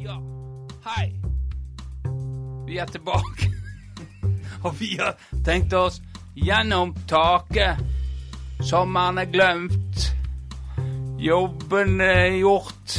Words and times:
Ja, 0.00 0.16
hei. 0.84 1.12
Vi 2.66 2.78
er 2.78 2.86
tilbake. 2.86 3.50
Og 4.64 4.80
vi 4.80 4.96
har 5.00 5.16
tenkt 5.44 5.72
oss 5.76 6.00
gjennom 6.34 6.94
taket. 7.08 7.76
Sommeren 8.64 9.18
er 9.18 9.28
glemt. 9.28 10.16
Jobben 11.20 12.00
er 12.00 12.38
gjort. 12.38 12.96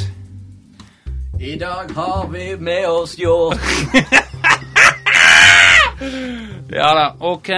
I 1.41 1.55
dag 1.57 1.89
har 1.95 2.27
vi 2.29 2.55
med 2.59 2.87
oss 2.87 3.15
hjort. 3.17 3.57
Ja 6.71 6.93
da, 6.95 7.15
ok. 7.19 7.49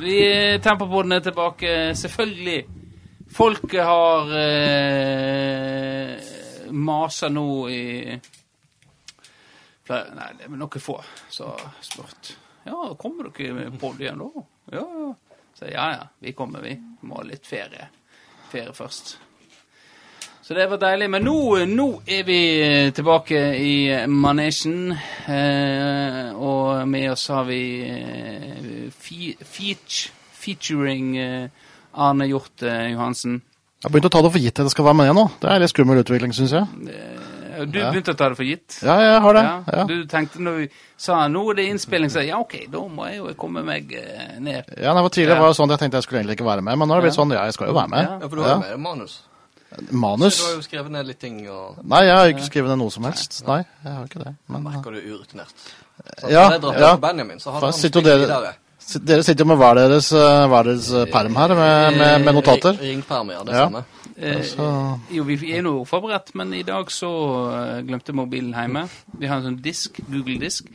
Vi 0.00 0.18
Tempopodden 0.62 1.12
er 1.12 1.20
tilbake, 1.20 1.94
selvfølgelig. 1.94 2.64
Folket 3.32 3.84
har 3.84 4.28
eh, 4.38 6.10
masa 6.70 7.28
nå 7.32 7.68
i 7.68 8.18
flere 9.86 10.14
Nei, 10.16 10.30
det 10.38 10.46
er 10.46 10.54
noen 10.56 10.82
få 10.82 10.98
som 11.32 11.58
spurt. 11.82 12.36
Ja, 12.64 12.94
kommer 12.98 13.30
dere 13.34 13.56
med 13.56 13.80
det 13.80 14.06
igjen 14.06 14.22
da? 14.22 14.46
Ja, 14.76 14.86
ja. 14.86 15.10
Så 15.58 15.68
ja, 15.68 15.90
ja, 15.92 16.06
vi 16.18 16.32
kommer, 16.32 16.62
vi. 16.62 16.76
Må 17.02 17.18
ha 17.18 17.26
litt 17.26 17.46
ferie. 17.46 17.88
Ferie 18.50 18.72
først. 18.74 19.16
Så 20.42 20.54
det 20.54 20.66
var 20.70 20.80
deilig. 20.82 21.10
Men 21.10 21.26
nå, 21.26 21.36
nå 21.70 21.88
er 22.06 22.24
vi 22.26 22.40
tilbake 22.94 23.42
i 23.58 23.74
manesjen. 24.10 24.94
Eh, 25.30 26.32
og 26.34 26.88
med 26.88 27.12
oss 27.12 27.28
har 27.30 27.46
vi 27.50 27.62
eh, 27.86 28.88
fe 28.90 29.36
feat 29.38 30.00
featuring 30.42 31.16
eh, 31.20 31.68
Arne 31.92 32.26
Hjort 32.30 32.64
Johansen. 32.64 33.42
Jeg 33.82 33.88
har 33.88 33.94
begynt 33.94 34.06
å 34.06 34.14
ta 34.14 34.20
det 34.22 34.30
for 34.30 34.42
gitt 34.42 34.58
at 34.62 34.68
det 34.68 34.72
skal 34.74 34.86
være 34.86 34.98
med 35.00 35.08
nå. 35.18 35.22
Det 35.42 35.48
er 35.50 35.62
litt 35.62 35.72
skummel 35.72 36.02
utvikling, 36.04 36.34
syns 36.36 36.52
jeg. 36.54 36.90
Eh, 36.90 37.21
Du 37.66 37.78
begynte 37.78 38.12
å 38.14 38.16
ta 38.18 38.28
det 38.32 38.36
for 38.36 38.44
gitt? 38.48 38.78
Ja, 38.82 38.96
jeg 39.00 39.20
har 39.24 39.32
det. 39.34 39.42
Ja, 39.42 39.62
Ja. 39.78 39.84
Du 39.90 40.06
tenkte 40.06 40.38
når 40.42 40.56
vi 40.62 40.68
sa 40.96 41.26
nå 41.28 41.42
er 41.50 41.54
det 41.54 41.66
innspilling, 41.70 42.10
så 42.10 42.22
ja, 42.26 42.38
OK, 42.40 42.56
da 42.72 42.78
må 42.88 43.06
jeg 43.10 43.18
jo 43.18 43.34
komme 43.34 43.62
meg 43.64 43.92
eh, 43.92 44.38
ned. 44.40 44.64
Ja, 44.76 44.94
det 44.94 45.02
var 45.02 45.08
Tidligere 45.10 45.36
Ja. 45.36 45.40
var 45.42 45.48
det 45.52 45.56
sånn 45.60 45.70
at 45.70 45.76
jeg 45.80 45.84
tenkte 45.86 45.96
jeg 46.00 46.02
skulle 46.08 46.20
egentlig 46.22 46.36
ikke 46.40 46.48
være 46.50 46.62
med, 46.62 46.78
men 46.78 46.88
nå 46.88 46.94
har 46.94 47.00
det 47.02 47.10
blitt 47.10 47.18
sånn, 47.20 47.32
ja, 47.36 47.44
jeg 47.44 47.54
skal 47.54 47.66
jo 47.68 47.74
være 47.74 47.88
med. 47.88 48.02
Ja. 48.08 48.18
Ja, 48.20 48.28
for 48.28 48.36
du 48.36 48.42
har 48.42 48.54
jo 48.54 48.60
med 48.66 48.80
manus. 48.80 49.20
Manus? 49.90 50.34
Så 50.36 50.42
du 50.42 50.48
har 50.50 50.56
jo 50.60 50.62
skrevet 50.66 50.90
ned 50.92 51.06
litt 51.06 51.18
ting, 51.20 51.38
og 51.48 51.78
Nei, 51.84 52.02
jeg 52.04 52.16
har 52.16 52.26
ikke 52.34 52.44
skrevet 52.50 52.68
ned 52.74 52.78
noe 52.82 52.90
som 52.92 53.04
helst. 53.08 53.38
Nei, 53.46 53.62
jeg 53.84 53.92
har 53.92 54.04
ikke 54.04 54.24
det. 54.24 54.34
Men, 54.48 54.62
merker 54.66 54.90
du 54.92 54.98
er 54.98 55.06
urutinert. 55.14 55.70
Ja, 56.28 56.50
ja. 56.58 56.96
Benjamin, 56.96 57.38
så 57.40 57.52
har 57.52 57.60
han 57.60 57.72
sitter 57.72 58.00
dere- 58.04 58.26
videre. 58.26 58.54
Dere 59.00 59.22
sitter 59.22 59.44
jo 59.44 59.48
med 59.48 59.58
hver 59.62 59.74
deres, 59.78 60.12
eh, 60.12 60.46
hver 60.50 60.64
deres 60.66 60.88
eh, 60.92 61.04
perm 61.06 61.36
her, 61.38 61.48
med, 61.54 61.96
med, 61.96 62.24
med 62.26 62.34
notater. 62.34 62.76
Ringperm, 62.82 63.30
ja. 63.30 63.44
Det 63.44 63.54
Ja. 63.54 63.68
Eh, 64.16 64.42
jo, 65.16 65.24
vi 65.24 65.52
er 65.56 65.62
nå 65.64 65.84
forberedt, 65.88 66.34
men 66.34 66.52
i 66.54 66.62
dag 66.66 66.90
så 66.92 67.10
eh, 67.52 67.78
glemte 67.86 68.12
mobilen 68.12 68.52
hjemme. 68.52 68.86
Vi 69.18 69.26
har 69.30 69.38
en 69.40 69.46
sånn 69.50 69.62
disk, 69.64 70.00
Google-disk. 70.08 70.68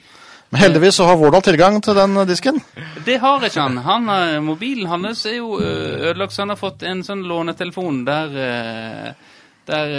men 0.49 0.61
heldigvis 0.61 0.95
så 0.95 1.05
har 1.09 1.17
Vårdal 1.19 1.43
tilgang 1.43 1.81
til 1.83 1.95
den 1.95 2.17
eh, 2.17 2.25
disken. 2.25 2.61
Det 3.05 3.17
har 3.21 3.43
ikke 3.45 3.61
han. 3.67 3.77
han 3.85 4.43
mobilen 4.45 4.88
hans 4.88 5.25
er 5.25 5.38
jo 5.38 5.59
ødelagt, 5.61 6.33
så 6.33 6.41
han 6.45 6.49
har 6.55 6.61
fått 6.61 6.83
en 6.83 7.03
sånn 7.03 7.23
lånetelefon 7.27 8.05
der 8.08 9.15
der 9.67 9.89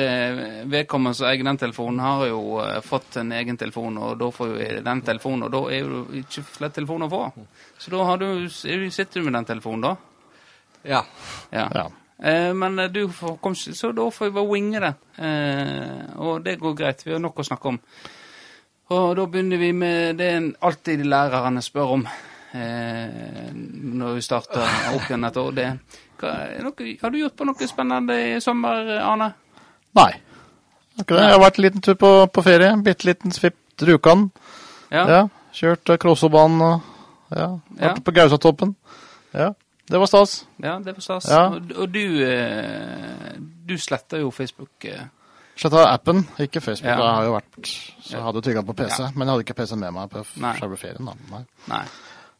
vedkommende 0.65 1.13
som 1.19 1.27
eier 1.29 1.45
den 1.45 1.59
telefonen, 1.61 1.99
har 2.01 2.23
jo 2.31 2.39
fått 2.81 3.19
en 3.21 3.35
egen 3.37 3.59
telefon, 3.61 3.99
og 4.01 4.15
da 4.17 4.31
får 4.33 4.49
jo 4.55 4.79
den 4.87 5.03
telefonen, 5.05 5.43
og 5.45 5.51
da 5.53 5.61
er 5.77 5.83
jo 5.85 5.99
ikke 6.23 6.41
flere 6.55 6.73
telefoner 6.73 7.05
å 7.05 7.13
få. 7.13 7.45
Så 7.77 7.91
da 7.93 8.05
har 8.09 8.17
du- 8.17 8.49
sitter 8.49 9.21
du 9.21 9.25
med 9.27 9.35
den 9.35 9.45
telefonen, 9.45 9.83
da. 9.83 9.97
Ja. 10.89 11.03
Ja. 11.53 11.69
Ja. 11.75 11.85
Eh, 12.23 12.55
men 12.55 12.79
eh, 12.79 12.91
du 12.91 13.09
får, 13.09 13.37
kom, 13.37 13.55
så 13.55 13.93
da 13.93 14.11
får 14.11 14.27
vi 14.27 14.35
bare 14.35 14.53
winge 14.53 14.81
det. 14.83 14.95
Eh, 15.23 16.17
og 16.19 16.43
det 16.45 16.59
går 16.61 16.75
greit. 16.79 17.05
Vi 17.07 17.15
har 17.15 17.23
nok 17.23 17.39
å 17.39 17.47
snakke 17.47 17.73
om. 17.73 17.79
Og 18.89 19.11
da 19.19 19.27
begynner 19.29 19.61
vi 19.61 19.73
med 19.77 20.17
det 20.19 20.31
en 20.33 20.49
alltid 20.65 21.05
lærerne 21.05 21.63
spør 21.63 21.95
om 21.99 22.09
når 22.49 24.15
vi 24.17 24.23
starter 24.25 24.63
opp 24.97 25.05
igjen 25.05 25.27
et 25.29 25.37
år. 25.37 25.51
Det, 25.53 25.67
hva, 26.17 26.31
noe, 26.65 26.87
har 27.03 27.13
du 27.13 27.19
gjort 27.21 27.35
på 27.37 27.45
noe 27.45 27.69
spennende 27.69 28.17
i 28.17 28.39
sommer, 28.41 28.89
Arne? 29.05 29.27
Nei. 29.99 30.09
Det. 30.97 31.05
Jeg 31.13 31.35
har 31.35 31.43
vært 31.43 31.61
en 31.61 31.67
liten 31.67 31.85
tur 31.85 31.99
på, 32.01 32.13
på 32.33 32.47
ferie. 32.47 32.73
Bitte 32.87 33.11
liten 33.11 33.37
svipp 33.37 33.59
til 33.77 33.93
Rjukan. 33.93 34.25
Ja? 34.89 35.05
Ja. 35.05 35.21
Kjørt 35.55 35.93
Krossobanen 36.01 36.65
og 36.65 37.37
ja, 37.37 37.51
Ja. 37.77 37.93
på 38.01 38.17
Gausatoppen. 38.17 38.73
Ja. 39.37 39.53
Det 39.89 39.99
var 39.99 40.07
stas. 40.11 40.47
Ja, 40.61 40.75
det 40.85 40.93
var 40.99 41.01
stas. 41.05 41.29
Ja. 41.31 41.45
Og, 41.55 41.71
og 41.81 41.89
du, 41.95 42.03
eh, 42.27 43.39
du 43.69 43.79
sletter 43.81 44.21
jo 44.21 44.31
Facebook. 44.35 44.85
Eh. 44.85 45.07
Sletta 45.59 45.87
appen, 45.91 46.23
ikke 46.39 46.61
Facebook. 46.61 46.91
Ja. 46.93 46.99
Jeg 47.01 47.15
har 47.17 47.25
jo 47.25 47.33
vært, 47.35 47.71
så 48.05 48.13
jeg 48.15 48.23
hadde 48.27 48.43
tilgang 48.47 48.67
på 48.69 48.77
PC, 48.79 49.01
Ja. 49.03 49.09
men 49.15 49.27
jeg 49.27 49.33
hadde 49.33 49.47
ikke 49.47 49.57
PC-en 49.63 49.81
med 49.81 49.97
meg 49.97 50.11
på 50.13 50.23
selve 50.61 50.77
ferien. 50.79 51.09
da. 51.09 51.15
Nei. 51.33 51.43
Nei. 51.73 51.83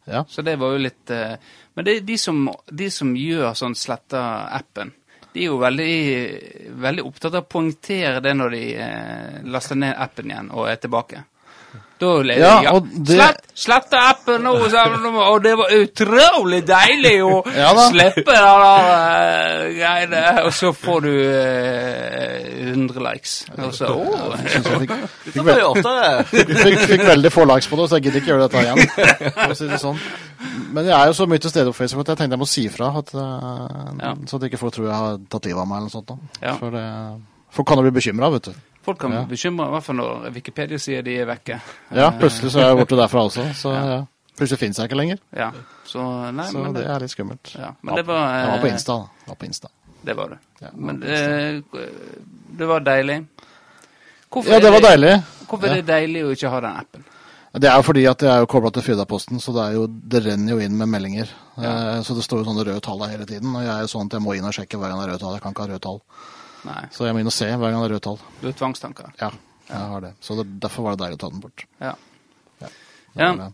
Ja. 0.09 0.23
Så 0.29 0.43
det 0.45 0.55
var 0.61 0.73
jo 0.73 0.79
litt 0.81 1.11
eh, 1.13 1.35
Men 1.77 1.85
det 1.85 1.99
de 2.09 2.15
som, 2.19 2.39
de 2.73 2.87
som 2.91 3.11
gjør 3.17 3.53
sånn 3.59 3.75
sletta 3.77 4.23
appen, 4.57 4.93
de 5.35 5.41
er 5.43 5.51
jo 5.51 5.59
veldig, 5.61 6.77
veldig 6.81 7.05
opptatt 7.05 7.35
av 7.37 7.45
å 7.45 7.49
poengtere 7.53 8.23
det 8.25 8.33
når 8.35 8.55
de 8.57 8.63
laster 9.53 9.77
ned 9.77 9.95
appen 10.01 10.31
igjen 10.33 10.49
og 10.51 10.69
er 10.71 10.77
tilbake. 10.81 11.21
Da 11.99 12.11
Ja, 12.23 12.63
ja. 12.63 12.73
det- 12.81 13.17
Slett, 13.19 13.41
slette 13.55 13.99
appen 13.99 14.43
nå, 14.47 14.53
og 15.33 15.43
det 15.43 15.55
var 15.59 15.73
utrolig 15.75 16.61
deilig 16.67 17.17
å 17.27 17.43
Ja 17.59 17.73
slippe 17.89 18.23
det 18.29 18.37
der 18.39 18.91
eh, 18.93 19.65
greiene. 19.79 20.23
Og 20.47 20.53
så 20.55 20.73
får 20.77 21.01
du 21.07 21.11
eh, 21.33 22.69
100 22.71 23.03
likes. 23.03 23.35
Og 23.59 23.75
så 23.75 23.91
oh, 23.91 24.37
fikk, 24.39 24.95
fikk, 25.35 25.51
oftere. 25.67 26.25
fikk, 26.31 26.85
fikk 26.93 27.05
veldig 27.09 27.33
få 27.35 27.47
likes 27.51 27.69
på 27.71 27.81
det, 27.81 27.89
så 27.91 27.99
jeg 27.99 28.09
gidder 28.09 28.23
ikke 28.23 28.33
gjøre 28.35 28.47
dette 28.47 28.65
igjen. 28.65 28.83
For 29.39 29.55
å 29.55 29.59
si 29.59 29.71
det 29.71 29.81
sånn. 29.83 30.01
Men 30.75 30.87
jeg 30.87 30.95
er 30.95 31.11
jo 31.11 31.17
så 31.19 31.27
mye 31.31 31.43
til 31.43 31.51
stede 31.53 31.73
på 31.73 31.79
Facebook 31.81 32.07
at 32.07 32.15
jeg 32.15 32.21
tenkte 32.23 32.39
jeg 32.39 32.43
må 32.45 32.49
si 32.51 32.65
fra, 32.73 32.93
uh, 32.95 33.91
Ja. 33.99 34.15
så 34.29 34.39
at 34.39 34.47
ikke 34.49 34.61
folk 34.61 34.77
tror 34.77 34.87
jeg 34.91 34.95
har 35.03 35.19
tatt 35.33 35.49
livet 35.49 35.63
av 35.65 35.69
meg 35.71 35.81
eller 35.81 35.91
noe 35.91 35.97
sånt. 35.97 36.13
Da. 36.13 36.43
Ja. 36.47 36.55
For 36.61 36.75
det, 36.75 36.85
folk 37.59 37.71
kan 37.71 37.81
jo 37.81 37.87
bli 37.89 37.95
bekymra, 37.99 38.31
vet 38.37 38.51
du. 38.51 38.65
Folk 38.83 38.99
kan 39.01 39.13
Ja. 39.13 39.23
bekymre, 39.29 39.67
i 39.69 39.71
hvert 39.75 39.85
fall 39.85 39.97
når 39.97 40.31
Wikipedia 40.33 40.79
sier 40.79 41.03
de 41.03 41.17
er 41.21 41.27
vekke. 41.27 41.61
Ja, 41.95 42.11
plutselig 42.11 42.53
så 42.53 42.61
er 42.63 42.69
jeg 42.71 42.79
borte 42.79 42.97
derfra 42.97 43.25
også, 43.29 43.45
så 43.55 43.73
ja. 43.75 43.99
plutselig 44.39 44.59
finnes 44.59 44.77
jeg 44.79 44.89
ikke 44.89 44.97
lenger. 45.01 45.19
Ja, 45.37 45.51
så 45.85 46.33
nei, 46.33 46.47
Så 46.51 46.63
men 46.63 46.73
det 46.73 46.87
er 46.87 47.01
litt 47.01 47.11
skummelt. 47.11 47.55
Ja, 47.59 47.73
men 47.83 47.95
det 47.97 48.07
var, 48.07 48.23
Jeg 48.39 48.49
var 48.49 48.59
på 48.63 48.67
eh, 48.67 48.73
Insta. 48.73 48.93
da. 48.99 49.27
Var 49.27 49.37
på 49.37 49.45
Insta. 49.51 49.69
Det 50.05 50.17
var 50.17 50.29
det. 50.29 50.39
Ja, 50.63 50.69
Men 50.75 51.01
det, 51.01 51.65
det 52.59 52.67
var 52.67 52.81
deilig. 52.81 53.27
Hvorfor 54.31 54.51
Ja, 54.53 54.61
det 54.61 54.71
var 54.73 54.81
deilig. 54.81 55.23
Hvorfor 55.49 55.67
er 55.69 55.75
det 55.81 55.87
deilig 55.89 56.25
å 56.25 56.33
ikke 56.37 56.51
ha 56.53 56.61
den 56.61 56.77
appen? 56.77 57.05
Det 57.59 57.65
er 57.69 57.77
jo 57.81 57.83
fordi 57.83 58.03
at 58.07 58.21
jeg 58.23 58.31
er 58.31 58.41
jo 58.45 58.47
kobla 58.47 58.71
til 58.71 58.83
Firdaposten, 58.85 59.41
så 59.41 59.53
det, 59.57 59.75
jo, 59.75 59.87
det 59.89 60.21
renner 60.27 60.53
jo 60.53 60.59
inn 60.61 60.77
med 60.77 60.89
meldinger. 60.93 61.29
Eh, 61.59 62.01
Så 62.05 62.15
det 62.15 62.23
står 62.25 62.43
jo 62.45 62.51
sånne 62.51 62.65
røde 62.65 62.81
tall 62.85 62.99
der 63.01 63.09
hele 63.17 63.27
tiden. 63.27 63.55
Og 63.57 63.63
jeg 63.65 63.73
er 63.73 63.81
jo 63.81 63.89
sånn 63.89 64.07
at 64.07 64.13
jeg 64.13 64.23
må 64.23 64.37
inn 64.37 64.45
og 64.45 64.53
sjekke 64.55 64.79
hver 64.79 64.93
gang 64.93 65.01
det 65.01 65.09
er 65.09 65.13
røde 65.15 65.23
tall. 65.25 65.33
Jeg 65.35 65.43
kan 65.43 65.53
ikke 65.57 65.65
ha 65.65 65.71
røde 65.73 65.81
tall. 65.81 66.01
Nei, 66.67 66.81
Så 66.91 67.07
jeg 67.07 67.15
må 67.15 67.23
inn 67.23 67.31
og 67.31 67.35
se 67.35 67.47
hver 67.47 67.71
gang 67.71 67.83
det 67.83 67.89
er 67.89 67.95
røde 67.95 68.05
tall. 68.09 68.19
du 68.41 68.49
har 68.49 68.57
tvangstanker. 68.59 69.13
Ja, 69.21 69.31
jeg 69.69 69.93
har 69.93 70.05
det. 70.05 70.13
Så 70.25 70.37
det, 70.39 70.49
derfor 70.65 70.89
var 70.89 70.97
det 70.97 71.05
deilig 71.05 71.19
å 71.19 71.23
ta 71.23 71.31
den 71.33 71.45
bort. 71.45 71.65
Ja. 71.79 71.95
ja. 72.65 72.71
Ja. 73.19 73.51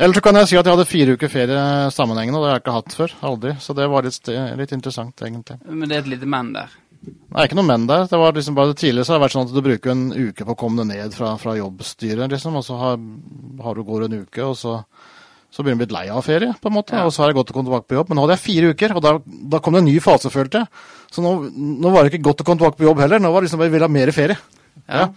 Eller 0.00 0.16
så 0.16 0.22
kan 0.24 0.38
jeg 0.38 0.48
si 0.48 0.56
at 0.56 0.64
jeg 0.64 0.72
hadde 0.72 0.88
fire 0.88 1.16
uker 1.18 1.28
ferie 1.28 1.64
sammenhengende, 1.92 2.38
og 2.38 2.44
det 2.44 2.50
har 2.50 2.56
jeg 2.58 2.64
ikke 2.64 2.76
hatt 2.78 2.94
før. 2.96 3.16
Aldri. 3.32 3.56
Så 3.60 3.74
det 3.76 3.88
var 3.92 4.06
litt, 4.06 4.30
litt 4.62 4.72
interessant, 4.72 5.26
egentlig. 5.26 5.58
Men 5.66 5.90
det 5.90 5.98
er 5.98 6.06
et 6.06 6.14
lite 6.14 6.28
men 6.30 6.54
der. 6.54 6.72
Nei, 7.00 7.44
ikke 7.44 7.56
noe 7.58 7.68
men 7.68 7.86
der. 7.88 8.06
Det 8.08 8.18
var 8.20 8.34
liksom 8.36 8.56
bare 8.56 8.76
Tidligere 8.76 9.06
så 9.08 9.14
har 9.14 9.20
det 9.20 9.24
vært 9.26 9.36
sånn 9.36 9.46
at 9.48 9.54
du 9.54 9.62
bruker 9.64 9.92
en 9.92 10.06
uke 10.12 10.46
på 10.46 10.54
å 10.54 10.58
komme 10.58 10.82
deg 10.82 10.90
ned 10.92 11.16
fra, 11.16 11.34
fra 11.40 11.56
jobbstyret, 11.58 12.32
liksom, 12.32 12.58
og 12.60 12.64
så 12.66 12.78
har, 12.80 12.98
har 13.64 13.76
du 13.76 13.84
går 13.88 14.06
en 14.06 14.18
uke, 14.22 14.44
og 14.44 14.56
så, 14.60 14.78
så 15.50 15.64
begynner 15.64 15.82
jeg 15.82 15.88
å 15.88 15.90
bli 15.90 15.96
lei 15.98 16.04
av 16.14 16.22
ferie, 16.24 16.52
på 16.62 16.70
en 16.70 16.76
måte. 16.76 16.94
Ja. 16.94 17.04
Og 17.08 17.12
så 17.12 17.22
har 17.24 17.30
jeg 17.32 17.38
gått 17.40 17.50
og 17.50 17.56
kommet 17.58 17.70
tilbake 17.72 17.88
på 17.90 17.96
jobb. 17.98 18.08
Men 18.12 18.16
nå 18.20 18.22
hadde 18.26 18.36
jeg 18.38 18.44
fire 18.46 18.70
uker, 18.74 18.94
og 18.96 19.02
da, 19.02 19.12
da 19.54 19.58
kom 19.64 19.74
det 19.74 19.82
en 19.82 19.88
ny 19.90 19.96
fase, 20.04 20.30
følte 20.30 20.62
jeg. 20.62 20.66
Så 21.10 21.24
nå, 21.24 21.32
nå 21.82 21.90
var 21.90 22.06
det 22.06 22.12
ikke 22.14 22.26
godt 22.30 22.44
å 22.44 22.46
komme 22.46 22.60
tilbake 22.62 22.78
på 22.78 22.86
jobb 22.86 23.02
heller. 23.02 23.18
Nå 23.22 23.32
var 23.34 23.42
det 23.42 23.48
liksom 23.50 23.64
jeg 23.66 23.72
ville 23.74 23.88
ha 23.88 23.94
mer 23.98 24.12
ferie. 24.14 24.38
Ja. 24.86 25.04
Ja. 25.04 25.08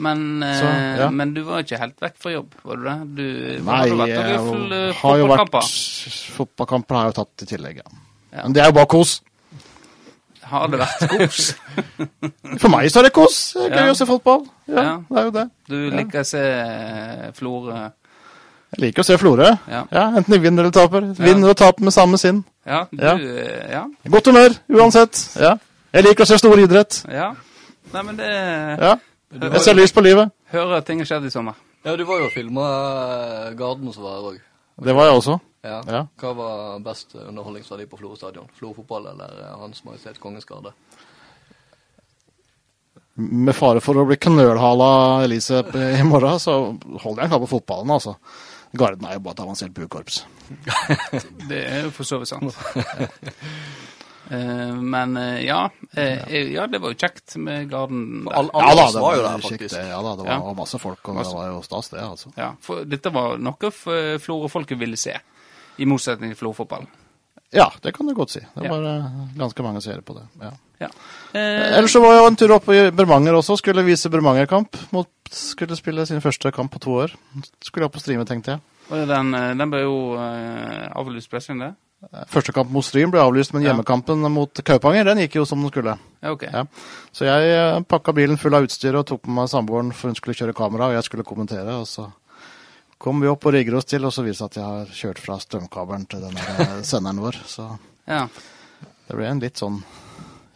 Men, 0.00 0.22
eh, 0.42 0.54
Så, 0.56 0.68
ja. 1.02 1.10
men 1.12 1.34
du 1.36 1.42
var 1.44 1.60
ikke 1.60 1.76
helt 1.82 1.98
vekk 2.00 2.14
fra 2.24 2.30
jobb, 2.32 2.54
var 2.64 2.78
du 2.80 2.86
det? 2.86 2.94
Du, 3.18 3.26
Nei, 3.66 3.74
har 3.76 3.90
du 3.92 3.98
vært 4.00 4.14
jeg 4.32 4.38
full, 4.46 4.72
eh, 4.72 4.94
har 5.02 5.18
jo 5.20 5.26
vært 5.28 5.58
fotballkamper? 6.38 6.96
Har 6.96 7.04
jeg 7.04 7.12
jo 7.12 7.18
tatt 7.20 7.44
i 7.44 7.50
tillegg, 7.52 7.82
ja. 7.82 8.00
Men 8.46 8.54
det 8.56 8.62
er 8.64 8.70
jo 8.72 8.76
bare 8.78 8.88
kos. 8.88 9.18
Har 10.52 10.68
det 10.72 10.80
vært 10.80 11.04
kos? 11.12 11.42
For 12.62 12.72
meg 12.72 12.88
så 12.92 13.00
er 13.02 13.10
det 13.10 13.12
kos. 13.16 13.36
Jeg 13.60 13.68
er 13.72 13.84
Ja. 13.86 13.92
å 13.92 13.96
se 14.00 14.08
fotball. 14.08 14.46
Ja, 14.68 14.82
Ja. 14.82 14.96
det 15.08 15.18
er 15.20 15.24
jo 15.28 15.34
det. 15.36 15.44
Du 15.68 15.76
liker 15.92 16.20
å 16.24 16.26
se 16.28 16.40
eh, 16.40 17.28
Florø 17.36 17.92
Jeg 18.72 18.80
liker 18.86 19.02
å 19.02 19.04
se 19.06 19.16
Florø. 19.20 19.48
Ja. 19.68 19.82
Ja, 19.92 20.04
enten 20.16 20.32
de 20.32 20.38
vinner 20.40 20.64
eller 20.64 20.72
taper. 20.72 21.04
Vinner 21.18 21.50
og 21.52 21.56
taper 21.60 21.84
med 21.84 21.92
samme 21.92 22.16
sinn. 22.18 22.42
Ja, 22.66 22.86
du 22.90 22.96
Ja. 23.04 23.14
eh, 23.18 23.70
Ja. 23.70 23.84
Godt 24.08 24.26
humør, 24.26 24.54
uansett. 24.70 25.36
Ja. 25.40 25.56
Jeg 25.92 26.04
liker 26.04 26.24
å 26.24 26.26
se 26.26 26.38
stor 26.38 26.56
idrett. 26.58 27.04
ja. 27.10 27.34
Nei, 27.92 28.02
men 28.02 28.16
det 28.16 28.78
Ja. 28.80 28.96
Jeg 29.32 29.60
ser 29.60 29.74
lys 29.74 29.92
på 29.92 30.00
livet. 30.02 30.30
Hører 30.52 30.76
at 30.78 30.86
ting 30.86 30.98
har 31.00 31.04
skjedd 31.06 31.24
i 31.26 31.30
sommer. 31.30 31.54
Ja, 31.84 31.96
du 31.96 32.04
var 32.04 32.18
jo 32.20 32.24
og 32.26 32.32
filma 32.32 33.54
Garden 33.56 33.92
som 33.92 34.02
var 34.04 34.20
her 34.20 34.30
òg. 34.30 34.40
Det 34.82 34.94
var 34.94 35.04
jeg 35.06 35.14
også. 35.20 35.40
Ja. 35.64 35.82
Ja. 35.86 36.06
Hva 36.18 36.34
var 36.34 36.78
best 36.80 37.14
underholdningsverdi 37.14 37.86
på 37.86 37.98
Florø 37.98 38.16
stadion? 38.16 38.48
Florø 38.58 38.74
fotball 38.76 39.06
eller 39.08 39.24
eh, 39.42 39.58
Hans 39.60 39.84
Majestet 39.84 40.18
Kongens 40.20 40.44
Garde? 40.46 40.72
med 43.14 43.54
fare 43.54 43.80
for 43.80 43.94
å 44.00 44.06
bli 44.08 44.16
knølhala 44.16 45.22
Elise 45.26 45.58
i 46.00 46.02
morgen, 46.02 46.38
så 46.40 46.54
holder 47.02 47.22
jeg 47.22 47.26
en 47.26 47.32
knapp 47.34 47.42
på 47.44 47.50
fotballen, 47.58 47.90
altså. 47.92 48.14
Garden 48.72 49.04
er 49.08 49.18
jo 49.18 49.20
bare 49.24 49.36
et 49.36 49.42
avansert 49.44 49.74
buekorps. 49.76 50.22
Det 51.50 51.58
er 51.68 51.82
jo 51.86 51.90
for 51.92 52.08
så 52.08 52.18
vidt 52.22 52.30
sant. 52.32 52.56
Eh, 54.32 54.74
men 54.80 55.16
eh, 55.16 55.40
ja, 55.44 55.70
eh, 55.98 56.52
ja, 56.54 56.66
det 56.70 56.78
var 56.80 56.92
jo 56.94 56.96
kjekt 57.02 57.34
med 57.42 57.66
Garden 57.68 58.22
der. 58.24 58.36
All, 58.38 58.48
Ja 58.54 58.74
da, 58.78 58.86
det 58.94 59.02
var 59.02 59.16
jo 59.18 59.22
der, 59.26 59.42
faktisk. 59.44 59.74
det. 59.74 59.82
Ja 59.90 59.98
da, 60.06 60.12
det 60.16 60.24
var 60.28 60.38
Ja. 60.46 60.54
masse 60.56 60.78
folk, 60.80 61.08
og 61.10 61.18
det 61.18 61.26
var 61.34 61.48
jo 61.50 61.58
stas, 61.66 61.90
det, 61.92 62.00
altså. 62.00 62.32
Ja, 62.38 62.52
for 62.62 62.84
dette 62.88 63.12
var 63.12 63.36
noe 63.42 63.72
Florø-folket 63.74 64.78
ville 64.80 64.96
se, 64.96 65.18
i 65.82 65.88
motsetning 65.90 66.32
til 66.32 66.38
Florø-fotball. 66.40 66.86
Ja, 67.52 67.68
det 67.84 67.92
kan 67.94 68.08
du 68.08 68.14
godt 68.16 68.32
si. 68.34 68.40
Det 68.56 68.68
var 68.70 68.84
ja. 68.86 68.98
ganske 69.38 69.64
mange 69.64 69.82
seere 69.84 70.04
på 70.04 70.16
det. 70.18 70.26
ja. 70.42 70.52
Ja. 70.82 70.88
Eh, 71.38 71.76
Ellers 71.78 71.92
så 71.94 72.00
var 72.02 72.16
jeg 72.16 72.26
en 72.26 72.36
tur 72.40 72.52
opp 72.56 72.66
i 72.74 72.78
Bremanger 72.90 73.36
også. 73.38 73.54
Skulle 73.60 73.84
vise 73.86 74.10
Bremanger-kamp. 74.10 74.74
Skulle 75.30 75.76
spille 75.78 76.06
sin 76.08 76.20
første 76.24 76.50
kamp 76.52 76.72
på 76.74 76.80
to 76.82 76.96
år. 77.04 77.14
Skulle 77.62 77.86
opp 77.86 77.94
på 77.94 78.02
streame, 78.02 78.26
tenkte 78.26 78.56
jeg. 78.56 78.60
og 78.90 79.06
den, 79.08 79.34
eh, 79.34 79.52
den 79.54 79.70
ble 79.70 79.84
jo 79.84 79.94
eh, 80.18 80.88
avlyst, 80.98 81.30
ble 81.30 81.40
den 81.46 81.62
det? 81.68 81.70
Første 82.32 82.50
kamp 82.52 82.70
mot 82.74 82.82
Stryn 82.82 83.12
ble 83.12 83.20
avlyst, 83.22 83.52
men 83.54 83.62
hjemmekampen 83.62 84.26
mot 84.34 84.60
Kaupanger 84.66 85.06
den 85.06 85.20
gikk 85.22 85.36
jo 85.38 85.44
som 85.46 85.60
den 85.62 85.70
skulle. 85.70 85.94
Ja, 86.18 86.32
ok. 86.34 86.42
Ja. 86.50 86.64
Så 87.14 87.28
jeg 87.28 87.52
eh, 87.54 87.78
pakka 87.86 88.10
bilen 88.16 88.40
full 88.42 88.58
av 88.58 88.66
utstyr 88.66 88.98
og 88.98 89.06
tok 89.06 89.28
med 89.28 89.36
meg 89.38 89.52
samboeren 89.52 89.92
for 89.94 90.10
hun 90.10 90.18
skulle 90.18 90.34
kjøre 90.34 90.56
kamera, 90.58 90.88
og 90.90 90.96
jeg 90.98 91.06
skulle 91.06 91.24
kommentere. 91.28 91.76
Og 91.78 91.86
så 91.86 92.08
kom 93.02 93.18
vi 93.22 93.26
opp 93.30 93.46
og 93.48 93.52
rigger 93.56 93.74
oss 93.80 93.88
til, 93.90 94.04
og 94.06 94.12
så 94.14 94.22
viser 94.22 94.46
det 94.46 94.50
at 94.52 94.56
jeg 94.60 94.66
har 94.68 94.86
kjørt 95.00 95.18
fra 95.22 95.34
strømkabelen 95.42 96.04
til 96.10 96.20
denne 96.22 96.42
eh, 96.62 96.76
senderen 96.86 97.18
vår. 97.24 97.34
Så 97.50 97.66
Ja. 98.08 98.28
det 99.08 99.16
ble 99.18 99.26
en 99.26 99.40
litt 99.42 99.58
sånn 99.58 99.80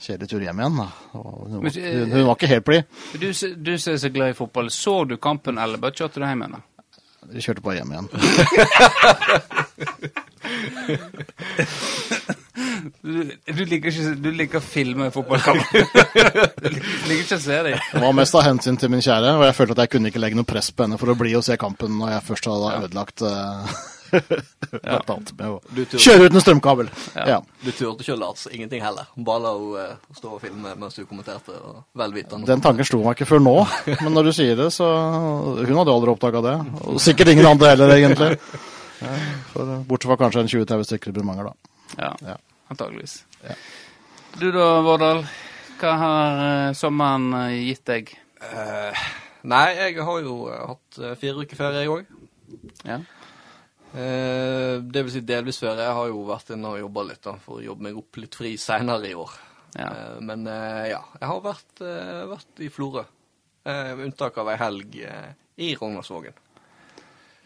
kjedelig 0.06 0.28
tur 0.30 0.44
hjem 0.44 0.60
igjen, 0.62 0.76
da. 0.78 0.86
Hun, 1.16 1.58
var, 1.64 1.70
eh, 1.74 1.98
hun, 2.04 2.12
hun 2.14 2.26
var 2.28 2.36
ikke 2.38 2.52
helt 2.54 2.66
blid. 2.68 2.82
Du, 3.18 3.26
du 3.32 3.72
som 3.78 3.92
er 3.96 4.00
så 4.04 4.10
glad 4.14 4.30
i 4.30 4.38
fotball, 4.38 4.70
så 4.70 4.94
du 5.10 5.16
kampen, 5.18 5.58
eller 5.58 5.78
bare 5.82 5.96
kjørte 5.98 6.20
du 6.22 6.26
hjem 6.28 6.42
igjen? 6.46 6.56
da? 6.58 6.62
Vi 7.34 7.42
kjørte 7.42 7.64
bare 7.66 7.78
hjem 7.80 7.92
igjen. 7.96 8.08
Du, 12.56 13.18
du, 13.28 13.64
liker 13.68 13.90
ikke, 13.90 14.12
du 14.20 14.30
liker 14.32 14.60
å 14.60 14.64
filme 14.64 15.10
fotballkamp. 15.12 15.60
du 15.72 16.68
liker 16.70 17.18
ikke 17.20 17.36
å 17.36 17.42
se 17.42 17.58
dem. 17.68 17.82
Det 17.92 18.04
var 18.06 18.14
mest 18.16 18.38
av 18.38 18.46
hensyn 18.46 18.78
til 18.80 18.92
min 18.92 19.04
kjære, 19.04 19.34
og 19.36 19.44
jeg 19.44 19.56
følte 19.58 19.76
at 19.76 19.84
jeg 19.84 19.92
kunne 19.96 20.12
ikke 20.12 20.22
legge 20.22 20.38
noe 20.38 20.48
press 20.48 20.70
på 20.72 20.86
henne 20.86 21.00
for 21.00 21.12
å 21.12 21.18
bli 21.18 21.34
og 21.36 21.44
se 21.44 21.58
kampen 21.60 21.98
når 22.00 22.16
jeg 22.16 22.24
først 22.30 22.48
hadde 22.52 22.72
ødelagt 22.86 23.24
uh, 23.26 23.76
alt 25.12 25.32
med 25.36 25.50
å 25.50 25.84
kjøre 26.00 26.28
ut 26.28 26.36
en 26.36 26.44
strømkabel. 26.44 26.88
Ja. 27.18 27.40
Du 27.60 27.68
turte 27.72 28.06
ikke 28.06 28.16
å 28.16 28.20
late 28.20 28.44
som 28.44 28.56
ingenting 28.56 28.84
heller. 28.84 29.10
Bare 29.16 29.44
la 29.44 29.52
henne 29.58 29.84
eh, 29.84 30.16
stå 30.16 30.32
og 30.38 30.40
filme 30.44 30.72
mens 30.80 30.96
du 30.96 31.04
kommenterte, 31.04 31.58
og. 31.60 31.84
Den 32.46 32.64
tanken 32.64 32.88
slo 32.88 33.02
meg 33.04 33.18
ikke 33.18 33.28
før 33.34 33.42
nå, 33.42 33.56
men 34.00 34.16
når 34.16 34.30
du 34.30 34.32
sier 34.36 34.56
det, 34.58 34.70
så 34.74 34.86
Hun 34.86 35.76
hadde 35.76 35.92
aldri 35.92 36.12
oppdaga 36.12 36.42
det. 36.44 36.56
Og 36.86 37.00
sikkert 37.02 37.32
ingen 37.32 37.48
andre 37.48 37.74
heller, 37.74 37.92
egentlig. 37.96 38.32
Ja, 38.96 39.12
for, 39.52 39.72
bortsett 39.88 40.08
fra 40.08 40.20
kanskje 40.20 40.44
en 40.44 40.52
20-30 40.52 40.88
stykker 40.88 41.12
i 41.12 41.16
Bremanger, 41.18 41.50
da. 41.50 41.72
Ja, 41.96 42.12
Ja. 42.32 42.36
Antageligvis. 42.72 43.18
Ja. 43.44 43.56
Du 44.36 44.50
da, 44.52 44.68
Vårdal. 44.84 45.24
Hva 45.80 45.92
har 46.00 46.42
eh, 46.44 46.74
sommeren 46.76 47.28
eh, 47.36 47.58
gitt 47.68 47.84
deg? 47.88 48.12
Uh, 48.40 49.04
nei, 49.48 49.66
jeg 49.76 49.98
har 50.06 50.22
jo 50.24 50.36
hatt 50.52 51.00
fire 51.20 51.44
uker 51.44 51.58
ferie, 51.58 51.84
jeg 51.84 51.92
òg. 51.92 52.10
Ja. 52.86 53.00
Uh, 53.96 54.82
det 54.84 55.06
vil 55.06 55.12
si 55.14 55.24
delvis 55.24 55.60
ferie. 55.62 55.84
Jeg 55.84 55.98
har 55.98 56.08
jo 56.12 56.22
vært 56.28 56.54
inne 56.56 56.72
og 56.74 56.80
jobba 56.80 57.06
litt 57.10 57.24
da, 57.24 57.36
for 57.42 57.60
å 57.60 57.66
jobbe 57.66 57.88
meg 57.88 58.00
opp 58.00 58.20
litt 58.20 58.38
fri 58.38 58.54
seinere 58.60 59.10
i 59.10 59.16
år. 59.16 59.36
Ja. 59.76 59.90
Uh, 59.90 60.16
men 60.24 60.48
ja, 60.48 61.02
jeg 61.20 61.30
har 61.32 61.44
vært, 61.44 61.84
vært 62.32 62.64
i 62.64 62.72
Florø. 62.72 63.04
Eh, 63.66 63.96
med 63.96 64.04
unntak 64.04 64.36
av 64.38 64.48
ei 64.52 64.58
helg 64.60 64.92
i 65.56 65.72
Rognarsvågen. 65.74 66.32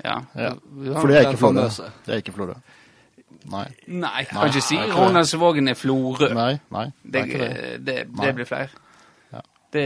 ja. 0.04 0.18
Ja. 0.34 0.50
For 0.98 1.08
det 1.08 1.16
er 1.16 1.28
ikke 1.30 1.40
Florø. 1.40 1.68
Det 2.04 2.12
er 2.12 2.20
ikke 2.20 2.34
Florø. 2.36 2.56
Nei. 3.50 3.64
Nei, 3.86 4.24
kan 4.28 4.40
Nei, 4.42 4.48
ikke 4.52 4.62
si. 4.62 4.76
Ronaldsvågen 4.76 5.68
er 5.68 5.74
Florø. 5.74 6.28
Nei, 6.34 6.58
nei. 6.70 6.86
Det 7.02 7.24
Det, 7.30 7.50
det. 7.86 7.96
det, 8.20 8.34
blir 8.34 8.44
flere. 8.48 8.68
Ja. 9.32 9.40
Det 9.72 9.84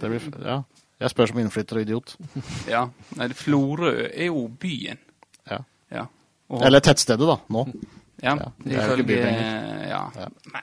det 0.00 0.10
blir, 0.10 0.28
ja. 0.44 0.60
Jeg 1.00 1.10
spør 1.10 1.26
som 1.28 1.38
innflytter 1.38 1.76
og 1.76 1.82
idiot. 1.82 2.16
Ja. 2.74 2.86
Nei, 3.16 3.28
Florø 3.36 3.92
er 4.12 4.26
jo 4.26 4.46
byen. 4.60 4.98
Ja. 5.50 5.58
Ja. 5.92 6.04
Og- 6.48 6.62
Eller 6.66 6.80
tettstedet, 6.80 7.26
da. 7.26 7.36
Nå. 7.48 7.66
Ja, 8.22 8.34
Ja, 8.38 8.50
det 8.64 8.76
er 8.78 8.86
jo 8.86 8.92
ikke 8.96 9.06
by 9.06 9.16
lenger. 9.24 9.88
Ja. 9.88 10.02
Ja. 10.16 10.28
Men 10.52 10.62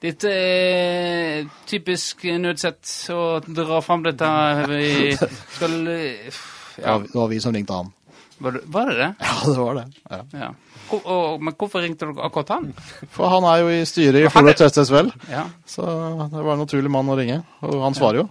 dette 0.00 0.30
er 0.30 1.44
typisk 1.66 2.24
nødsett 2.40 2.84
å 3.12 3.40
dra 3.46 3.80
fram 3.84 4.02
dette 4.04 4.28
vi 4.68 5.16
skal 5.56 5.76
Ja. 5.88 6.84
ja. 6.84 6.98
Det 6.98 7.14
var 7.14 7.28
vi 7.28 7.40
som 7.40 7.54
ringte 7.54 7.72
han. 7.74 7.92
Var 8.42 8.56
det 8.56 8.60
var 8.66 8.86
det? 8.90 8.96
det? 8.98 9.10
Ja, 9.24 9.34
det 9.52 9.58
var 9.60 9.74
det. 9.78 9.84
Ja. 10.10 10.20
Ja. 10.40 10.48
Hvor, 10.88 11.00
og, 11.06 11.42
men 11.42 11.54
hvorfor 11.58 11.80
ringte 11.84 12.06
dere 12.08 12.24
akkurat 12.26 12.50
han? 12.56 12.66
For 13.14 13.30
han 13.32 13.46
er 13.48 13.62
jo 13.62 13.70
i 13.72 13.84
styret 13.88 14.26
i 14.26 14.32
Florø 14.32 14.52
TSSVL, 14.58 15.12
Ja. 15.30 15.44
så 15.66 15.84
det 16.32 16.42
var 16.44 16.52
en 16.56 16.64
naturlig 16.66 16.90
mann 16.92 17.08
å 17.08 17.16
ringe. 17.18 17.38
Og 17.64 17.78
han 17.86 17.96
svarer 17.96 18.24
jo. 18.24 18.28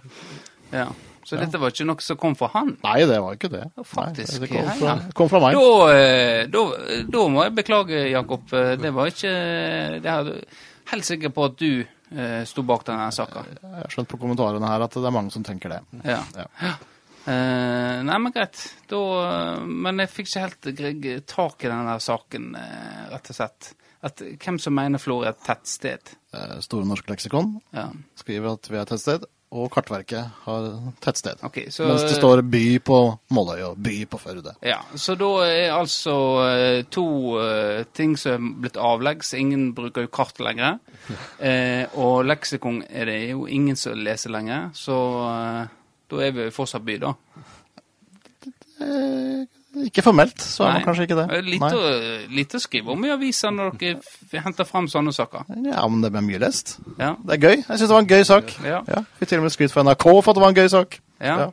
ja. 0.74 0.90
Så 1.24 1.38
dette 1.40 1.56
var 1.56 1.72
ikke 1.72 1.86
noe 1.88 2.02
som 2.04 2.18
kom 2.20 2.34
fra 2.36 2.50
han? 2.52 2.74
Nei, 2.84 2.98
det 3.08 3.16
var 3.24 3.32
ikke 3.32 3.48
det. 3.48 3.62
Faktisk, 3.88 4.34
Nei, 4.34 4.40
det 4.42 4.48
kom 4.52 4.66
fra, 4.76 4.94
kom 5.16 5.30
fra 5.32 5.40
meg. 5.40 5.54
Da, 5.56 5.86
eh, 5.96 6.40
da, 6.52 6.64
da 7.16 7.22
må 7.32 7.46
jeg 7.46 7.54
beklage, 7.56 8.02
Jakob. 8.12 8.44
Eh, 8.52 8.74
Det 8.76 8.90
var 8.92 9.08
ikke 9.08 9.30
Det 10.04 10.10
er 10.12 10.28
helt 10.92 11.08
sikker 11.08 11.32
på 11.32 11.46
at 11.48 11.56
du 11.62 11.70
eh, 11.80 12.42
sto 12.44 12.60
bak 12.68 12.84
denne 12.84 13.08
saka. 13.16 13.46
Jeg 13.56 13.72
har 13.72 13.88
skjønt 13.96 14.12
på 14.12 14.20
kommentarene 14.20 14.68
her 14.68 14.84
at 14.84 14.98
det 15.00 15.08
er 15.08 15.16
mange 15.16 15.32
som 15.32 15.42
tenker 15.48 15.72
det. 15.72 15.80
Ja. 16.04 16.20
Ja. 16.36 16.74
Eh, 17.26 18.02
nei, 18.04 18.18
men 18.20 18.32
greit. 18.34 18.60
Da, 18.90 19.00
eh, 19.24 19.62
men 19.64 20.02
jeg 20.04 20.12
fikk 20.12 20.28
ikke 20.30 20.44
helt 20.44 21.26
tak 21.30 21.64
i 21.64 21.70
denne 21.72 21.96
saken, 22.02 22.50
eh, 22.60 23.04
rett 23.14 23.30
og 23.32 23.38
slett. 23.38 23.70
At, 24.04 24.20
hvem 24.20 24.58
som 24.60 24.74
mener 24.76 25.00
Florø 25.00 25.24
er 25.24 25.32
et 25.32 25.44
tettsted. 25.46 26.10
Store 26.60 26.84
norske 26.84 27.08
leksikon 27.08 27.54
Ja. 27.72 27.88
skriver 28.20 28.52
at 28.52 28.68
vi 28.68 28.76
er 28.76 28.82
et 28.82 28.88
tettsted, 28.88 29.24
og 29.54 29.70
Kartverket 29.70 30.30
har 30.44 30.66
tettsted. 31.00 31.38
Okay, 31.46 31.70
så, 31.70 31.86
Mens 31.86 32.02
det 32.02 32.16
står 32.18 32.42
by 32.42 32.78
på 32.84 32.98
Måløy 33.30 33.62
og 33.62 33.78
by 33.80 34.04
på 34.10 34.18
Førde. 34.18 34.52
Ja, 34.60 34.80
Så 34.96 35.14
da 35.16 35.30
er 35.46 35.70
altså 35.72 36.84
to 36.90 37.38
uh, 37.38 37.84
ting 37.94 38.16
som 38.18 38.32
er 38.34 38.60
blitt 38.60 38.76
avleggs. 38.76 39.32
Ingen 39.38 39.72
bruker 39.72 40.02
jo 40.02 40.08
kart 40.08 40.38
lenger. 40.40 40.80
uh, 41.40 41.86
og 42.04 42.26
leksikon 42.26 42.82
er 42.90 43.06
det 43.06 43.30
jo 43.30 43.46
ingen 43.46 43.76
som 43.76 43.94
leser 43.94 44.30
lenger, 44.34 44.70
så 44.74 44.98
eh, 45.30 45.66
da 46.18 46.24
er 46.28 46.32
vi 46.36 46.48
fortsatt 46.54 46.84
by, 46.86 46.96
da. 47.02 47.14
Eh, 48.84 49.44
ikke 49.88 50.02
formelt, 50.06 50.38
så 50.42 50.66
er 50.68 50.76
man 50.76 50.84
kanskje 50.86 51.06
ikke 51.08 51.16
det. 51.18 51.24
Eh, 51.34 51.42
Litt, 51.46 51.62
Nei. 51.62 51.70
å, 51.74 52.30
litt 52.34 52.54
å 52.54 52.60
skrive 52.62 52.92
om 52.94 53.04
i 53.06 53.10
avisa 53.14 53.50
når 53.54 53.74
dere 53.80 54.42
henter 54.44 54.66
fram 54.68 54.86
sånne 54.90 55.12
saker. 55.14 55.48
Ja, 55.66 55.82
men 55.90 56.02
det 56.04 56.12
blir 56.14 56.22
mye 56.26 56.40
lest. 56.42 56.76
Ja. 56.98 57.14
Det 57.24 57.36
er 57.38 57.42
gøy. 57.48 57.56
Jeg 57.62 57.66
syns 57.80 57.88
det 57.88 57.94
var 57.96 58.04
en 58.04 58.10
gøy 58.10 58.24
sak. 58.28 58.54
Ja. 58.62 58.80
Ja, 58.90 59.02
Fikk 59.18 59.32
til 59.32 59.42
og 59.42 59.46
med 59.48 59.54
skryt 59.54 59.74
fra 59.74 59.82
NRK 59.86 60.06
for 60.10 60.30
at 60.30 60.38
det 60.38 60.44
var 60.46 60.54
en 60.54 60.58
gøy 60.62 60.70
sak. 60.78 60.98
ja. 61.20 61.36
Ja. 61.44 61.50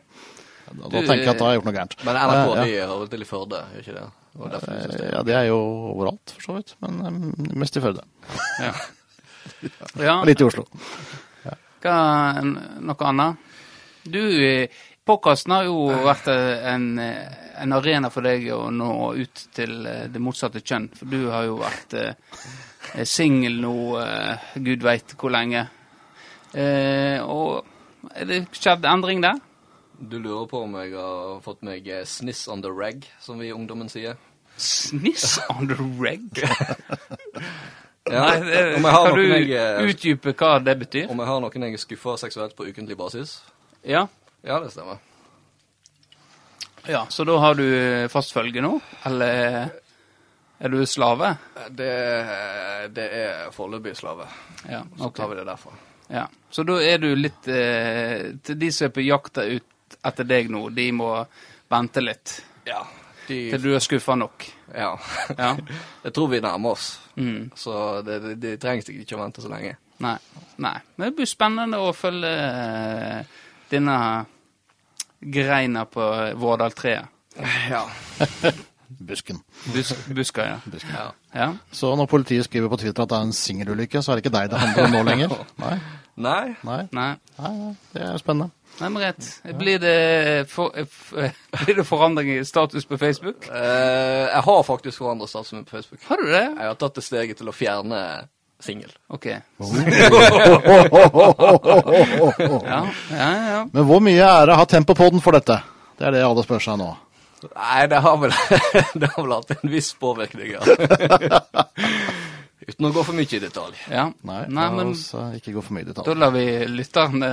Da, 0.71 0.87
da 0.87 0.99
tenker 1.03 1.25
jeg 1.25 1.27
at 1.33 1.39
da 1.41 1.43
har 1.43 1.51
jeg 1.51 1.59
gjort 1.59 1.65
noe 1.67 1.75
gærent. 1.75 1.93
Men 2.07 2.15
NRK 2.15 2.51
er 2.55 2.59
ja. 2.61 2.61
de 2.63 2.75
hører 2.93 3.07
til 3.11 3.23
i 3.23 3.25
Førde, 3.27 3.57
gjør 3.73 3.81
ikke 3.81 3.95
det? 3.97 4.03
Eh, 4.71 5.09
Ja, 5.11 5.23
det 5.27 5.33
er 5.35 5.47
jo 5.49 5.57
overalt, 5.91 6.31
for 6.37 6.45
så 6.45 6.53
vidt. 6.55 6.71
Men 6.79 7.33
mest 7.59 7.75
i 7.75 7.81
Førde. 7.83 8.05
ja. 8.63 8.69
ja. 10.07 10.13
Og 10.21 10.29
litt 10.29 10.39
i 10.39 10.45
Oslo. 10.47 10.63
Hva, 11.83 11.95
noe 12.45 13.09
annet? 13.09 13.50
Du, 14.03 14.21
påkasten 14.21 14.67
podkasten 15.05 15.53
har 15.53 15.67
jo 15.67 15.81
vært 16.05 16.27
eh, 16.31 16.63
en, 16.73 16.87
eh, 16.99 17.43
en 17.61 17.73
arena 17.75 18.09
for 18.13 18.25
deg 18.25 18.47
å 18.53 18.71
nå 18.73 18.89
ut 19.17 19.43
til 19.53 19.85
eh, 19.85 20.07
det 20.09 20.21
motsatte 20.23 20.61
kjønn. 20.63 20.87
For 20.97 21.11
du 21.11 21.27
har 21.29 21.45
jo 21.45 21.59
vært 21.61 21.93
eh, 21.99 22.39
singel 23.05 23.59
nå 23.61 23.75
eh, 24.01 24.49
gud 24.55 24.83
veit 24.87 25.13
hvor 25.17 25.33
lenge. 25.35 25.67
Eh, 26.53 27.21
og 27.21 28.09
er 28.15 28.29
det 28.29 28.41
skjedd 28.57 28.87
endring 28.89 29.21
der? 29.21 29.37
Du 30.01 30.17
lurer 30.17 30.47
på 30.49 30.63
om 30.65 30.73
jeg 30.81 30.95
har 30.97 31.37
fått 31.45 31.61
meg 31.67 31.85
eh, 31.85 32.01
sniss 32.09 32.47
on 32.49 32.65
the 32.65 32.73
reg, 32.73 33.05
som 33.21 33.37
vi 33.37 33.51
i 33.51 33.55
ungdommen 33.55 33.91
sier? 33.91 34.17
Sniss 34.57 35.37
on 35.53 35.69
the 35.69 35.77
reg? 36.01 36.25
Ja, 38.09 38.23
Nei, 38.33 38.81
kan 38.81 39.13
du 39.13 39.21
eh, 39.29 39.83
utdype 39.85 40.31
hva 40.33 40.55
det 40.59 40.73
betyr? 40.79 41.11
om 41.13 41.19
jeg 41.21 41.29
har 41.29 41.41
noen 41.43 41.65
jeg 41.67 41.77
er 41.77 41.81
skuffa 41.83 42.15
seksuelt 42.17 42.55
på 42.57 42.65
ukentlig 42.65 42.97
basis? 42.97 43.35
Ja. 43.83 44.07
Ja, 44.41 44.59
det 44.59 44.71
stemmer. 44.73 44.97
ja. 46.87 47.05
Så 47.09 47.23
da 47.23 47.37
har 47.37 47.55
du 47.55 47.65
eh, 47.77 48.07
fast 48.09 48.33
følge 48.33 48.61
nå? 48.61 48.79
Eller 49.05 49.69
er 50.61 50.69
du 50.69 50.79
slave? 50.85 51.35
Det, 51.69 51.91
det 52.93 53.07
er 53.21 53.51
foreløpig 53.53 53.95
slave. 53.97 54.25
Ja, 54.69 54.83
Så 54.97 55.09
tar 55.09 55.29
vi 55.31 55.35
det 55.39 55.45
derfra. 55.49 55.71
Ja, 56.11 56.25
Så 56.51 56.63
da 56.67 56.75
er 56.83 56.97
du 56.99 57.07
litt 57.15 57.47
eh, 57.47 58.33
Til 58.43 58.57
de 58.59 58.67
som 58.75 58.89
er 58.89 58.91
på 58.91 59.03
jakt 59.05 59.37
ut 59.39 59.95
etter 60.03 60.27
deg 60.27 60.49
nå, 60.51 60.65
de 60.75 60.89
må 60.91 61.11
vente 61.71 62.01
litt 62.03 62.33
Ja. 62.67 62.81
De, 63.27 63.37
til 63.53 63.61
du 63.63 63.69
er 63.77 63.79
skuffa 63.79 64.15
nok. 64.17 64.43
ja. 64.75 64.89
Ja. 65.37 65.53
Jeg 66.03 66.13
tror 66.17 66.27
vi 66.33 66.39
nærmer 66.43 66.73
oss. 66.75 66.87
Mm. 67.15 67.51
Så 67.55 68.01
det, 68.03 68.17
det, 68.25 68.33
det 68.41 68.55
trengs 68.59 68.89
ikke 68.89 69.15
å 69.15 69.21
vente 69.21 69.41
så 69.45 69.47
lenge. 69.53 69.75
Nei. 70.01 70.17
Nei. 70.57 70.73
Men 70.97 71.05
det 71.11 71.15
blir 71.19 71.29
spennende 71.29 71.77
å 71.79 71.93
følge 71.95 72.31
eh, 72.33 73.37
denne 73.71 73.97
greina 75.21 75.85
på 75.85 76.11
Vårdal-treet. 76.41 77.07
Ja. 77.71 77.85
Busken. 78.99 79.37
Bus 79.73 79.93
buska, 80.07 80.45
ja. 80.45 80.57
ja. 80.93 81.05
ja. 81.33 81.53
Så 81.71 81.95
når 81.95 82.05
politiet 82.11 82.43
skriver 82.45 82.69
på 82.69 82.77
Twitter 82.81 83.05
at 83.05 83.09
det 83.09 83.17
er 83.17 83.27
en 83.29 83.33
singelulykke, 83.33 84.01
så 84.03 84.11
er 84.11 84.19
det 84.19 84.25
ikke 84.25 84.33
deg 84.35 84.49
det 84.51 84.59
handler 84.59 84.89
om 84.89 84.95
nå 84.97 85.03
lenger? 85.07 85.35
Nei, 85.63 85.77
Nei. 86.21 86.55
nei, 86.67 86.81
Nei. 86.91 87.13
nei, 87.39 87.51
nei, 87.55 87.69
det 87.93 88.01
er 88.03 88.19
spennende. 88.19 88.51
Nei, 88.81 88.89
men 88.91 89.01
rett. 89.03 89.29
Blir 89.57 89.79
det, 89.81 89.95
for, 90.51 90.75
blir 91.63 91.79
det 91.79 91.85
forandring 91.87 92.33
i 92.35 92.43
status 92.45 92.85
på 92.85 92.99
Facebook? 92.99 93.47
Uh, 93.47 94.27
jeg 94.27 94.43
har 94.47 94.61
faktisk 94.67 94.99
forandret 95.01 95.31
statusen 95.31 95.61
min 95.61 95.65
på 95.69 95.77
Facebook. 95.77 96.03
Har 96.09 96.19
du 96.19 96.27
det? 96.27 96.43
Jeg 96.43 96.67
har 96.67 96.77
tatt 96.83 96.99
det 96.99 97.05
steget 97.07 97.39
til 97.39 97.49
å 97.51 97.55
fjerne 97.55 98.01
singel. 98.63 98.91
OK. 99.13 99.27
Ja, 102.61 102.81
ja, 103.11 103.29
ja. 103.51 103.61
Men 103.73 103.85
hvor 103.87 104.01
mye 104.03 104.25
ære 104.25 104.55
har 104.57 104.65
Tempopodden 104.69 105.21
for 105.23 105.35
dette? 105.35 105.59
Det 105.99 106.07
er 106.07 106.15
det 106.15 106.21
alle 106.25 106.43
spør 106.45 106.61
seg 106.63 106.79
nå. 106.81 106.89
Nei, 107.49 107.87
det 107.89 107.99
har 108.05 108.17
vel, 108.21 108.33
det 109.01 109.09
har 109.15 109.23
vel 109.25 109.33
hatt 109.33 109.53
en 109.55 109.71
viss 109.71 109.91
påvirkning, 109.97 110.55
ja. 110.55 110.61
Uten 112.61 112.87
å 112.87 112.91
gå 112.93 113.03
for 113.03 113.17
mye 113.17 113.25
i 113.25 113.39
detalj. 113.41 113.77
ja. 113.89 114.05
Nei, 114.27 114.43
Nei 114.53 114.67
men 114.75 114.91
oss 114.93 115.07
eh, 115.17 115.37
ikke 115.39 115.55
gå 115.55 115.63
for 115.65 115.73
mye 115.75 115.85
i 115.85 115.89
detalj. 115.89 116.05
da 116.05 116.13
lar 116.21 116.33
vi 116.35 116.45
lytterne 116.69 117.29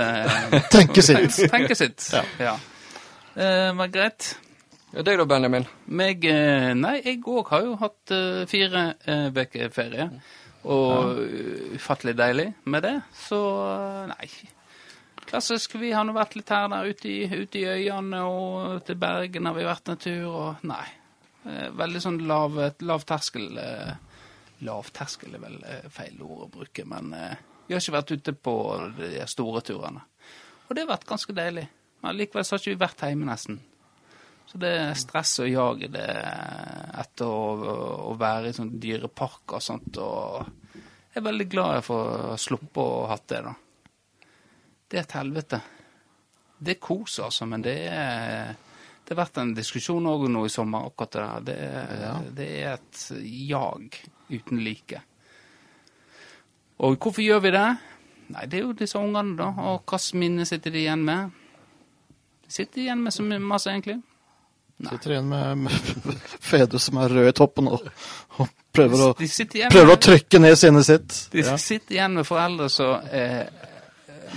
Tenke 0.73 1.03
sitt. 1.05 1.37
tenke 1.53 1.77
sitt. 1.77 2.07
Ja. 2.41 2.55
Eh, 3.37 3.69
men 3.77 3.93
greit. 3.93 4.31
Ja, 4.89 5.03
deg 5.05 5.19
da, 5.21 5.27
Benjamin? 5.29 5.67
Meg 5.93 6.25
eh, 6.25 6.71
Nei, 6.73 6.95
jeg 7.05 7.21
òg 7.29 7.53
har 7.53 7.61
jo 7.67 7.75
hatt 7.77 8.13
uh, 8.15 8.41
fire 8.49 8.87
uker 9.37 9.69
ferie. 9.75 10.09
Og 10.67 11.19
eh, 11.23 11.75
ufattelig 11.79 12.15
deilig 12.19 12.47
med 12.65 12.83
det. 12.83 12.95
Så 13.15 13.39
eh, 13.63 14.09
nei. 14.11 14.29
Klassisk. 15.29 15.75
Vi 15.79 15.91
har 15.93 16.07
nå 16.07 16.15
vært 16.15 16.35
litt 16.35 16.51
her 16.51 16.67
der 16.71 16.89
ute 16.89 17.09
i, 17.11 17.19
ute 17.29 17.61
i 17.61 17.67
øyene, 17.69 18.23
og 18.25 18.83
til 18.87 18.97
Bergen 18.99 19.47
har 19.47 19.55
vi 19.55 19.67
vært 19.67 19.93
en 19.93 20.01
tur, 20.01 20.25
og 20.27 20.65
nei. 20.67 20.85
Eh, 21.45 21.69
Veldig 21.79 22.03
sånn 22.03 22.21
lav, 22.27 22.59
lav 22.83 23.07
terskel. 23.07 23.51
Lav 24.67 24.89
er 24.91 25.39
vel 25.39 25.59
feil 25.93 26.19
ord 26.25 26.49
å 26.49 26.51
bruke, 26.51 26.83
men 26.83 27.13
vi 27.13 27.75
har 27.75 27.79
ikke 27.79 27.95
vært 27.95 28.11
ute 28.11 28.33
på 28.35 28.55
de 28.97 29.23
store 29.29 29.61
turene. 29.63 30.01
Og 30.67 30.75
det 30.75 30.83
har 30.83 30.91
vært 30.91 31.07
ganske 31.07 31.33
deilig. 31.33 31.69
Men 32.03 32.17
likevel 32.17 32.43
så 32.43 32.55
har 32.55 32.61
ikke 32.63 32.73
vi 32.73 32.81
vært 32.83 33.03
hjemme 33.07 33.29
nesten. 33.29 33.61
Så 34.49 34.57
det 34.57 34.69
er 34.81 34.95
stress 34.97 35.35
og 35.43 35.49
jag 35.51 35.83
det 35.93 36.07
etter 36.09 37.29
å, 37.29 37.73
å 38.09 38.13
være 38.17 38.49
i 38.49 38.55
sånn 38.57 38.71
dyrepark 38.81 39.53
og 39.53 39.61
sånt. 39.61 39.99
Og 40.01 40.47
jeg 41.13 41.21
er 41.21 41.25
veldig 41.27 41.45
glad 41.51 41.75
jeg 41.77 41.85
får 41.85 42.39
sluppe 42.41 42.81
å 42.81 43.03
ha 43.03 43.11
hatt 43.13 43.27
det, 43.29 43.43
da. 43.45 43.53
Det 44.89 44.97
er 44.97 45.05
et 45.05 45.15
helvete. 45.19 45.59
Det 46.57 46.73
er 46.73 46.81
kos, 46.81 47.19
altså, 47.21 47.45
men 47.45 47.61
det 47.63 47.77
er 47.91 48.57
Det 49.05 49.15
har 49.15 49.23
vært 49.23 49.37
en 49.41 49.53
diskusjon 49.57 50.05
òg 50.05 50.27
nå 50.29 50.43
i 50.45 50.51
sommer, 50.53 50.85
akkurat 50.85 51.13
det 51.17 51.21
der. 51.21 51.45
Det 51.45 51.55
er, 51.69 52.25
det 52.37 52.49
er 52.59 52.73
et 52.75 53.05
jag 53.49 53.95
uten 54.29 54.59
like. 54.61 54.99
Og 56.77 56.97
hvorfor 56.97 57.25
gjør 57.25 57.41
vi 57.41 57.53
det? 57.55 57.69
Nei, 58.29 58.45
det 58.45 58.59
er 58.59 58.67
jo 58.67 58.75
disse 58.77 59.01
ungene, 59.01 59.33
da. 59.39 59.47
Og 59.49 59.81
hvilket 59.81 60.19
minne 60.21 60.45
sitter 60.45 60.73
de 60.73 60.83
igjen 60.83 61.01
med? 61.05 61.33
De 62.45 62.53
sitter 62.53 62.83
igjen 62.83 63.01
med 63.01 63.13
så 63.13 63.25
masse, 63.25 63.73
egentlig. 63.73 63.97
Sitter 64.87 65.11
igjen 65.11 65.27
med, 65.27 65.57
med 65.65 65.71
fedre 66.39 66.79
som 66.79 66.97
er 67.03 67.11
røde 67.11 67.33
i 67.33 67.35
toppen 67.35 67.67
og, 67.67 67.83
og 68.39 68.47
prøver, 68.71 69.01
å, 69.09 69.13
prøver 69.73 69.91
å 69.91 69.97
trykke 69.99 70.39
ned 70.39 70.55
sinnet 70.61 70.87
sitt. 70.87 71.17
de 71.33 71.43
Ja. 71.43 71.57
sitter 71.59 71.97
igjen 71.97 72.15
med 72.15 72.27
foreldre 72.27 72.69
som, 72.71 73.03
eh, 73.11 73.43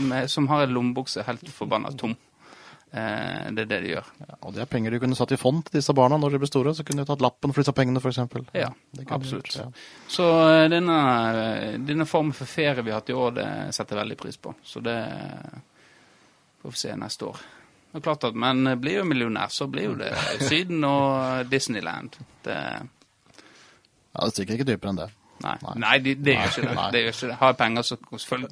med, 0.02 0.26
som 0.30 0.48
har 0.50 0.64
en 0.66 0.74
lommebukse 0.74 1.22
helt 1.28 1.46
forbanna 1.54 1.92
tom. 1.94 2.16
Eh, 2.92 3.52
det 3.54 3.62
er 3.64 3.70
det 3.70 3.78
de 3.86 3.92
gjør. 3.94 4.08
Og 4.42 4.50
det 4.56 4.64
er 4.64 4.68
penger 4.74 4.90
de 4.90 4.98
kunne 5.00 5.16
satt 5.16 5.30
i 5.32 5.38
fond 5.40 5.62
til 5.64 5.78
disse 5.78 5.94
barna 5.96 6.18
når 6.20 6.34
de 6.34 6.42
ble 6.42 6.50
store. 6.50 6.74
Så 6.74 6.84
kunne 6.84 7.06
de 7.06 7.08
tatt 7.12 7.22
lappen 7.24 7.54
for 7.54 7.62
disse 7.62 7.72
pengene, 7.78 8.02
f.eks. 8.02 8.18
Ja, 8.58 8.68
absolutt. 9.14 9.46
gjort, 9.46 9.56
ja. 9.62 9.70
Så 10.10 10.26
eh, 10.50 10.66
denne, 10.74 10.98
denne 11.86 12.04
formen 12.10 12.34
for 12.36 12.50
ferie 12.50 12.82
vi 12.82 12.90
har 12.90 12.98
hatt 13.00 13.14
i 13.14 13.16
år, 13.16 13.30
det 13.38 13.48
setter 13.78 13.94
jeg 13.96 14.02
veldig 14.08 14.18
pris 14.26 14.36
på. 14.42 14.52
Så 14.66 14.82
det 14.84 14.98
får 16.62 16.74
vi 16.74 16.76
se 16.82 16.96
neste 16.98 17.30
år. 17.30 17.40
Det 17.92 18.00
er 18.00 18.04
klart 18.06 18.24
at, 18.24 18.34
Men 18.34 18.66
eh, 18.66 18.76
blir 18.80 18.98
jo 19.00 19.04
millionær, 19.08 19.48
så 19.52 19.66
blir 19.68 19.84
jo 19.90 19.94
det 20.00 20.12
Syden 20.48 20.84
og 20.88 21.46
Disneyland. 21.50 22.16
Det, 22.44 22.58
Ja, 24.12 24.24
det 24.24 24.32
stikker 24.34 24.54
ikke 24.58 24.70
dypere 24.72 24.90
enn 24.92 25.00
det. 25.02 25.10
nei, 25.42 25.56
nei 25.80 25.98
det, 26.04 26.14
det 26.24 26.32
gjør 26.36 26.48
ikke 26.50 26.62
det. 26.68 26.76
Det 26.92 27.00
gjør 27.02 27.12
ikke 27.16 27.28
det. 27.30 27.36
Har 27.40 27.48
jeg 27.52 27.58
penger, 27.62 27.82
så 27.82 27.94
selvfølgelig. 28.12 28.50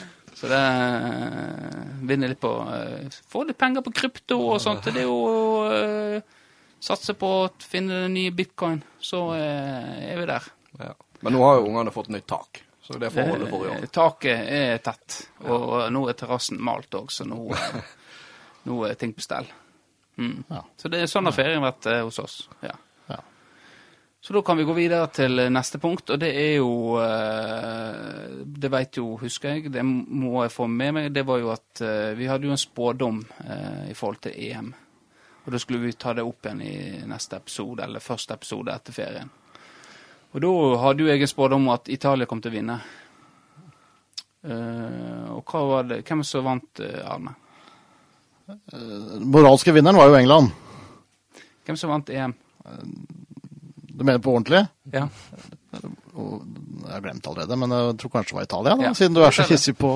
Så 0.36 0.46
det 0.52 0.56
eh, 0.60 1.84
vinner 2.04 2.28
litt 2.28 2.40
på 2.42 2.50
eh, 2.68 3.06
Få 3.32 3.46
litt 3.48 3.56
penger 3.56 3.80
på 3.86 3.92
krypto 3.96 4.36
og 4.50 4.58
sånt. 4.60 4.84
Det 4.92 5.00
er 5.00 5.06
jo 5.08 5.20
eh, 5.72 6.18
Satse 6.86 7.14
på 7.16 7.30
å 7.38 7.46
finne 7.64 8.02
den 8.02 8.12
nye 8.18 8.34
bitcoin, 8.36 8.82
så 9.00 9.30
er 9.32 10.18
vi 10.20 10.26
der. 10.28 10.44
Ja. 10.76 10.90
Men 11.24 11.32
nå 11.32 11.40
har 11.40 11.56
jo 11.56 11.70
ungene 11.70 11.90
fått 11.90 12.10
nytt 12.12 12.26
tak, 12.28 12.60
så 12.86 12.98
det 12.98 13.10
får 13.10 13.30
holde 13.32 13.50
for 13.50 13.66
i 13.66 13.70
år. 13.74 13.86
Taket 13.90 14.50
er 14.54 14.78
tett, 14.78 15.20
og 15.50 15.78
nå 15.90 16.02
er 16.06 16.18
terrassen 16.18 16.60
malt 16.62 16.94
òg, 16.94 17.10
så 17.10 17.26
nå, 17.26 17.40
nå 18.68 18.82
er 18.86 18.98
ting 19.00 19.14
på 19.16 19.24
stell. 19.24 19.48
Mm. 20.16 20.44
Ja. 20.48 20.62
Så 20.76 20.88
det 20.92 21.00
er 21.02 21.10
sånn 21.10 21.26
har 21.26 21.34
ferien 21.34 21.64
vært 21.64 21.88
eh, 21.90 22.04
hos 22.06 22.20
oss. 22.22 22.36
Ja. 22.62 22.76
Ja. 23.10 23.18
Så 24.22 24.36
da 24.36 24.42
kan 24.46 24.56
vi 24.56 24.64
gå 24.68 24.76
videre 24.76 25.10
til 25.12 25.42
eh, 25.42 25.50
neste 25.52 25.80
punkt, 25.82 26.14
og 26.14 26.22
det 26.22 26.30
er 26.30 26.54
jo 26.56 26.96
eh, 27.02 28.38
Det 28.46 28.70
vet 28.72 29.00
jo, 29.02 29.10
husker 29.20 29.56
jeg, 29.56 29.72
det 29.74 29.84
må 29.84 30.44
jeg 30.44 30.54
få 30.54 30.70
med 30.70 30.94
meg, 30.96 31.10
det 31.14 31.26
var 31.26 31.42
jo 31.42 31.50
at 31.52 31.82
eh, 31.84 32.14
vi 32.16 32.30
hadde 32.30 32.48
jo 32.48 32.54
en 32.54 32.62
spådom 32.62 33.24
eh, 33.44 33.90
i 33.90 33.98
forhold 33.98 34.22
til 34.28 34.38
EM. 34.46 34.70
Og 35.46 35.52
da 35.54 35.58
skulle 35.62 35.84
vi 35.84 35.98
ta 35.98 36.14
det 36.14 36.24
opp 36.26 36.46
igjen 36.46 36.62
i 36.62 36.76
neste 37.06 37.42
episode, 37.42 37.82
eller 37.82 38.02
første 38.02 38.34
episode 38.34 38.72
etter 38.72 38.94
ferien. 38.94 39.34
Og 40.34 40.42
da 40.42 40.52
hadde 40.82 41.04
jo 41.04 41.08
jeg 41.10 41.22
en 41.24 41.30
spådom 41.30 41.66
om 41.66 41.74
at 41.74 41.88
Italia 41.92 42.26
kom 42.28 42.42
til 42.44 42.52
å 42.52 42.56
vinne. 42.56 42.78
Uh, 44.46 45.36
og 45.36 45.50
hva 45.50 45.62
var 45.66 45.86
det 45.88 46.02
Hvem 46.06 46.20
som 46.26 46.44
vant, 46.46 46.80
eh, 46.84 47.00
Arne? 47.02 47.32
Den 48.70 49.24
moralske 49.34 49.72
vinneren 49.74 49.98
var 49.98 50.12
jo 50.12 50.18
England. 50.20 50.52
Hvem 51.66 51.78
som 51.80 51.90
vant 51.90 52.10
EM? 52.14 52.34
Du 53.96 54.04
mener 54.04 54.20
på 54.22 54.36
ordentlig? 54.36 54.60
Ja. 54.92 55.08
Jeg 55.72 56.92
har 56.92 57.02
glemt 57.02 57.26
allerede, 57.26 57.56
men 57.58 57.74
jeg 57.74 57.96
tror 57.98 58.12
kanskje 58.12 58.30
det 58.30 58.38
var 58.38 58.46
Italia, 58.46 58.76
da, 58.76 58.84
Ja, 58.86 58.92
siden 58.94 59.16
du 59.16 59.22
er 59.26 59.34
så 59.34 59.46
hissig 59.48 59.74
på, 59.76 59.90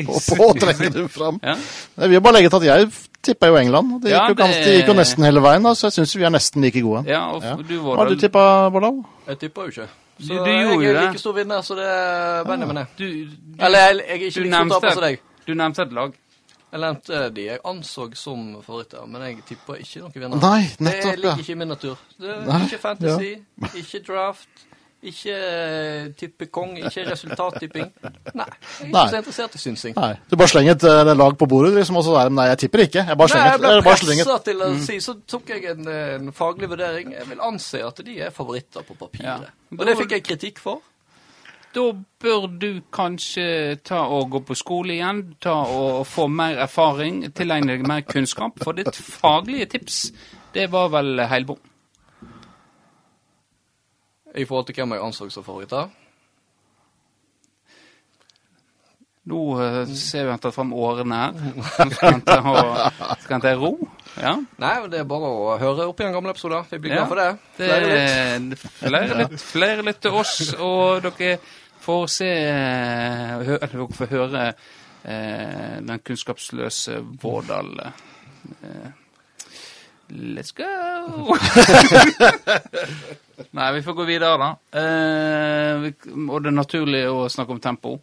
på, 0.00 0.16
på 0.40 0.48
å 0.48 0.56
trekke 0.58 0.90
det 0.96 1.04
fram. 1.14 1.38
ja. 1.44 1.54
Jeg 2.00 2.10
vil 2.10 2.24
bare 2.24 2.40
legge 2.40 2.50
til 2.50 2.64
at 2.64 2.66
jeg 2.72 2.90
tippa 3.24 3.48
jo 3.50 3.56
England. 3.56 4.00
Det 4.02 4.10
gikk, 4.12 4.14
Ja, 4.14 4.28
jo, 4.28 4.34
det- 4.34 4.64
det 4.64 4.72
gikk 4.78 4.86
jo 4.88 4.94
nesten 5.00 5.24
hele 5.24 5.40
veien, 5.40 5.62
da, 5.62 5.70
så 5.74 5.86
jeg 5.88 5.92
syns 5.98 6.14
vi 6.16 6.24
er 6.24 6.30
nesten 6.30 6.62
like 6.62 6.80
gode. 6.82 7.04
Ja, 7.08 7.26
og 7.32 7.42
Ja. 7.42 7.56
du 7.56 7.62
Hva 7.80 7.82
var 7.82 7.96
har 7.96 8.08
du 8.14 8.16
tippa, 8.20 8.70
Bårdal? 8.70 9.04
Jeg 9.28 9.38
tippa 9.38 9.60
jo 9.62 9.68
ikke. 9.68 9.88
Så 10.20 10.28
Du- 10.28 10.34
du 10.34 10.44
gjorde 10.44 10.82
jeg 10.84 10.94
er 10.94 11.00
det. 11.00 11.08
like 11.08 11.18
stor 11.18 11.32
vinner 11.32 11.60
som 11.62 11.76
det 11.76 11.86
er 11.86 12.44
Benjamin 12.44 12.76
er. 12.76 12.86
Du, 12.96 13.04
du, 13.04 13.28
Eller 13.58 13.78
jeg, 13.78 13.96
jeg 13.96 14.04
er 14.08 14.14
ikke 14.14 14.34
du 14.34 14.40
like 14.40 14.54
stor 14.54 14.80
taper 14.80 14.90
som 14.92 15.02
deg. 15.02 15.18
du 15.46 15.54
nevnte 15.54 15.82
et 15.82 15.92
lag. 15.92 16.12
Jeg 16.72 16.80
nevnte 16.80 17.34
de 17.34 17.44
jeg 17.46 17.58
anså 17.64 18.14
som 18.14 18.56
favoritter, 18.66 19.06
men 19.06 19.22
jeg 19.22 19.36
tippa 19.48 19.72
ikke 19.78 20.00
noen 20.00 20.12
vinner. 20.14 20.40
Nei, 20.40 20.62
det 20.62 20.80
nettopp, 20.80 21.16
ligger 21.16 21.30
ja. 21.30 21.36
ikke 21.36 21.50
i 21.50 21.54
min 21.54 21.68
natur. 21.68 21.96
Det 22.20 22.30
er 22.30 22.46
Nei, 22.46 22.60
ikke 22.66 22.78
fantasy, 22.78 23.34
ikke 23.78 24.06
draft, 24.06 24.48
ikke 25.10 25.36
tippe 26.18 26.44
tippekong, 26.44 26.76
ikke 26.78 27.04
resultattipping. 27.10 27.90
Nei, 28.34 28.46
jeg 28.80 28.88
er 28.88 28.92
Nei. 28.92 29.02
ikke 29.02 29.10
så 29.10 29.20
interessert 29.20 29.58
i 29.58 29.62
synsing. 29.62 29.96
Nei, 29.98 30.14
Du 30.30 30.36
bare 30.36 30.52
slenger 30.52 30.76
et 30.76 30.86
uh, 30.88 31.12
lag 31.16 31.36
på 31.38 31.48
bordet, 31.50 31.74
liksom, 31.78 32.00
og 32.00 32.06
så 32.06 32.16
er 32.20 32.30
det 32.30 32.38
Nei, 32.38 32.48
jeg 32.52 32.62
tipper 32.64 32.84
ikke. 32.86 33.04
Jeg 33.08 33.20
bare 33.20 33.28
Nei, 33.28 33.34
slenger, 33.34 33.50
jeg 33.50 33.60
ble 33.60 33.74
jeg 33.74 33.84
bare 33.84 34.00
pressa 34.00 34.38
til 34.48 34.64
å 34.64 34.70
si, 34.86 34.98
så 35.04 35.16
tok 35.34 35.54
jeg 35.54 35.68
en, 35.74 35.92
en 35.92 36.32
faglig 36.36 36.70
vurdering. 36.72 37.14
Jeg 37.18 37.28
vil 37.30 37.44
anse 37.50 37.84
at 37.84 38.02
de 38.06 38.18
er 38.26 38.34
favoritter 38.34 38.86
på 38.86 38.98
papiret. 38.98 39.46
Ja. 39.46 39.54
Og 39.74 39.86
det 39.88 39.96
fikk 40.00 40.18
jeg 40.18 40.26
kritikk 40.30 40.60
for. 40.64 40.82
Da 41.74 41.88
bør 42.22 42.46
du 42.46 42.68
kanskje 42.94 43.76
ta 43.82 44.04
og 44.06 44.28
gå 44.30 44.40
på 44.46 44.54
skole 44.54 44.94
igjen, 44.94 45.24
ta 45.42 45.56
og 45.66 46.04
få 46.06 46.28
mer 46.30 46.60
erfaring, 46.68 47.24
tilegne 47.34 47.74
deg 47.74 47.86
mer 47.88 48.04
kunnskap. 48.06 48.62
For 48.62 48.78
ditt 48.78 48.94
faglige 48.94 49.72
tips, 49.74 50.04
det 50.54 50.68
var 50.70 50.92
vel 50.94 51.24
heilbom. 51.26 51.58
I 54.34 54.44
forhold 54.44 54.66
til 54.66 54.74
hvem 54.80 54.92
jeg 54.96 55.02
anså 55.04 55.28
som 55.30 55.44
favoritter. 55.46 55.90
Nå 59.24 59.38
eh, 59.64 59.86
ser 59.96 60.26
vi 60.26 60.30
han 60.34 60.40
tar 60.42 60.52
fram 60.52 60.72
årene 60.76 61.16
her. 61.16 61.32
Skal 61.94 62.10
han 62.12 62.20
ta, 62.26 62.36
skal 63.22 63.32
han 63.38 63.44
ta 63.44 63.52
ro. 63.56 63.70
Ja. 64.20 64.34
Nei, 64.60 64.72
det 64.92 64.98
er 65.00 65.06
bare 65.08 65.30
å 65.32 65.54
høre 65.58 65.86
opp 65.88 66.02
igjen 66.02 66.12
gamle 66.12 66.34
episoder. 66.34 66.66
Vi 66.70 66.78
blir 66.84 66.92
Ja. 66.92 67.06
glad 67.06 67.08
for 67.08 67.16
det. 67.22 67.30
Det 67.56 67.68
litt. 67.84 67.94
er 67.96 68.68
flere 68.68 69.16
litt, 69.22 69.38
flere 69.40 69.86
litt 69.86 70.00
til 70.04 70.18
oss, 70.20 70.34
og 70.58 71.00
dere 71.06 71.38
får 71.84 72.04
se 72.12 72.28
eh, 72.28 73.46
hø- 73.48 73.58
dere 73.64 73.88
får 73.96 74.12
høre 74.12 74.44
eh, 74.50 75.80
den 75.80 75.98
kunnskapsløse 76.04 77.00
Vårdal. 77.22 77.72
Eh, 78.60 78.92
let's 80.36 80.52
go! 80.52 81.32
Nei, 83.50 83.72
vi 83.74 83.82
får 83.82 83.92
gå 83.98 84.04
videre, 84.08 84.36
da. 84.38 84.50
Eh, 84.80 85.86
og 86.28 86.42
det 86.42 86.50
er 86.50 86.58
naturlig 86.58 87.04
å 87.10 87.28
snakke 87.32 87.54
om 87.54 87.62
tempo. 87.62 87.96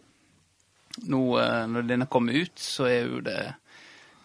Nå 1.08 1.20
eh, 1.40 1.66
når 1.70 1.88
denne 1.88 2.08
kommer 2.10 2.36
ut, 2.36 2.54
så 2.58 2.86
er 2.90 3.06
jo 3.08 3.20
det 3.24 3.38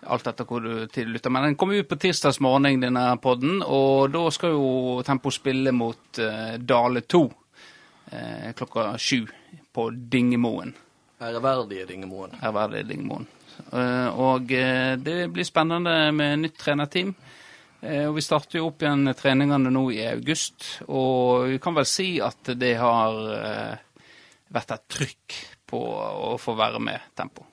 alt 0.07 0.27
etter 0.29 0.47
hvor 0.47 0.63
du 0.63 0.87
tillytter. 0.91 1.31
Men 1.33 1.49
den 1.49 1.57
kommer 1.59 1.79
ut 1.79 1.89
på 1.89 1.99
tirsdags 1.99 2.41
morgen, 2.43 2.81
denne 2.81 3.05
podden, 3.23 3.61
og 3.63 4.11
da 4.13 4.25
skal 4.31 4.55
jo 4.55 4.67
Tempo 5.07 5.31
spille 5.33 5.73
mot 5.75 6.19
eh, 6.23 6.57
Dale 6.59 7.03
2 7.07 7.23
eh, 8.11 8.51
klokka 8.57 8.91
sju 8.99 9.23
på 9.73 9.89
Dingemoen. 9.95 10.75
Ærverdige 11.23 11.87
Dingemoen. 11.89 12.35
Ærverdige 12.43 12.91
Dingemoen. 12.91 13.25
Og 14.21 14.51
det 15.01 15.15
blir 15.33 15.45
spennende 15.47 16.11
med 16.13 16.43
nytt 16.43 16.59
trenerteam. 16.61 17.15
Eh, 17.81 18.07
og 18.09 18.15
vi 18.17 18.23
starter 18.25 18.57
jo 18.59 18.69
opp 18.71 18.81
igjen 18.81 19.11
treningene 19.17 19.69
nå 19.73 19.83
i 19.93 19.99
august, 20.09 20.65
og 20.89 21.47
vi 21.51 21.59
kan 21.61 21.75
vel 21.77 21.85
si 21.89 22.15
at 22.23 22.49
det 22.57 22.73
har 22.81 23.19
eh, 23.35 23.83
vært 24.55 24.73
et 24.77 24.87
trykk 24.95 25.35
på 25.67 25.81
å 25.83 26.31
få 26.41 26.55
være 26.57 26.79
med 26.81 27.11
Tempo. 27.19 27.45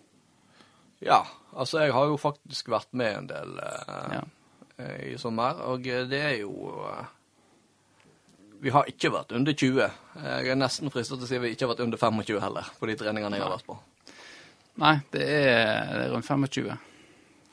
Ja, 1.05 1.19
altså 1.53 1.83
jeg 1.85 1.93
har 1.93 2.07
jo 2.09 2.17
faktisk 2.17 2.71
vært 2.73 2.93
med 2.97 3.19
en 3.19 3.27
del 3.29 3.59
eh, 3.61 4.15
Ja. 4.15 4.23
eh, 4.79 5.03
i 5.13 5.19
sommer, 5.21 5.61
og 5.69 5.85
det 5.85 6.21
er 6.23 6.39
jo 6.41 6.55
Vi 8.65 8.71
har 8.73 8.87
ikke 8.89 9.11
vært 9.13 9.33
under 9.37 9.53
20. 9.53 9.91
Jeg 10.25 10.49
er 10.49 10.57
nesten 10.57 10.89
fristet 10.89 11.19
til 11.21 11.27
å 11.27 11.29
si 11.29 11.39
vi 11.43 11.51
ikke 11.53 11.67
har 11.67 11.75
vært 11.75 11.85
under 11.85 12.01
25 12.01 12.39
heller, 12.41 12.71
på 12.81 12.89
de 12.89 12.95
treningene 12.97 13.37
jeg 13.37 13.45
har 13.45 13.53
vært 13.59 13.67
på. 13.69 13.77
Nei, 14.81 14.95
det 15.13 15.21
er, 15.29 15.91
det 15.93 16.05
er 16.07 16.13
rundt 16.15 16.25
25. 16.25 16.71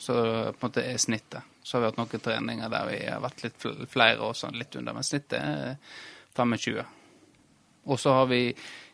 Så 0.01 0.15
på 0.15 0.55
en 0.55 0.61
måte 0.69 0.85
er 0.87 1.01
snittet. 1.03 1.43
Så 1.63 1.77
har 1.77 1.83
vi 1.83 1.91
hatt 1.91 1.99
noen 1.99 2.23
treninger 2.25 2.71
der 2.73 2.87
vi 2.89 3.01
har 3.05 3.21
vært 3.23 3.43
litt 3.45 3.67
flere 3.91 4.25
og 4.25 4.37
sånn 4.37 4.57
litt 4.57 4.75
under, 4.79 4.97
men 4.97 5.05
snittet 5.05 5.37
er 5.39 5.77
25. 6.37 6.81
Og 7.91 7.99
så 7.99 8.13
har 8.13 8.25
vi 8.29 8.41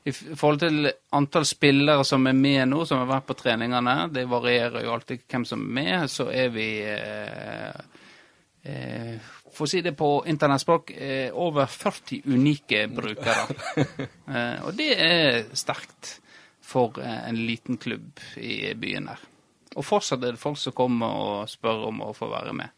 i 0.07 0.11
forhold 0.13 0.61
til 0.61 0.87
antall 1.17 1.45
spillere 1.45 2.03
som 2.07 2.27
er 2.29 2.35
med 2.37 2.69
nå, 2.71 2.83
som 2.87 3.01
har 3.01 3.09
vært 3.09 3.27
på 3.27 3.35
treningene, 3.41 3.95
det 4.13 4.23
varierer 4.31 4.85
jo 4.85 4.93
alltid 4.95 5.25
hvem 5.27 5.45
som 5.47 5.65
er 5.65 5.73
med, 5.79 6.11
så 6.11 6.29
er 6.31 6.53
vi 6.53 6.67
eh, 6.87 7.81
eh, 8.63 9.33
For 9.51 9.65
å 9.65 9.71
si 9.71 9.81
det 9.83 9.95
på 9.99 10.11
internettspråk, 10.31 10.93
eh, 10.95 11.35
over 11.35 11.67
40 11.67 12.29
unike 12.29 12.85
brukere. 12.93 13.57
eh, 14.31 14.63
og 14.63 14.77
det 14.79 14.91
er 14.95 15.47
sterkt 15.57 16.13
for 16.63 17.01
eh, 17.03 17.27
en 17.27 17.41
liten 17.47 17.79
klubb 17.81 18.21
i 18.39 18.71
byen 18.79 19.11
her. 19.11 19.27
Og 19.77 19.85
fortsatt 19.85 20.23
er 20.25 20.33
det 20.33 20.41
folk 20.41 20.57
som 20.59 20.73
kommer 20.75 21.21
og 21.21 21.51
spør 21.51 21.87
om 21.91 22.01
å 22.07 22.13
få 22.17 22.29
være 22.31 22.53
med. 22.57 22.73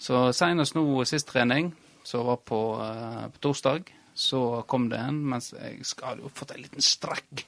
Så 0.00 0.26
senest 0.34 0.74
nå 0.74 0.84
sist 1.06 1.30
trening, 1.30 1.70
som 2.04 2.26
var 2.26 2.40
på, 2.44 2.60
uh, 2.80 3.26
på 3.32 3.42
torsdag, 3.46 3.92
så 4.14 4.62
kom 4.70 4.88
det 4.90 4.98
en, 5.00 5.22
mens 5.30 5.52
jeg 5.54 5.80
hadde 6.02 6.26
jo 6.26 6.32
fått 6.34 6.54
en 6.54 6.62
liten 6.62 6.84
strekk, 6.84 7.46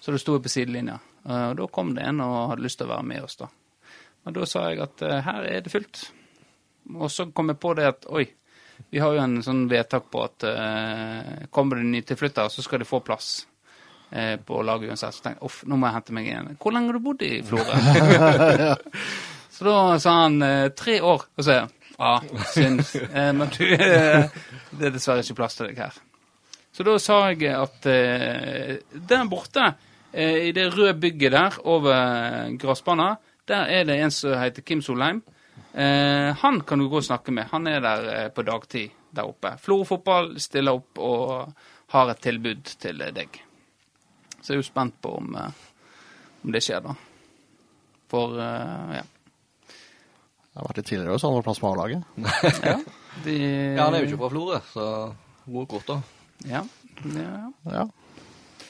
så 0.00 0.14
det 0.14 0.22
sto 0.22 0.34
jeg 0.36 0.44
på 0.46 0.52
sidelinja. 0.54 0.98
Uh, 1.26 1.50
Og 1.50 1.58
da 1.60 1.68
kom 1.74 1.92
det 1.96 2.06
en 2.06 2.22
og 2.24 2.54
hadde 2.54 2.64
lyst 2.64 2.80
til 2.80 2.88
å 2.88 2.94
være 2.94 3.10
med 3.10 3.26
oss, 3.26 3.38
da. 3.42 3.50
Og 4.28 4.34
da 4.36 4.46
sa 4.48 4.64
jeg 4.70 4.82
at 4.84 5.04
uh, 5.04 5.18
her 5.26 5.50
er 5.50 5.66
det 5.66 5.74
fullt. 5.74 6.06
Og 6.94 7.10
så 7.12 7.28
kom 7.34 7.50
jeg 7.50 7.60
på 7.60 7.74
det 7.76 7.90
at 7.90 8.08
oi, 8.14 8.24
vi 8.94 9.02
har 9.02 9.12
jo 9.12 9.20
en 9.20 9.40
sånn 9.42 9.66
vedtak 9.68 10.06
på 10.08 10.20
at 10.22 10.44
kommer 11.50 11.80
det 11.80 11.88
nytilflyttere, 11.90 12.48
så 12.48 12.62
skal 12.62 12.78
de 12.80 12.86
få 12.86 13.00
plass 13.04 13.40
på 14.46 14.62
laget 14.64 14.92
uansett. 14.92 15.14
Så 15.14 15.24
tenkte 15.24 15.38
jeg 15.38 15.50
uff, 15.50 15.62
nå 15.68 15.76
må 15.76 15.88
jeg 15.88 15.98
hente 15.98 16.14
meg 16.16 16.28
igjen. 16.30 16.50
Hvor 16.62 16.74
lenge 16.74 16.92
har 16.92 16.98
du 16.98 17.04
bodd 17.04 17.24
i 17.26 17.32
Florø? 17.44 17.80
så 19.56 19.66
da 19.68 19.78
sa 20.00 20.14
han 20.22 20.38
eh, 20.42 20.68
tre 20.76 20.98
år. 21.04 21.26
Og 21.36 21.44
så 21.44 21.58
ja, 21.98 22.12
synd. 22.54 22.84
Eh, 23.12 23.32
men 23.36 23.52
du, 23.52 23.64
eh, 23.74 24.28
det 24.70 24.90
er 24.90 24.94
dessverre 24.94 25.24
ikke 25.24 25.40
plass 25.42 25.58
til 25.58 25.70
deg 25.70 25.82
her. 25.82 25.98
Så 26.72 26.86
da 26.86 26.94
sa 27.02 27.22
jeg 27.32 27.48
at 27.52 27.88
eh, 27.90 28.76
der 28.92 29.24
borte, 29.30 29.72
eh, 30.12 30.48
i 30.48 30.52
det 30.56 30.68
røde 30.76 30.94
bygget 31.00 31.34
der 31.34 31.58
over 31.64 32.54
gressbanen, 32.60 33.18
der 33.48 33.72
er 33.72 33.88
det 33.88 33.96
en 34.02 34.12
som 34.12 34.36
heter 34.38 34.62
Kim 34.62 34.82
Solheim. 34.84 35.22
Eh, 35.72 36.36
han 36.36 36.60
kan 36.60 36.78
du 36.78 36.88
gå 36.88 37.00
og 37.00 37.04
snakke 37.04 37.32
med. 37.34 37.48
Han 37.52 37.66
er 37.66 37.80
der 37.80 38.08
eh, 38.14 38.28
på 38.34 38.42
dagtid 38.42 38.94
der 39.10 39.28
oppe. 39.28 39.56
Florø 39.62 39.84
fotball 39.88 40.32
stiller 40.40 40.78
opp 40.78 41.00
og 41.02 41.52
har 41.94 42.12
et 42.12 42.22
tilbud 42.24 42.76
til 42.82 43.02
eh, 43.04 43.12
deg. 43.14 43.40
Så 44.40 44.52
jeg 44.52 44.58
er 44.58 44.62
jo 44.62 44.66
spent 44.68 44.98
på 45.02 45.14
om, 45.18 45.34
eh, 45.36 45.62
om 46.44 46.54
det 46.54 46.62
skjer, 46.64 46.82
da. 46.84 46.94
For 48.08 48.38
eh, 48.40 48.98
ja. 48.98 49.06
Det 49.68 50.62
har 50.62 50.68
vært 50.70 50.80
litt 50.80 50.90
tidligere 50.90 51.14
også, 51.14 51.30
han 51.30 51.38
var 51.38 51.46
plass 51.46 51.62
på 51.62 51.72
A-laget. 51.72 52.02
ja. 52.70 52.76
De, 53.24 53.34
Ja, 53.76 53.84
han 53.84 53.94
er 53.94 54.02
jo 54.02 54.10
ikke 54.10 54.20
fra 54.22 54.30
Florø, 54.32 54.60
så 54.72 54.86
gode 55.46 55.66
kort, 55.74 55.90
da. 55.90 55.98
Ja. 56.48 56.62
ja. 57.14 57.34
Ja. 57.66 57.88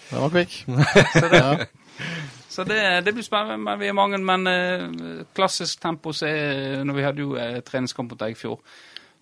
Den 0.09 0.25
var 0.25 0.33
kvikk. 0.33 0.59
Så 0.65 1.29
det, 1.29 1.45
Ja. 1.45 1.69
Så 2.59 2.65
det, 2.65 3.01
det 3.01 3.13
blir 3.13 3.23
spennende. 3.23 3.57
Men 3.59 3.79
vi 3.79 3.89
er 3.89 3.93
mange. 3.95 4.19
Men 4.19 4.47
eh, 4.47 5.25
klassisk 5.35 5.81
tempo 5.81 6.13
så 6.13 6.27
er 6.27 6.85
Når 6.85 6.97
vi 6.97 7.05
hadde 7.07 7.23
jo 7.23 7.37
eh, 7.39 7.61
treningskamp 7.63 8.11
mot 8.11 8.23
Eggfjord, 8.27 8.59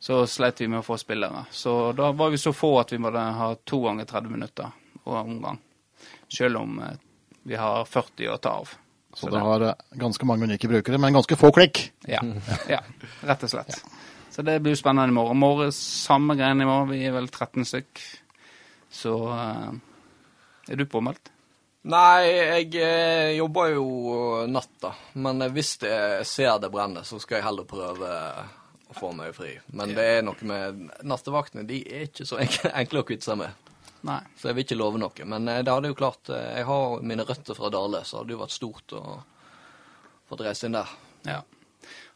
så 0.00 0.22
sleit 0.30 0.60
vi 0.60 0.68
med 0.72 0.80
å 0.80 0.86
få 0.86 0.96
spillere. 1.00 1.46
Så 1.50 1.92
da 1.96 2.12
var 2.16 2.30
vi 2.32 2.40
så 2.40 2.54
få 2.56 2.70
at 2.80 2.92
vi 2.94 3.00
måtte 3.02 3.20
ha 3.36 3.50
to 3.64 3.82
ganger 3.84 4.08
30 4.08 4.32
minutter 4.32 4.70
og 5.04 5.18
omgang. 5.18 5.60
Selv 6.32 6.62
om 6.62 6.80
eh, 6.82 6.98
vi 7.46 7.58
har 7.60 7.84
40 7.84 8.32
å 8.34 8.40
ta 8.42 8.56
av. 8.62 8.74
Så 9.14 9.26
Så 9.26 9.32
det 9.32 9.40
har 9.40 9.74
ganske 9.96 10.26
mange 10.28 10.44
unike 10.44 10.68
brukere, 10.68 10.98
men 10.98 11.14
ganske 11.16 11.38
få 11.40 11.52
klikk. 11.54 11.86
Ja, 12.04 12.20
ja, 12.74 12.82
rett 13.24 13.46
og 13.46 13.52
slett. 13.52 13.78
Så 14.30 14.44
det 14.44 14.58
blir 14.60 14.76
spennende 14.76 15.08
i 15.08 15.16
morgen. 15.16 15.38
Morgen 15.40 15.72
samme 15.72 16.36
greiene 16.36 16.66
i 16.66 16.68
morgen. 16.68 16.90
Vi 16.92 17.06
er 17.08 17.14
vel 17.14 17.30
13 17.30 17.64
stykk. 17.64 18.02
Så 18.92 19.14
eh, 19.32 19.72
er 20.68 20.76
du 20.76 20.84
påmeldt? 20.90 21.32
Nei, 21.86 22.26
jeg 22.26 22.74
eh, 22.82 23.36
jobber 23.38 23.70
jo 23.76 23.86
natta. 24.50 24.92
Men 25.22 25.46
hvis 25.54 25.76
jeg 25.86 26.26
ser 26.26 26.58
det 26.60 26.72
brenne, 26.74 27.04
så 27.06 27.20
skal 27.22 27.38
jeg 27.38 27.46
heller 27.46 27.68
prøve 27.70 28.10
å 28.90 28.96
få 28.98 29.12
meg 29.14 29.34
fri. 29.36 29.54
Men 29.72 29.94
det 29.94 30.06
er 30.18 30.26
noe 30.26 30.48
med 30.50 30.82
Nattevaktene 31.06 31.66
de 31.68 31.80
er 31.86 32.08
ikke 32.10 32.26
så 32.26 32.40
enkle 32.42 33.02
å 33.02 33.06
kvitte 33.06 33.30
seg 33.30 33.40
med. 33.40 33.70
Nei. 34.06 34.20
Så 34.36 34.50
jeg 34.50 34.56
vil 34.56 34.66
ikke 34.66 34.78
love 34.78 35.00
noe. 35.00 35.26
Men 35.28 35.48
eh, 35.48 35.62
det 35.64 35.72
hadde 35.72 35.90
jo 35.90 35.98
klart 35.98 36.30
eh, 36.30 36.60
Jeg 36.60 36.68
har 36.68 37.02
mine 37.02 37.26
røtter 37.26 37.58
fra 37.58 37.70
Dale, 37.72 38.04
så 38.04 38.20
hadde 38.20 38.30
det 38.30 38.36
jo 38.36 38.44
vært 38.44 38.56
stort 38.56 38.96
å 38.96 39.02
få 40.28 40.38
reist 40.40 40.66
inn 40.66 40.76
der. 40.76 40.92
Ja, 41.26 41.40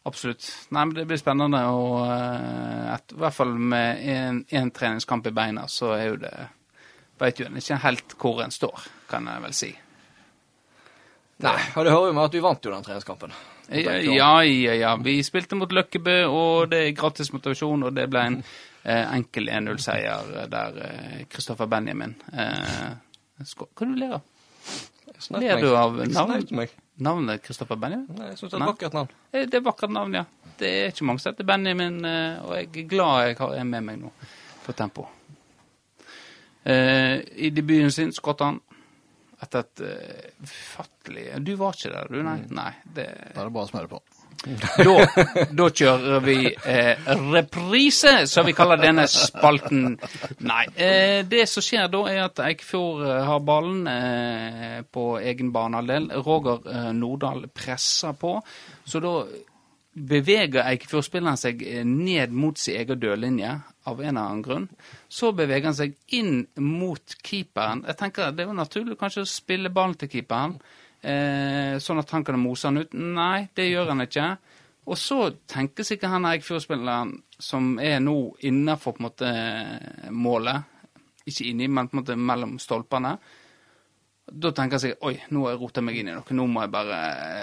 absolutt. 0.09 0.47
Nei, 0.71 0.85
men 0.85 0.95
Det 0.99 1.07
blir 1.11 1.21
spennende. 1.21 1.65
Og 1.75 2.01
eh, 2.07 2.95
et, 2.95 3.15
i 3.17 3.21
hvert 3.25 3.37
fall 3.37 3.55
med 3.55 4.49
én 4.51 4.73
treningskamp 4.75 5.31
i 5.31 5.35
beina, 5.35 5.69
så 5.69 5.95
er 5.99 6.09
jo 6.13 6.25
det 6.25 6.35
Veit 7.21 7.37
jo 7.37 7.45
ikke 7.45 7.77
helt 7.83 8.15
hvor 8.17 8.39
en 8.41 8.53
står, 8.55 8.85
kan 9.11 9.27
jeg 9.29 9.43
vel 9.45 9.53
si. 9.53 9.69
Nei, 11.45 11.59
og 11.77 11.85
det 11.85 11.93
hører 11.93 12.07
jo 12.09 12.15
med 12.17 12.23
at 12.25 12.37
vi 12.37 12.41
vant 12.45 12.65
jo 12.65 12.73
den 12.73 12.87
treningskampen. 12.87 13.35
Ja, 13.77 13.99
ja, 14.43 14.75
ja. 14.75 14.95
Vi 15.05 15.19
spilte 15.23 15.59
mot 15.61 15.73
Løkkebø, 15.73 16.17
og 16.33 16.71
det 16.73 16.81
er 16.81 16.97
gratis 16.97 17.29
motivasjon, 17.35 17.85
og 17.87 17.93
det 17.97 18.09
ble 18.09 18.25
en 18.25 18.39
enkel 18.89 19.49
1-0-seier 19.53 20.49
der 20.51 20.79
eh, 20.87 21.17
Kristoffer 21.29 21.69
Benjamin 21.69 22.15
eh, 22.33 22.95
skår. 23.45 23.69
Hva 23.77 23.89
du 23.91 23.97
ler 24.01 24.15
av? 24.17 24.23
Ler 25.37 25.61
du 25.61 25.69
av 25.77 25.99
navn? 26.09 26.67
Navnet 27.01 27.43
Kristoffer 27.45 27.77
Benjamin? 27.81 28.09
Nei, 28.17 28.31
jeg 28.33 28.41
syns 28.41 28.53
det 28.53 28.59
er 28.59 28.65
et 28.65 28.73
vakkert 28.73 28.97
navn. 28.97 29.15
Eh, 29.33 29.45
Det 29.47 29.55
er 29.59 29.63
et 29.63 29.69
vakkert 29.69 29.93
navn, 29.97 30.17
ja. 30.17 30.25
Det 30.61 30.69
er 30.69 30.91
ikke 30.93 31.07
mange 31.09 31.23
som 31.23 31.33
heter 31.33 31.49
Benjamin, 31.49 32.01
eh, 32.05 32.41
og 32.45 32.57
jeg 32.57 32.69
er 32.85 32.89
glad 32.89 33.29
jeg 33.29 33.39
har 33.41 33.55
en 33.61 33.71
med 33.71 33.87
meg 33.87 34.01
nå 34.03 34.11
på 34.65 34.75
tempo. 34.77 35.07
Eh, 36.65 37.21
I 37.37 37.51
debuten 37.57 37.93
sin 37.93 38.13
skåret 38.13 38.45
han 38.45 38.61
etter 39.41 39.63
et 39.65 39.81
uh, 39.81 41.39
Du 41.41 41.55
var 41.57 41.73
ikke 41.73 41.93
der, 41.95 42.11
du? 42.13 42.19
Nei. 42.23 42.43
Nei 42.53 42.73
det, 42.85 43.07
Da 43.33 43.41
er 43.41 43.49
det 43.49 43.55
bare 43.55 43.65
å 43.65 43.71
smøre 43.71 43.89
på. 43.89 44.01
Da, 44.41 44.95
da 45.53 45.67
kjører 45.69 46.23
vi 46.25 46.37
eh, 46.49 47.11
reprise, 47.33 48.13
som 48.31 48.47
vi 48.49 48.55
kaller 48.57 48.81
denne 48.81 49.05
spalten. 49.11 49.99
Nei. 50.49 50.63
Eh, 50.73 51.21
det 51.29 51.45
som 51.51 51.65
skjer 51.65 51.91
da, 51.93 52.01
er 52.09 52.23
at 52.25 52.41
Eikfjord 52.47 53.05
eh, 53.05 53.21
har 53.29 53.45
ballen 53.45 53.85
eh, 53.91 54.81
på 54.89 55.13
egen 55.21 55.53
banehalvdel. 55.53 56.09
Roger 56.25 56.65
eh, 56.73 56.91
Nordahl 56.97 57.47
presser 57.53 58.17
på. 58.17 58.39
Så 58.85 59.03
da 59.05 59.15
beveger 59.91 60.65
Eikefjord-spilleren 60.65 61.39
seg 61.41 61.63
eh, 61.67 61.85
ned 61.85 62.33
mot 62.33 62.59
sin 62.59 62.81
egen 62.81 63.01
dørlinje 63.03 63.55
av 63.91 64.01
en 64.01 64.09
eller 64.09 64.23
annen 64.25 64.45
grunn. 64.47 64.69
Så 65.11 65.35
beveger 65.37 65.69
han 65.69 65.77
seg 65.77 65.97
inn 66.17 66.47
mot 66.65 67.17
keeperen. 67.21 67.85
Jeg 67.89 68.01
tenker 68.01 68.33
Det 68.33 68.49
jo 68.49 68.57
naturlig 68.57 68.99
kanskje 69.01 69.27
å 69.27 69.35
spille 69.37 69.73
ballen 69.75 69.99
til 70.01 70.13
keeperen, 70.17 70.57
eh, 71.03 71.77
sånn 71.83 72.01
at 72.03 72.15
han 72.15 72.25
kan 72.27 72.41
mose 72.41 72.69
han 72.69 72.83
ut. 72.83 72.95
Nei, 72.95 73.49
det 73.57 73.69
gjør 73.71 73.93
han 73.93 74.07
ikke. 74.07 74.31
Og 74.91 74.99
så 74.99 75.19
tenker 75.51 75.87
sikkert 75.87 76.15
han 76.15 76.27
Eikfjord-spilleren 76.31 77.13
som 77.41 77.77
er 77.83 78.01
nå 78.03 78.17
innafor 78.49 78.97
på 78.97 79.03
en 79.03 79.07
måte 79.07 79.31
målet, 80.11 80.67
ikke 81.29 81.47
inni, 81.51 81.69
men 81.69 81.89
på 81.89 81.97
en 81.97 82.01
måte 82.01 82.17
mellom 82.19 82.57
stolpene, 82.61 83.15
da 84.31 84.51
tenker 84.55 84.79
han 84.79 84.83
seg 84.83 85.07
oi, 85.07 85.15
nå 85.35 85.45
har 85.45 85.55
jeg 85.55 85.61
rota 85.61 85.83
meg 85.83 85.99
inn 86.01 86.11
i 86.11 86.15
noe, 86.15 86.37
nå 86.37 86.47
må 86.47 86.65
jeg 86.65 86.73
bare 86.73 86.99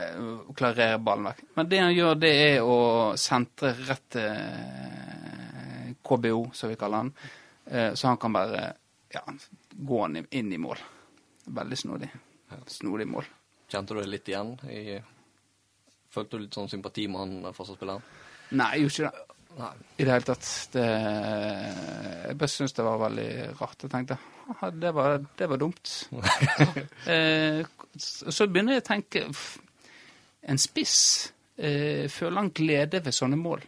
eh, 0.07 0.51
klarere 0.57 0.99
ballen 1.03 1.29
vekk. 1.29 1.41
Men 1.59 1.71
det 1.71 1.81
han 1.83 1.95
gjør, 1.95 2.19
det 2.21 2.33
er 2.43 2.67
å 2.67 2.77
sentre 3.19 3.73
rett 3.89 4.05
til 4.15 4.27
eh, 4.27 5.89
KBO, 6.07 6.45
som 6.55 6.71
vi 6.71 6.77
kaller 6.79 7.03
han. 7.03 7.11
Eh, 7.65 7.89
så 7.93 8.11
han 8.11 8.21
kan 8.21 8.35
bare 8.35 8.69
ja, 9.13 9.23
gå 9.71 10.05
inn 10.31 10.53
i 10.53 10.61
mål. 10.61 10.79
Veldig 11.57 11.79
snodig. 11.79 12.11
Snodig 12.71 13.07
mål. 13.11 13.27
Kjente 13.67 13.95
du 13.95 14.01
det 14.01 14.11
litt 14.11 14.29
igjen? 14.31 14.53
I, 14.71 14.97
følte 16.13 16.37
du 16.37 16.45
litt 16.45 16.55
sånn 16.55 16.69
sympati 16.71 17.07
med 17.11 17.23
han 17.23 17.55
forsvarsspilleren? 17.55 18.05
Nei, 18.55 18.69
jeg 18.77 18.85
gjorde 18.85 18.95
ikke 18.95 19.09
det. 19.11 19.37
Nei. 19.57 19.71
I 19.97 20.05
det 20.05 20.13
hele 20.13 20.27
tatt. 20.27 20.49
Det, 20.73 20.83
jeg 22.27 22.37
bare 22.37 22.53
syns 22.53 22.75
det 22.77 22.85
var 22.85 22.99
veldig 23.01 23.29
rart. 23.57 23.79
Jeg 23.83 23.93
tenkte 23.93 24.19
det 24.79 24.91
var, 24.95 25.17
det 25.37 25.47
var 25.49 25.59
dumt. 25.59 25.93
eh, 27.13 27.63
så 27.97 28.47
begynner 28.47 28.77
jeg 28.77 28.83
å 28.83 28.87
tenke 28.87 29.23
En 30.47 30.59
spiss 30.61 30.99
eh, 31.57 32.05
føler 32.11 32.37
han 32.39 32.53
glede 32.55 33.01
ved 33.03 33.15
sånne 33.15 33.39
mål. 33.41 33.65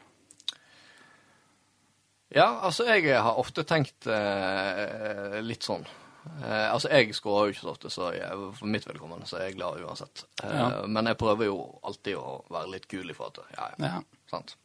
Ja, 2.30 2.62
altså 2.62 2.86
jeg 2.86 3.18
har 3.18 3.42
ofte 3.42 3.66
tenkt 3.68 4.08
eh, 4.08 5.40
litt 5.42 5.66
sånn. 5.66 5.84
Eh, 6.44 6.66
altså 6.74 6.90
jeg 6.92 7.14
skårer 7.16 7.48
jo 7.50 7.54
ikke 7.56 7.62
så 7.66 7.70
ofte, 7.74 7.90
så 7.94 8.10
jeg, 8.16 8.40
for 8.58 8.68
mitt 8.68 8.86
vedkommende 8.88 9.28
så 9.30 9.38
er 9.40 9.48
jeg 9.50 9.56
glad 9.60 9.80
uansett. 9.84 10.26
Eh, 10.44 10.56
Ja. 10.56 10.86
Men 10.88 11.06
jeg 11.08 11.18
prøver 11.18 11.46
jo 11.50 11.80
alltid 11.84 12.16
å 12.20 12.44
være 12.52 12.72
litt 12.74 12.88
kul 12.92 13.10
i 13.10 13.14
forhold 13.16 13.34
til 13.40 13.44
ja, 13.58 13.70
ja, 13.78 13.86
Ja. 13.86 14.02
sant. 14.32 14.56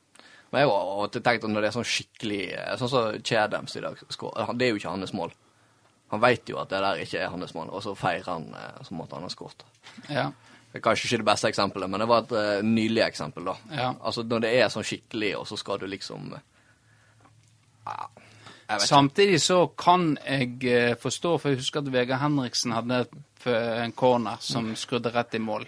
Men 0.50 0.60
jeg 0.62 0.70
har 0.70 0.90
alltid 1.02 1.24
tenkt 1.24 1.44
at 1.44 1.50
når 1.50 1.60
det 1.64 1.68
er 1.70 1.76
sånn 1.78 1.88
skikkelig 1.88 2.42
eh, 2.54 2.76
Sånn 2.78 2.88
som 2.90 3.22
Chadams 3.26 3.76
i 3.76 3.80
dag 3.82 3.96
skårer 4.08 4.52
Det 4.58 4.66
er 4.66 4.70
jo 4.70 4.76
ikke 4.78 4.90
hans 4.92 5.12
mål. 5.12 5.32
Han 6.12 6.20
veit 6.22 6.46
jo 6.48 6.58
at 6.60 6.68
det 6.70 6.78
der 6.84 7.00
ikke 7.02 7.18
er 7.24 7.30
hans 7.32 7.54
mål, 7.54 7.70
og 7.74 7.82
så 7.82 7.94
feirer 7.98 8.28
han 8.28 8.44
eh, 8.54 8.82
som 8.86 9.00
at 9.02 9.12
han 9.16 9.22
har 9.26 9.32
skåret. 9.34 9.64
Ja. 10.08 10.28
Det 10.70 10.78
er 10.80 10.84
kanskje 10.84 11.06
ikke 11.08 11.22
det 11.22 11.26
beste 11.30 11.48
eksempelet, 11.48 11.90
men 11.90 12.00
det 12.02 12.08
var 12.10 12.22
et 12.24 12.32
uh, 12.34 12.62
nylig 12.66 13.02
eksempel, 13.06 13.44
da. 13.46 13.54
Ja. 13.70 13.88
Altså 14.02 14.22
når 14.26 14.40
det 14.42 14.50
er 14.58 14.68
sånn 14.74 14.82
skikkelig, 14.86 15.36
og 15.38 15.46
så 15.46 15.56
skal 15.56 15.78
du 15.78 15.86
liksom 15.86 16.32
eh, 16.34 18.06
Samtidig 18.80 19.40
så 19.42 19.66
kan 19.78 20.14
jeg 20.24 20.58
eh, 20.64 20.96
forstå, 21.00 21.36
for 21.38 21.52
jeg 21.52 21.60
husker 21.60 21.82
at 21.82 21.92
Vegard 21.92 22.22
Henriksen 22.22 22.72
hadde 22.72 23.04
en 23.44 23.92
corner 23.92 24.40
som 24.40 24.70
skrudde 24.78 25.12
rett 25.12 25.36
i 25.36 25.42
mål. 25.42 25.66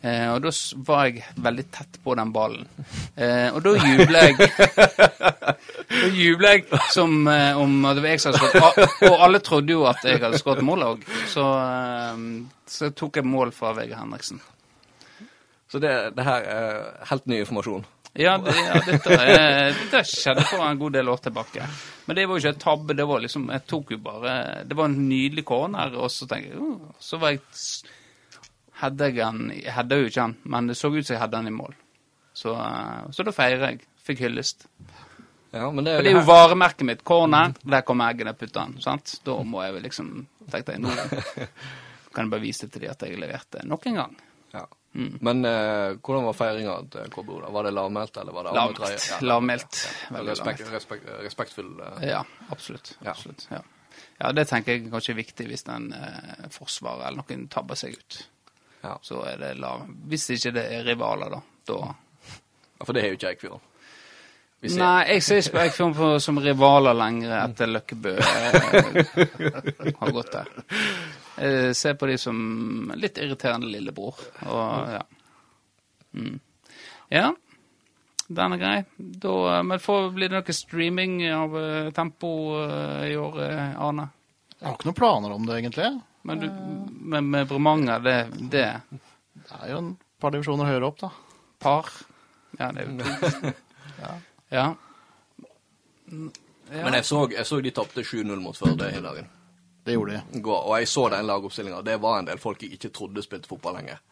Eh, 0.00 0.30
og 0.32 0.38
da 0.40 0.50
var 0.86 1.08
jeg 1.10 1.24
veldig 1.44 1.64
tett 1.74 1.98
på 2.04 2.14
den 2.16 2.30
ballen. 2.32 2.68
Eh, 3.20 3.50
og 3.52 3.60
da 3.66 3.74
jubla 3.76 4.22
jeg 4.30 4.38
Da 5.90 6.08
jubla 6.16 6.54
jeg 6.54 6.80
som 6.94 7.26
eh, 7.28 7.58
om 7.58 7.74
det 7.84 8.00
var 8.00 8.14
jeg 8.14 8.22
som 8.22 8.32
hadde 8.32 8.48
skåret. 8.54 8.94
Og 9.10 9.24
alle 9.26 9.42
trodde 9.44 9.74
jo 9.74 9.84
at 9.90 10.00
jeg 10.06 10.22
hadde 10.22 10.40
skåret 10.40 10.64
mål 10.64 10.86
òg. 10.86 11.04
Så, 11.28 11.44
eh, 11.44 12.24
så 12.70 12.90
tok 12.96 13.20
jeg 13.20 13.28
mål 13.28 13.52
fra 13.52 13.74
Vegard 13.76 14.06
Henriksen. 14.06 14.40
Så 15.70 15.78
det, 15.82 15.92
det 16.16 16.24
her 16.26 16.48
er 16.48 16.78
helt 17.10 17.28
ny 17.30 17.42
informasjon. 17.44 17.84
Ja, 18.18 18.38
det, 18.42 18.54
ja 18.56 18.80
dette, 18.86 19.14
eh, 19.14 19.76
dette 19.76 20.02
skjedde 20.08 20.42
for 20.48 20.64
en 20.66 20.78
god 20.80 20.96
del 20.98 21.08
år 21.12 21.20
tilbake. 21.22 21.66
Men 22.08 22.18
det 22.18 22.26
var 22.26 22.36
jo 22.36 22.42
ikke 22.42 22.56
et 22.56 22.64
tabbe. 22.64 22.96
Det 22.98 23.06
var 23.06 23.22
liksom, 23.22 23.46
jeg 23.54 23.66
tok 23.70 23.92
jo 23.94 23.98
bare 24.02 24.32
Det 24.66 24.76
var 24.76 24.90
en 24.90 24.98
nydelig 25.06 25.44
corner, 25.46 25.94
og 25.94 26.10
så 26.10 26.26
tenkte 26.26 26.56
jeg 26.56 26.58
oh, 26.58 26.90
Så 26.98 27.20
var 27.22 27.36
jeg 27.36 27.44
hadde 28.80 29.10
jo 29.12 30.08
ikke 30.08 30.24
den, 30.24 30.36
men 30.42 30.70
det 30.70 30.74
så 30.78 30.88
ut 30.88 31.04
som 31.04 31.14
jeg 31.14 31.20
hadde 31.20 31.36
den 31.36 31.52
i 31.52 31.54
mål. 31.54 31.74
Så, 32.32 32.54
eh, 32.56 33.10
så 33.12 33.26
da 33.26 33.34
feirer 33.36 33.66
jeg. 33.68 33.84
Fikk 34.00 34.24
hyllest. 34.24 34.64
Ja, 35.52 35.68
men 35.70 35.84
det, 35.84 35.96
For 35.98 36.06
det 36.06 36.10
er 36.14 36.16
jo 36.16 36.26
varemerket 36.26 36.86
mitt. 36.88 37.04
Corner, 37.04 37.52
der 37.62 37.84
kommer 37.86 38.10
eggene, 38.10 38.32
putter 38.38 38.64
den. 38.64 38.80
Sant? 38.82 39.18
Da 39.26 39.36
må 39.44 39.62
jeg 39.64 39.76
vel 39.76 39.86
liksom 39.86 40.10
Tenkte 40.50 40.74
jeg, 40.74 40.82
nå 40.82 40.90
kan 42.14 42.24
jeg 42.24 42.30
bare 42.32 42.42
vise 42.42 42.66
til 42.66 42.82
dem 42.82 42.90
at 42.90 43.04
jeg 43.06 43.20
leverte 43.20 43.62
nok 43.68 43.84
en 43.86 43.98
gang. 44.00 44.16
Ja. 44.92 45.00
Mm. 45.00 45.18
Men 45.20 45.44
eh, 45.44 45.96
hvordan 46.02 46.24
var 46.24 46.32
feiringa 46.34 46.76
til 46.90 47.10
KBO? 47.14 47.40
da? 47.40 47.50
Var 47.54 47.62
det 47.64 47.70
lavmælt, 47.70 48.16
eller 48.16 48.32
var 48.32 48.44
det 48.48 48.54
Lavmælt. 48.54 49.06
Ja, 49.10 49.18
Lavmælt. 49.20 49.78
Ja. 49.86 50.16
Veldig 50.16 50.32
Respekt, 50.32 50.72
respekt, 50.72 51.06
respektfull 51.22 51.70
eh, 51.80 52.08
Ja, 52.08 52.24
absolutt. 52.48 52.98
Ja. 53.04 53.10
absolutt 53.10 53.46
ja. 53.50 53.60
ja, 54.18 54.32
det 54.32 54.48
tenker 54.50 54.72
jeg 54.72 54.90
kanskje 54.90 55.14
er 55.14 55.20
viktig 55.22 55.46
hvis 55.46 55.62
en 55.70 55.92
eh, 55.94 56.50
forsvarer 56.50 57.06
eller 57.06 57.22
noen 57.22 57.46
tabber 57.48 57.78
seg 57.78 57.94
ut. 57.94 58.20
Ja. 58.82 58.98
Så 59.02 59.22
er 59.28 59.38
det 59.38 59.54
lav. 59.60 59.86
Hvis 60.10 60.30
ikke 60.34 60.54
det 60.58 60.66
er 60.74 60.86
rivaler, 60.88 61.36
da. 61.36 61.42
da. 61.70 61.80
ja, 62.78 62.84
For 62.84 62.96
det 62.96 63.04
er 63.04 63.12
jo 63.12 63.20
ikke 63.20 63.34
Eikfjorden. 63.34 63.66
Nei, 64.60 65.04
jeg 65.08 65.22
ser 65.24 65.38
ikke 65.40 65.54
på 65.54 65.60
Eikfjord 65.62 66.18
som 66.20 66.36
rivaler 66.44 66.92
lenger 66.92 67.30
etter 67.38 67.70
Løkkebø 67.70 68.10
eh, 68.20 69.94
har 70.02 70.10
gått 70.12 70.34
der. 70.34 70.50
Jeg 71.40 71.76
ser 71.78 71.94
på 71.96 72.08
de 72.10 72.18
som 72.20 72.36
litt 73.00 73.18
irriterende 73.18 73.70
lillebror. 73.70 74.18
Og 74.44 74.92
ja. 74.92 75.04
Mm. 76.12 76.36
Ja, 77.10 77.30
den 78.30 78.52
er 78.54 78.60
grei. 78.60 78.84
Da, 78.96 79.62
men 79.66 79.80
får, 79.82 80.10
blir 80.14 80.30
det 80.30 80.38
noe 80.38 80.54
streaming 80.54 81.16
av 81.34 81.56
eh, 81.58 81.88
Tempo 81.94 82.28
eh, 82.62 83.08
i 83.10 83.16
år, 83.18 83.40
eh, 83.42 83.72
Arne? 83.82 84.04
Jeg 84.60 84.68
har 84.68 84.76
ikke 84.76 84.90
noen 84.90 84.98
planer 85.00 85.34
om 85.34 85.48
det, 85.48 85.56
egentlig. 85.58 85.88
Men, 86.28 86.42
du, 86.44 86.46
men 87.10 87.30
med 87.32 87.48
Bremanger, 87.50 88.04
det, 88.04 88.14
det 88.52 88.68
Det 89.32 89.56
er 89.56 89.72
jo 89.72 89.80
en 89.80 89.90
par 90.20 90.36
divisjoner 90.36 90.68
høyere 90.68 90.86
opp, 90.86 91.00
da. 91.00 91.10
par 91.58 91.90
Ja, 92.60 92.70
det 92.76 92.84
er 92.84 92.92
jo 92.92 93.00
to. 93.00 93.52
Ja. 94.50 94.64
Men 96.10 96.94
jeg 96.96 97.04
så, 97.06 97.20
jeg 97.30 97.46
så 97.46 97.60
de 97.62 97.70
tapte 97.74 98.02
7-0 98.02 98.30
mot 98.42 98.56
Førde 98.56 98.88
i 98.90 99.02
dagen. 99.02 99.28
Det 99.84 99.96
gjorde 99.96 100.18
de. 100.18 100.40
Går, 100.44 100.64
Og 100.68 100.78
jeg 100.78 100.88
så 100.88 101.08
den 101.08 101.26
lagoppstillinga. 101.26 101.82
Det 101.82 101.96
var 102.02 102.18
en 102.20 102.28
del 102.28 102.40
folk 102.42 102.62
jeg 102.62 102.76
ikke 102.76 102.92
trodde 102.94 103.24
spilte 103.24 103.48
fotball 103.48 103.78
lenger. 103.80 104.02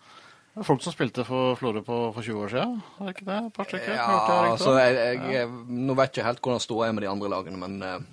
Det 0.55 0.65
er 0.65 0.67
folk 0.67 0.83
som 0.83 0.95
spilte 0.95 1.23
for 1.29 1.59
Florø 1.61 1.83
på, 1.87 1.97
for 2.17 2.25
20 2.25 2.45
år 2.45 2.49
siden, 2.51 2.79
er 2.99 3.05
det 3.05 3.13
ikke 3.15 3.27
det? 3.29 3.37
Et 3.47 3.53
par 3.55 3.69
stykker? 3.69 3.93
Ja, 3.95 4.07
jeg 4.09 4.53
altså, 4.55 4.73
jeg, 4.79 4.97
jeg, 4.97 5.21
ja. 5.37 5.45
Nå 5.69 5.95
vet 5.95 6.09
jeg 6.09 6.17
ikke 6.17 6.27
helt 6.27 6.41
hvordan 6.43 6.65
ståa 6.65 6.89
er 6.89 6.97
med 6.97 7.05
de 7.05 7.11
andre 7.13 7.31
lagene, 7.31 7.61
men 7.61 7.77
eh, 7.87 8.09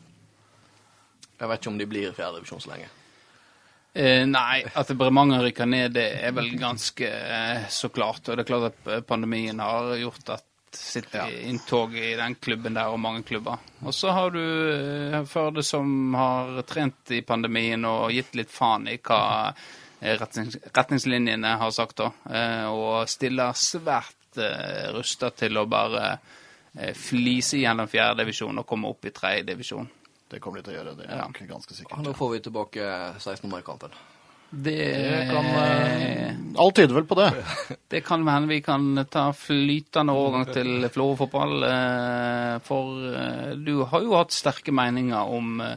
jeg 1.39 1.49
vet 1.49 1.63
ikke 1.63 1.71
om 1.71 1.79
de 1.79 1.87
blir 1.89 2.11
i 2.11 2.13
fjerdedivisjon 2.15 2.61
så 2.61 2.71
lenge. 2.75 2.91
Eh, 3.95 4.25
nei, 4.27 4.59
at 4.75 4.91
Bremanger 4.99 5.45
rykker 5.47 5.69
ned, 5.71 5.93
det 5.95 6.05
er 6.27 6.35
vel 6.35 6.51
ganske 6.59 7.07
eh, 7.07 7.65
så 7.71 7.89
klart. 7.95 8.27
Og 8.27 8.35
det 8.35 8.43
er 8.43 8.49
klart 8.49 8.73
at 8.73 8.91
eh, 8.91 9.03
pandemien 9.07 9.61
har 9.63 9.95
gjort 10.01 10.35
at 10.35 10.45
sitt 10.77 11.13
Ja. 11.13 11.25
inntog 11.29 11.95
i 11.97 12.15
den 12.15 12.35
klubben 12.35 12.73
der, 12.73 12.87
og 12.91 12.99
mange 12.99 13.23
klubber. 13.23 13.57
Og 13.85 13.93
så 13.93 14.11
har 14.11 14.29
du 14.31 14.39
eh, 14.41 15.23
Førde 15.25 15.63
som 15.63 16.13
har 16.13 16.61
trent 16.63 17.11
i 17.11 17.21
pandemien 17.21 17.85
og 17.85 18.11
gitt 18.11 18.35
litt 18.35 18.51
faen 18.51 18.87
i 18.87 18.97
hva 18.97 19.53
eh, 20.01 20.17
retningslinjene 20.75 21.57
har 21.57 21.71
sagt, 21.71 21.97
da. 21.97 22.11
Eh, 22.29 22.65
og 22.71 23.07
stiller 23.09 23.53
svært 23.53 24.13
rusta 24.91 25.29
til 25.31 25.55
å 25.57 25.65
bare 25.65 26.17
flise 26.99 27.55
gjennom 27.61 27.87
fjerdedivisjon 27.87 28.57
og 28.59 28.65
komme 28.67 28.89
opp 28.91 29.05
i 29.07 29.13
tredjedivisjon. 29.15 29.87
Det 30.27 30.41
kommer 30.43 30.59
de 30.59 30.65
til 30.67 30.73
å 30.73 30.77
gjøre, 30.81 30.95
det 30.97 31.05
er 31.07 31.15
Ja. 31.21 31.27
ganske 31.47 31.71
sikkert. 31.73 32.01
Nå 32.03 32.11
får 32.13 32.31
vi 32.33 32.39
tilbake 32.39 33.15
16. 33.19 33.49
Det, 34.49 34.75
Det 34.77 35.27
kan, 35.31 35.45
eh, 35.45 36.35
alt 36.57 36.75
tyder 36.75 36.95
vel 36.95 37.05
på 37.09 37.15
det. 37.19 37.29
Det 37.91 38.01
kan 38.05 38.27
hende 38.27 38.47
vi 38.47 38.61
kan 38.63 39.05
ta 39.11 39.27
flytende 39.35 40.13
overgang 40.15 40.45
til 40.53 40.89
Florø-fotball. 40.93 41.63
eh, 41.67 42.59
For 42.63 43.07
eh, 43.11 43.53
du 43.59 43.83
har 43.83 44.05
jo 44.05 44.15
hatt 44.15 44.35
sterke 44.35 44.71
meninger 44.75 45.33
om 45.37 45.59
eh, 45.65 45.75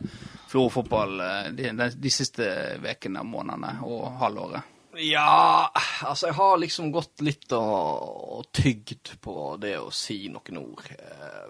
Florø-fotball 0.49 1.21
eh, 1.21 1.49
de, 1.57 1.73
de, 1.81 1.89
de 1.97 2.13
siste 2.13 2.47
ukene, 2.85 3.25
månedene 3.27 3.79
og 3.89 4.21
halvåret. 4.23 4.75
Ja, 4.99 5.71
altså 6.03 6.27
jeg 6.31 6.35
har 6.41 6.57
liksom 6.59 6.89
gått 6.91 7.23
litt 7.23 7.53
og, 7.55 8.39
og 8.39 8.49
tygd 8.57 9.13
på 9.23 9.53
det 9.63 9.77
å 9.79 9.93
si 9.95 10.25
noen 10.33 10.59
ord. 10.59 10.89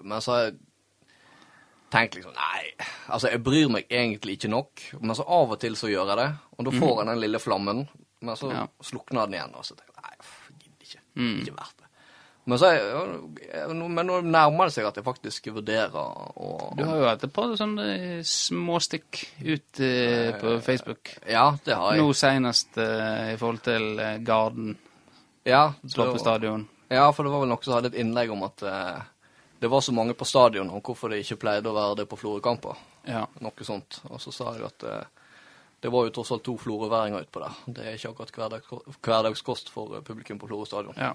Men 0.03 0.21
så 0.21 0.35
har 0.35 0.43
jeg 0.43 0.59
tenkt 1.91 2.15
liksom 2.19 2.33
Nei, 2.37 2.69
altså 3.09 3.31
jeg 3.33 3.41
bryr 3.43 3.69
meg 3.73 3.87
egentlig 3.89 4.37
ikke 4.37 4.51
nok. 4.53 4.85
Men 5.01 5.15
så 5.17 5.25
av 5.27 5.51
og 5.55 5.59
til 5.61 5.75
så 5.79 5.89
gjør 5.91 6.13
jeg 6.13 6.17
det, 6.21 6.29
og 6.57 6.65
da 6.69 6.71
får 6.77 6.95
jeg 7.01 7.07
den 7.13 7.21
lille 7.25 7.39
flammen. 7.43 7.83
Men 8.21 8.35
så 8.35 8.49
Ja. 8.51 8.65
slukner 8.83 9.25
den 9.25 9.37
igjen, 9.39 9.53
og 9.55 9.63
så 9.65 9.75
tenker 9.75 9.93
jeg 9.95 10.03
nei, 10.03 10.15
jeg 10.19 10.59
gidder 10.63 10.87
ikke. 10.89 11.03
Mm. 11.15 11.37
Ikke 11.43 11.55
verdt 11.59 11.77
det. 11.77 11.85
Men, 12.49 12.57
så 12.57 12.69
men 13.93 14.07
nå 14.07 14.15
nærmer 14.25 14.65
det 14.69 14.73
seg 14.73 14.85
at 14.87 14.95
jeg 14.97 15.05
faktisk 15.05 15.49
vurderer 15.53 15.93
å 15.93 16.71
Du 16.75 16.81
har 16.87 16.97
jo 16.97 17.05
hatt 17.05 17.23
et 17.27 17.33
par 17.35 17.51
sånne 17.59 17.85
småstikk 18.25 19.19
ut 19.45 19.79
eh, 19.85 20.31
på 20.39 20.55
Facebook. 20.65 21.11
Ja, 21.29 21.51
det 21.65 21.75
har 21.77 21.93
jeg. 21.93 22.01
Nå 22.01 22.13
senest 22.17 22.77
eh, 22.81 23.33
i 23.35 23.37
forhold 23.37 23.61
til 23.67 23.99
eh, 24.01 24.17
Garden, 24.25 24.75
Ja, 25.45 25.73
slå 25.87 26.09
på 26.13 26.19
stadion. 26.21 26.67
Ja, 26.89 27.11
for 27.13 27.23
det 27.23 27.31
var 27.35 27.43
vel 27.43 27.51
noen 27.53 27.63
som 27.63 27.75
hadde 27.77 27.91
et 27.93 27.99
innlegg 28.01 28.31
om 28.33 28.43
at 28.47 28.63
eh, 28.65 28.99
det 29.59 29.67
var 29.69 29.81
så 29.81 29.91
mange 29.93 30.13
på 30.15 30.25
stadion, 30.25 30.69
og 30.71 30.81
hvorfor 30.83 31.09
det 31.11 31.23
ikke 31.25 31.39
pleide 31.41 31.67
å 31.69 31.75
være 31.75 31.95
det 32.01 32.09
på 32.09 32.17
Florø-kamper. 32.19 32.77
Ja. 33.07 33.25
Noe 33.43 33.65
sånt. 33.67 33.99
Og 34.09 34.19
så 34.23 34.31
sa 34.33 34.53
jeg 34.55 34.63
at 34.69 34.83
eh, 34.87 35.03
det 35.81 35.91
var 35.91 36.05
jo 36.07 36.11
tross 36.15 36.31
alt 36.35 36.43
to 36.43 36.57
florøværinger 36.59 37.23
utpå 37.25 37.39
der. 37.43 37.57
Det 37.67 37.85
er 37.87 37.97
ikke 37.97 38.09
akkurat 38.13 38.31
hverdags, 38.35 38.99
hverdagskost 39.03 39.69
for 39.71 39.95
eh, 39.97 40.01
publikum 40.05 40.39
på 40.39 40.47
Florø 40.49 40.65
stadion. 40.67 40.93
ja. 40.97 41.13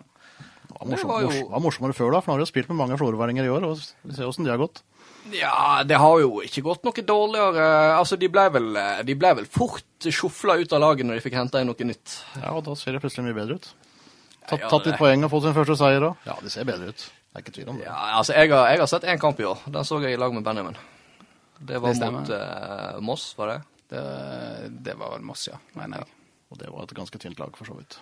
Det 0.65 0.81
var, 0.81 0.87
morsom, 0.89 0.97
Det 0.97 1.07
var 1.13 1.21
jo- 1.21 1.27
morsom, 1.29 1.51
var 1.53 1.61
morsommere 1.61 1.95
før, 1.95 2.11
da, 2.15 2.21
for 2.25 2.33
nå 2.33 2.35
har 2.35 2.41
de 2.41 2.47
spilt 2.49 2.69
med 2.73 2.77
mange 2.81 2.97
florøværinger 2.99 3.45
i 3.45 3.51
år. 3.53 3.65
og 3.69 3.79
Vi 4.09 4.15
ser 4.17 4.25
åssen 4.27 4.45
de 4.47 4.51
har 4.51 4.59
gått. 4.59 4.81
Ja, 5.33 5.83
det 5.85 5.97
har 6.01 6.19
jo 6.21 6.41
ikke 6.45 6.63
gått 6.65 6.85
noe 6.85 7.05
dårligere. 7.05 7.67
Altså, 7.99 8.17
de 8.19 8.29
ble 8.33 8.47
vel, 8.51 8.71
eh, 8.81 9.03
de 9.05 9.15
ble 9.15 9.35
vel 9.37 9.45
fort 9.45 9.85
sjofla 10.09 10.57
ut 10.61 10.73
av 10.73 10.81
laget 10.81 11.05
når 11.07 11.21
de 11.21 11.25
fikk 11.29 11.37
henta 11.37 11.61
inn 11.61 11.69
noe 11.69 11.85
nytt. 11.85 12.17
Ja, 12.41 12.53
og 12.57 12.65
da 12.65 12.75
ser 12.75 12.93
det 12.97 13.03
plutselig 13.05 13.25
mye 13.29 13.37
bedre 13.37 13.57
ut. 13.61 13.69
Tatt, 14.49 14.61
Ja, 14.61 14.69
tatt 14.69 14.85
det- 14.85 14.93
litt 14.93 14.99
poeng 15.01 15.25
og 15.25 15.31
fått 15.31 15.43
sin 15.45 15.55
første 15.55 15.77
seier 15.77 16.01
òg. 16.01 16.17
Ja, 16.27 16.35
det 16.43 16.51
ser 16.53 16.65
bedre 16.65 16.89
ut. 16.89 17.11
Det 17.35 17.41
er 17.41 17.43
ikke 17.43 17.55
tvil 17.57 17.71
om 17.73 17.79
det. 17.81 17.87
Ja, 17.89 17.95
altså, 18.21 18.33
jeg 18.39 18.51
har, 18.53 18.69
jeg 18.71 18.79
har 18.79 18.87
sett 18.87 19.05
én 19.11 19.19
kamp 19.19 19.41
i 19.43 19.47
år. 19.51 19.63
Den 19.67 19.85
så 19.85 19.97
jeg 20.05 20.15
i 20.15 20.19
lag 20.23 20.35
med 20.35 20.45
Benjamin. 20.47 20.77
Det 21.59 21.81
var 21.83 21.95
Det 21.99 22.11
mot 22.15 22.31
eh, 22.31 23.01
Moss, 23.03 23.25
var 23.39 23.51
det? 23.51 23.57
Det, 23.91 24.03
det 24.87 24.95
var 25.01 25.17
vel 25.17 25.25
Moss, 25.27 25.49
ja, 25.49 25.59
mener 25.75 26.05
jeg. 26.05 26.07
Og 26.55 26.61
det 26.61 26.71
var 26.71 26.87
et 26.87 26.95
ganske 26.95 27.19
tynt 27.19 27.41
lag, 27.43 27.57
for 27.59 27.67
så 27.67 27.75
vidt. 27.75 27.99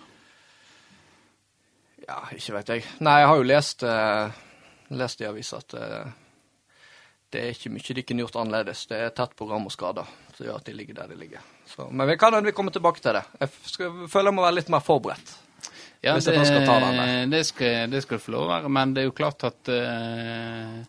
Ja, 2.05 2.19
ikke 2.35 2.59
vet 2.59 2.69
jeg. 2.75 2.85
Nei, 3.01 3.15
jeg 3.23 3.31
har 3.31 3.41
jo 3.41 3.47
lest, 3.47 3.85
eh, 3.89 4.37
lest 5.01 5.23
i 5.23 5.27
avisa 5.31 5.63
at 5.63 5.75
eh, 5.79 6.13
det 7.33 7.41
er 7.41 7.55
ikke 7.55 7.71
mye 7.73 7.97
de 7.97 8.03
kunne 8.05 8.25
gjort 8.27 8.37
annerledes. 8.43 8.85
Det 8.91 8.99
er 9.01 9.15
tett 9.17 9.33
program 9.39 9.65
og 9.65 9.73
skader 9.73 10.13
som 10.35 10.45
gjør 10.45 10.59
at 10.59 10.69
de 10.69 10.77
ligger 10.77 11.01
der 11.01 11.09
de 11.09 11.17
ligger. 11.17 11.41
Så, 11.65 11.87
men 11.89 12.05
vi 12.09 12.19
kan 12.21 12.37
hende 12.37 12.51
vi 12.51 12.53
kommer 12.53 12.75
tilbake 12.75 13.01
til 13.01 13.17
det. 13.17 13.23
Jeg 13.39 13.49
skal, 13.71 14.03
føler 14.11 14.29
jeg 14.29 14.37
må 14.37 14.45
være 14.45 14.59
litt 14.59 14.69
mer 14.69 14.85
forberedt. 14.85 15.33
Ja, 16.03 16.17
Hvis 16.17 16.25
jeg 16.27 16.35
først 16.35 16.51
skal 16.51 16.65
ta 16.67 16.73
den 16.83 16.97
der. 16.99 17.27
det, 17.31 17.39
skal, 17.47 17.87
det 17.91 18.01
skal 18.03 18.19
få 18.19 18.33
lov 18.35 18.43
å 18.43 18.49
være, 18.51 18.69
men 18.75 18.91
det 18.91 18.99
er 19.03 19.07
jo 19.07 19.13
klart 19.15 19.43
at 19.47 19.69
uh, 19.71 20.83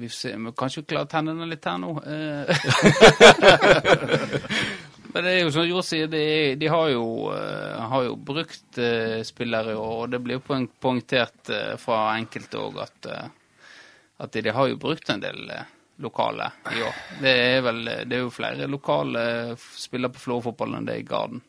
Vi 0.00 0.08
får 0.08 0.16
se, 0.16 0.32
vi 0.34 0.50
kan 0.58 0.68
ikke 0.72 0.88
klare 0.90 1.06
tennene 1.12 1.46
litt 1.46 1.66
her 1.68 1.78
nå. 1.78 1.92
eh. 2.02 2.48
men 5.12 5.20
det 5.22 5.30
er 5.36 5.40
jo 5.44 5.52
som 5.54 5.68
Jord 5.68 5.84
sier, 5.86 6.08
de, 6.10 6.24
de 6.58 6.66
har, 6.72 6.86
jo, 6.90 7.04
har 7.92 8.02
jo 8.08 8.16
brukt 8.16 8.78
spillere 9.28 9.72
i 9.74 9.78
år, 9.78 9.94
og 10.02 10.10
det 10.12 10.20
blir 10.24 10.36
jo 10.40 10.44
poengtert 10.82 11.42
fra 11.78 11.98
enkelte 12.16 12.58
òg 12.64 12.74
at, 12.88 13.00
at 14.18 14.32
de, 14.34 14.42
de 14.48 14.52
har 14.56 14.66
jo 14.72 14.80
brukt 14.82 15.08
en 15.14 15.22
del 15.22 15.46
lokale 15.98 16.50
i 16.74 16.82
år. 16.82 16.94
Det 17.22 17.32
er 17.52 17.62
vel 17.66 17.80
det 17.86 18.14
er 18.18 18.22
jo 18.24 18.30
flere 18.34 18.66
lokale 18.70 19.22
spillere 19.58 20.12
på 20.14 20.20
Florø-fotballen 20.26 20.76
enn 20.80 20.86
det 20.90 20.94
er 20.96 21.02
i 21.04 21.08
Garden. 21.08 21.40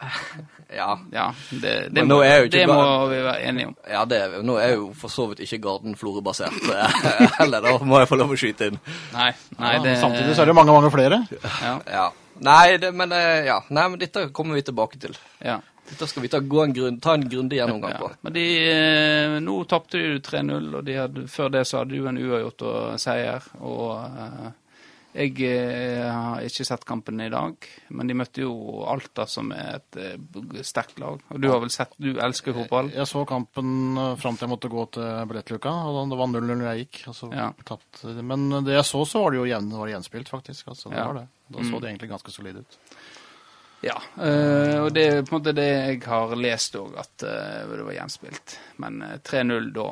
Ja, 0.70 0.92
Ja, 1.10 1.26
det, 1.50 1.72
det, 1.90 2.04
må, 2.06 2.20
jo 2.22 2.46
det 2.46 2.66
må 2.70 2.82
vi 3.10 3.16
være 3.24 3.40
enige 3.48 3.72
om. 3.72 3.74
ja 3.90 4.04
det, 4.06 4.20
nå 4.46 4.54
er 4.62 4.76
jo 4.76 4.92
for 4.94 5.10
så 5.10 5.26
vidt 5.30 5.42
ikke 5.42 5.58
Garden 5.64 5.96
Florø-basert 5.98 6.54
heller, 7.40 7.64
da 7.64 7.72
må 7.82 7.98
jeg 7.98 8.10
få 8.10 8.18
lov 8.20 8.36
å 8.36 8.38
skyte 8.38 8.70
inn. 8.70 8.78
Nei, 9.16 9.32
nei 9.58 9.72
Ja, 9.74 9.82
det 9.82 9.96
Samtidig 9.98 10.36
så 10.38 10.44
er 10.44 10.52
det 10.52 10.58
mange, 10.60 10.74
mange 10.76 10.92
flere. 10.94 11.24
Ja, 11.60 11.76
Ja. 11.90 12.08
Nei, 12.40 12.78
det, 12.80 12.92
men, 12.96 13.12
eh, 13.12 13.44
ja. 13.44 13.58
Nei, 13.68 13.88
men 13.92 13.98
dette 14.00 14.30
kommer 14.32 14.56
vi 14.56 14.62
tilbake 14.64 14.96
til. 15.00 15.16
ja, 15.44 15.58
Dette 15.90 16.06
skal 16.06 16.22
vi 16.22 16.30
ta, 16.32 16.38
gå 16.40 16.62
en 16.62 16.72
grunn, 16.72 17.00
ta 17.02 17.16
en 17.18 17.26
grundig 17.28 17.58
gjennomgang 17.58 17.92
ja. 17.92 17.98
på. 17.98 18.10
Men 18.22 18.32
de 18.32 18.44
eh, 18.70 19.36
Nå 19.42 19.58
tapte 19.68 19.98
de 19.98 20.20
3-0, 20.24 20.70
og 20.78 20.86
de 20.86 20.96
hadde, 20.96 21.26
før 21.28 21.50
det 21.52 21.66
så 21.68 21.82
hadde 21.82 21.92
du 21.92 21.98
jo 21.98 22.08
en 22.08 22.20
uavgjort 22.20 22.64
og 22.70 23.00
seier. 23.02 23.50
Og 23.58 23.98
eh, 24.06 24.48
jeg 25.12 25.32
eh, 25.42 26.04
har 26.06 26.44
ikke 26.46 26.64
sett 26.68 26.84
kampen 26.86 27.20
i 27.24 27.28
dag, 27.32 27.66
men 27.90 28.06
de 28.10 28.14
møtte 28.14 28.44
jo 28.44 28.52
Alta, 28.86 29.26
som 29.26 29.50
er 29.52 29.80
et 29.80 29.98
eh, 29.98 30.60
sterkt 30.66 31.00
lag. 31.02 31.22
Og 31.34 31.40
du 31.42 31.48
har 31.50 31.58
vel 31.64 31.72
sett 31.74 31.96
Du 31.98 32.12
elsker 32.22 32.54
fotball? 32.54 32.92
Jeg 32.94 33.08
så 33.10 33.24
kampen 33.26 33.98
uh, 33.98 34.14
fram 34.20 34.36
til 34.38 34.46
jeg 34.46 34.52
måtte 34.54 34.70
gå 34.70 34.84
til 34.94 35.26
billettluka. 35.30 35.72
og 35.90 36.12
Det 36.12 36.18
var 36.20 36.30
0-0 36.30 36.46
når 36.54 36.66
jeg 36.70 36.84
gikk. 36.84 37.00
Altså, 37.14 37.30
Ja. 37.34 37.48
tatt, 37.66 38.04
Men 38.22 38.48
det 38.64 38.76
jeg 38.78 38.84
så, 38.86 39.02
så 39.06 39.24
var 39.24 39.30
det 39.34 39.40
jo 39.42 39.48
jevn, 39.50 39.72
var 39.74 39.86
det 39.90 39.96
gjenspilt, 39.96 40.28
faktisk. 40.30 40.68
Altså, 40.68 40.90
det 40.90 40.98
Ja. 40.98 41.06
var 41.10 41.14
det. 41.20 41.26
Da 41.50 41.64
så 41.66 41.80
det 41.80 41.90
egentlig 41.90 42.10
ganske 42.12 42.30
solid 42.30 42.56
ut. 42.62 42.78
Ja. 43.82 43.96
eh, 44.20 44.76
og 44.84 44.92
det 44.94 45.06
er 45.08 45.22
på 45.24 45.34
en 45.34 45.40
måte 45.40 45.54
det 45.56 45.66
jeg 45.66 46.02
har 46.04 46.36
lest 46.36 46.74
òg, 46.76 46.94
at 47.00 47.22
eh, 47.24 47.66
det 47.66 47.82
var 47.86 47.96
gjenspilt. 47.96 48.58
Men 48.76 49.02
eh, 49.02 49.18
3-0 49.18 49.72
da 49.74 49.88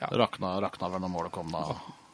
Ja. 0.00 0.08
Rakna, 0.12 0.60
rakna 0.60 0.90
vel 0.92 1.00
når 1.00 1.08
målet 1.08 1.32
kom 1.32 1.48
da. 1.54 1.62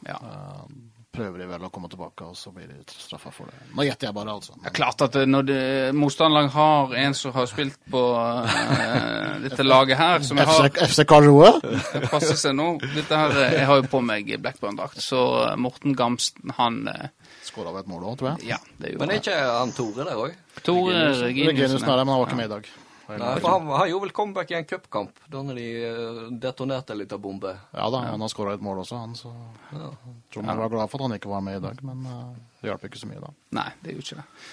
ja. 0.07 0.15
Uh, 0.23 0.92
prøver 1.13 1.43
de 1.43 1.47
vel 1.47 1.65
å 1.67 1.69
komme 1.73 1.89
tilbake, 1.91 2.25
og 2.25 2.37
så 2.37 2.49
blir 2.53 2.69
de 2.71 2.79
straffa 2.89 3.29
for 3.33 3.49
det. 3.51 3.57
Nå 3.77 3.85
gjetter 3.85 4.09
jeg 4.09 4.15
bare, 4.17 4.33
altså. 4.33 4.55
Det 4.57 4.71
er 4.71 4.75
klart 4.79 5.01
at 5.05 5.11
det- 5.13 5.27
når 5.29 5.45
det, 5.45 5.95
motstanderlag 5.95 6.49
har 6.55 6.93
en 7.03 7.13
som 7.13 7.33
har 7.33 7.45
spilt 7.45 7.77
på 7.91 8.01
uh, 8.17 9.39
dette 9.43 9.63
laget 9.63 9.97
her, 9.97 10.19
som 10.25 10.37
jeg 10.37 10.47
har 10.47 10.69
FC, 10.69 10.79
FC 10.87 11.05
Det 11.05 12.09
passer 12.09 12.35
seg 12.35 12.55
nå 12.57 12.79
dette 12.81 13.15
her, 13.15 13.29
eh, 13.43 13.53
Jeg 13.59 13.65
har 13.69 13.81
jo 13.81 13.87
på 13.91 14.01
meg 14.01 14.33
Blackburn-drakt, 14.41 15.01
så 15.01 15.51
eh, 15.51 15.55
Morten 15.55 15.93
Gamsten, 15.95 16.49
han 16.57 16.87
uh, 16.87 17.07
Skåra 17.43 17.73
vel 17.75 17.83
et 17.83 17.91
mål 17.91 18.03
òg, 18.09 18.17
tror 18.17 18.31
jeg. 18.33 18.47
Ja, 18.53 18.57
det 18.79 18.97
Men 18.97 19.09
gjorde 19.09 19.13
er 19.13 19.21
ikke 19.21 19.59
han 19.59 19.71
Tore 19.75 20.05
der 20.07 20.15
òg? 20.15 20.33
Tore 20.63 20.93
Reginiussen 20.93 21.25
Reginiussen. 21.27 21.89
er 21.89 21.97
der, 21.97 22.05
men 22.05 22.13
han 22.15 22.21
var 22.23 22.27
ikke 22.31 22.39
med 22.39 22.49
i 22.49 22.53
dag. 22.55 22.69
Nei, 23.07 23.39
for 23.43 23.49
han, 23.51 23.67
han 23.67 23.89
gjorde 23.89 24.05
vel 24.07 24.13
comeback 24.15 24.51
i 24.51 24.55
en 24.61 24.65
cupkamp, 24.69 25.17
da 25.27 25.41
når 25.43 25.57
de 25.59 25.65
eh, 25.83 26.19
detonerte 26.45 26.95
litt 26.95 27.11
av 27.11 27.19
bombe. 27.23 27.51
Ja 27.75 27.89
da, 27.91 27.99
han 28.07 28.21
har 28.23 28.31
skåra 28.31 28.53
et 28.55 28.63
mål 28.63 28.83
også, 28.85 28.99
han. 29.01 29.15
Så 29.19 29.31
Ja. 29.73 29.89
tror 30.31 30.45
man 30.47 30.61
var 30.61 30.69
glad 30.71 30.89
for 30.91 31.01
at 31.01 31.09
han 31.09 31.17
ikke 31.17 31.31
var 31.33 31.41
med 31.43 31.57
i 31.59 31.63
dag, 31.65 31.81
men 31.83 32.05
uh, 32.07 32.35
det 32.61 32.71
hjalp 32.71 32.85
ikke 32.87 33.01
så 33.01 33.09
mye 33.11 33.19
da. 33.25 33.33
Nei, 33.59 33.67
det 33.83 33.95
gjorde 33.97 34.07
ikke 34.07 34.21
det. 34.21 34.47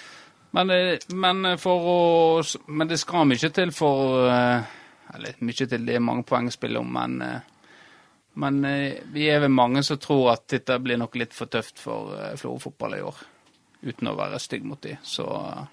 Men, 0.51 0.69
eh, 0.75 0.99
men 1.15 1.57
for 1.63 1.87
å 1.87 1.97
Men 2.67 2.89
det 2.91 2.97
skal 2.99 3.23
mye 3.29 3.51
til 3.55 3.71
for 3.71 4.27
eh, 4.27 4.63
Eller 5.15 5.37
mye 5.39 5.55
til, 5.67 5.85
det 5.87 5.95
er 5.95 6.03
mange 6.03 6.25
poeng 6.27 6.49
å 6.51 6.51
spille 6.51 6.79
om, 6.83 6.91
men 6.91 7.21
eh, 7.21 7.39
men 8.33 8.63
eh, 8.63 9.01
vi 9.11 9.25
er 9.27 9.41
vel 9.43 9.51
mange 9.51 9.81
som 9.83 9.97
tror 9.99 10.29
at 10.31 10.45
dette 10.47 10.77
blir 10.79 10.95
nok 10.99 11.15
litt 11.19 11.33
for 11.35 11.51
tøft 11.51 11.79
for 11.83 12.13
eh, 12.15 12.35
Florø-fotball 12.39 12.93
i 12.95 13.01
år. 13.03 13.17
Uten 13.83 14.07
å 14.07 14.13
være 14.15 14.39
stygg 14.39 14.63
mot 14.63 14.79
de, 14.85 14.93
så 15.03 15.25
eh, 15.27 15.65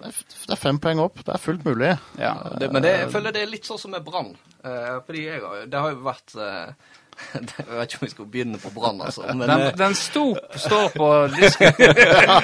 Det 0.00 0.10
er, 0.10 0.20
det 0.46 0.52
er 0.56 0.60
fem 0.60 0.78
poeng 0.82 1.00
opp, 1.02 1.22
det 1.24 1.34
er 1.34 1.42
fullt 1.42 1.64
mulig. 1.66 1.96
ja. 2.20 2.34
Det, 2.60 2.70
men 2.72 2.84
det, 2.84 2.94
jeg 3.00 3.10
føler 3.14 3.34
det 3.34 3.42
er 3.46 3.50
litt 3.50 3.66
sånn 3.68 3.80
som 3.80 3.92
med 3.96 4.04
Brann. 4.06 4.34
Eh, 4.64 4.94
fordi 5.06 5.26
jeg 5.26 5.42
har, 5.42 5.66
det 5.70 5.82
har 5.82 5.92
jo 5.94 6.04
vært 6.06 6.36
eh, 6.40 6.94
Jeg 7.34 7.66
vet 7.68 7.92
ikke 7.92 7.98
om 8.00 8.04
vi 8.04 8.10
skal 8.12 8.28
begynne 8.32 8.58
på 8.60 8.70
Brann, 8.74 9.00
altså. 9.00 9.24
Men, 9.32 9.48
Den, 9.48 9.62
eh, 9.66 9.76
den 9.78 9.94
stop 9.96 10.38
står 10.66 10.88
på 10.96 11.10
disken. 11.32 11.72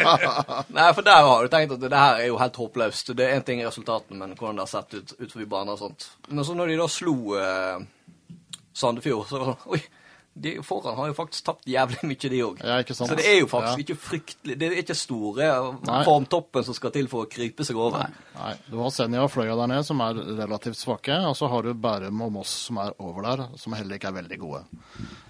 nei, 0.76 0.86
for 0.96 1.04
der 1.06 1.26
har 1.28 1.42
du 1.44 1.52
tenkt 1.52 1.74
at 1.76 1.82
det 1.84 1.92
her 2.04 2.20
er 2.22 2.30
jo 2.30 2.38
helt 2.40 2.60
håpløst. 2.62 3.12
Det 3.16 3.26
er 3.26 3.36
én 3.38 3.44
ting 3.46 3.60
i 3.60 3.66
resultatene, 3.66 4.18
men 4.18 4.36
hvordan 4.38 4.60
det 4.60 4.66
har 4.66 4.72
sett 4.72 4.96
ut 4.96 5.16
utenfor 5.18 5.48
banen 5.50 5.74
og 5.74 5.82
sånt. 5.82 6.08
Men 6.28 6.44
så 6.48 6.56
når 6.56 6.72
de 6.72 6.78
da 6.80 6.88
slo 6.90 7.16
eh, 7.38 7.82
Sandefjord, 8.72 9.26
så 9.28 9.56
Oi, 9.68 9.82
de 10.34 10.54
foran 10.64 10.96
har 10.96 11.10
jo 11.10 11.14
faktisk 11.14 11.44
tapt 11.44 11.66
jævlig 11.68 11.98
mye, 12.08 12.28
de 12.32 12.38
òg. 12.46 12.60
Ja. 12.64 12.78
Så 12.88 13.08
det 13.14 13.26
er 13.28 13.40
jo 13.42 13.48
faktisk 13.50 13.78
Ja. 13.78 13.84
ikke 13.84 13.96
fryktelig 14.00 14.54
Det 14.58 14.68
er 14.70 14.76
ikke 14.80 14.94
store 14.96 15.48
Nei. 15.84 15.98
formtoppen 16.08 16.64
som 16.64 16.74
skal 16.74 16.90
til 16.94 17.08
for 17.12 17.26
å 17.26 17.30
krype 17.30 17.64
seg 17.68 17.76
over. 17.76 18.08
Nei, 18.38 18.54
Du 18.70 18.78
har 18.80 18.90
Senja 18.94 19.22
og 19.26 19.30
Fløya 19.34 19.56
der 19.60 19.66
nede, 19.74 19.84
som 19.84 20.00
er 20.00 20.14
relativt 20.40 20.78
svake. 20.80 21.12
Og 21.28 21.36
så 21.36 21.50
har 21.52 21.62
du 21.68 21.74
Bærum 21.74 22.22
og 22.24 22.32
Moss, 22.32 22.48
som 22.68 22.78
er 22.80 22.94
over 22.98 23.22
der, 23.28 23.44
som 23.60 23.72
heller 23.76 23.98
ikke 24.00 24.08
er 24.08 24.16
veldig 24.22 24.38
gode. 24.40 24.64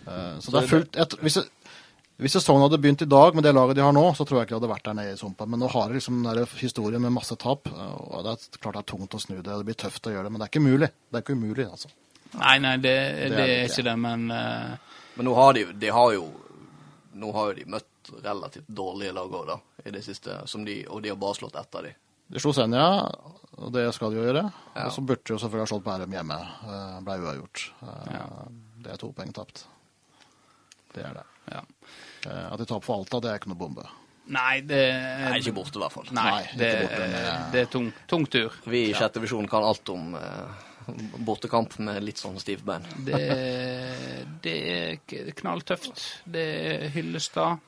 Uh, 0.06 0.38
så 0.42 0.50
det 0.54 0.62
er 0.62 0.70
fullt 0.70 0.96
et, 1.02 1.16
hvis, 1.22 1.38
hvis 2.22 2.36
sesongen 2.38 2.62
hadde 2.68 2.78
begynt 2.82 3.02
i 3.02 3.08
dag 3.10 3.34
med 3.34 3.42
det 3.46 3.52
laget 3.54 3.76
de 3.78 3.82
har 3.82 3.92
nå, 3.94 4.04
så 4.14 4.22
tror 4.26 4.38
jeg 4.40 4.46
ikke 4.46 4.54
de 4.54 4.60
hadde 4.60 4.70
vært 4.74 4.86
der 4.86 4.96
nede 5.00 5.16
i 5.16 5.18
sumpa. 5.18 5.46
Men 5.50 5.62
nå 5.62 5.70
har 5.74 5.88
de 5.90 5.98
liksom 5.98 6.22
den 6.22 6.46
historien 6.62 7.02
med 7.02 7.10
masse 7.18 7.34
tap. 7.42 7.66
eh, 7.66 7.90
Og 8.14 8.22
det 8.22 8.36
er 8.36 8.62
klart 8.62 8.78
det 8.78 8.84
er 8.86 8.90
tungt 8.94 9.14
å 9.18 9.20
snu 9.22 9.36
det, 9.42 9.50
og 9.50 9.64
det 9.64 9.68
blir 9.72 9.78
tøft 9.82 10.06
å 10.06 10.14
gjøre 10.14 10.28
det. 10.28 10.32
Men 10.32 10.38
det 10.42 10.46
er 10.46 10.52
ikke 10.54 10.62
umulig. 10.62 10.90
Det 11.10 11.18
er 11.18 11.26
ikke 11.26 11.38
umulig, 11.38 11.66
altså. 11.70 11.90
Nei, 12.38 12.54
nei, 12.64 12.76
det, 12.80 12.92
det, 12.96 13.28
det 13.34 13.40
er 13.42 13.50
ikke. 13.66 13.72
ikke 13.74 13.86
det, 13.90 13.96
men 14.00 14.30
eh, 14.30 14.91
Men 15.16 15.26
nå 15.28 15.34
har 15.36 15.52
de, 15.58 15.64
de 15.72 15.88
har 15.92 16.12
jo 16.16 16.28
Nå 17.12 17.28
har 17.36 17.50
jo 17.50 17.54
de 17.58 17.64
møtt 17.68 18.08
relativt 18.24 18.68
dårlige 18.72 19.12
lag 19.12 19.34
òg, 19.36 19.42
da, 19.50 19.56
i 19.84 19.90
det 19.92 20.00
siste, 20.02 20.38
som 20.48 20.64
de, 20.64 20.78
og 20.88 21.02
de 21.04 21.10
har 21.12 21.18
bare 21.20 21.36
slått 21.36 21.58
etter 21.60 21.84
de. 21.86 21.90
De 22.32 22.40
slo 22.40 22.54
Senja, 22.56 22.86
og 23.60 23.68
det 23.74 23.82
skal 23.92 24.10
de 24.10 24.16
jo 24.16 24.24
gjøre. 24.24 24.42
Ja. 24.72 24.86
Og 24.86 24.94
så 24.96 25.04
burde 25.04 25.20
de 25.28 25.34
jo 25.34 25.38
selvfølgelig 25.42 25.66
ha 25.66 25.70
slått 25.74 25.84
Bærum 25.84 26.16
hjemme. 26.16 26.38
Eh, 26.64 26.96
Ble 27.04 27.18
uavgjort. 27.20 27.66
Ja. 27.84 28.24
Det 28.86 28.94
er 28.94 29.02
to 29.02 29.10
poeng 29.12 29.34
tapt. 29.36 29.66
Det 30.96 31.04
er 31.04 31.18
det. 31.20 31.26
ja. 31.52 31.60
Eh, 32.26 32.46
At 32.48 32.58
de 32.58 32.66
taper 32.72 32.86
for 32.88 33.02
Alta, 33.02 33.20
det 33.20 33.30
er 33.34 33.38
ikke 33.42 33.52
noe 33.52 33.60
bombe. 33.60 33.84
Nei, 34.32 34.60
det 34.64 34.80
Nei, 35.28 35.36
ikke 35.42 35.54
borte, 35.60 35.76
i 35.76 35.82
hvert 35.84 35.94
fall. 35.98 36.08
Nei, 36.16 36.26
Nei, 36.30 36.42
det, 36.56 36.72
borte, 36.80 37.04
men- 37.12 37.48
det 37.52 37.60
er 37.66 37.70
tung, 37.76 37.92
tung 38.08 38.24
tur. 38.32 38.56
Vi 38.64 38.86
i 38.88 38.92
sjette 38.96 39.20
divisjon 39.20 39.46
kan 39.52 39.68
alt 39.68 39.92
om 39.92 40.14
eh, 40.16 40.60
bortekamp 41.26 41.78
med 41.84 42.02
litt 42.04 42.20
sånn 42.20 42.38
stivt 42.42 42.64
bein. 42.66 42.84
Det, 43.06 43.20
det 44.44 44.56
er 44.72 45.32
knalltøft. 45.38 46.02
Det 46.24 46.44
er 46.72 46.86
Hyllestad. 46.94 47.62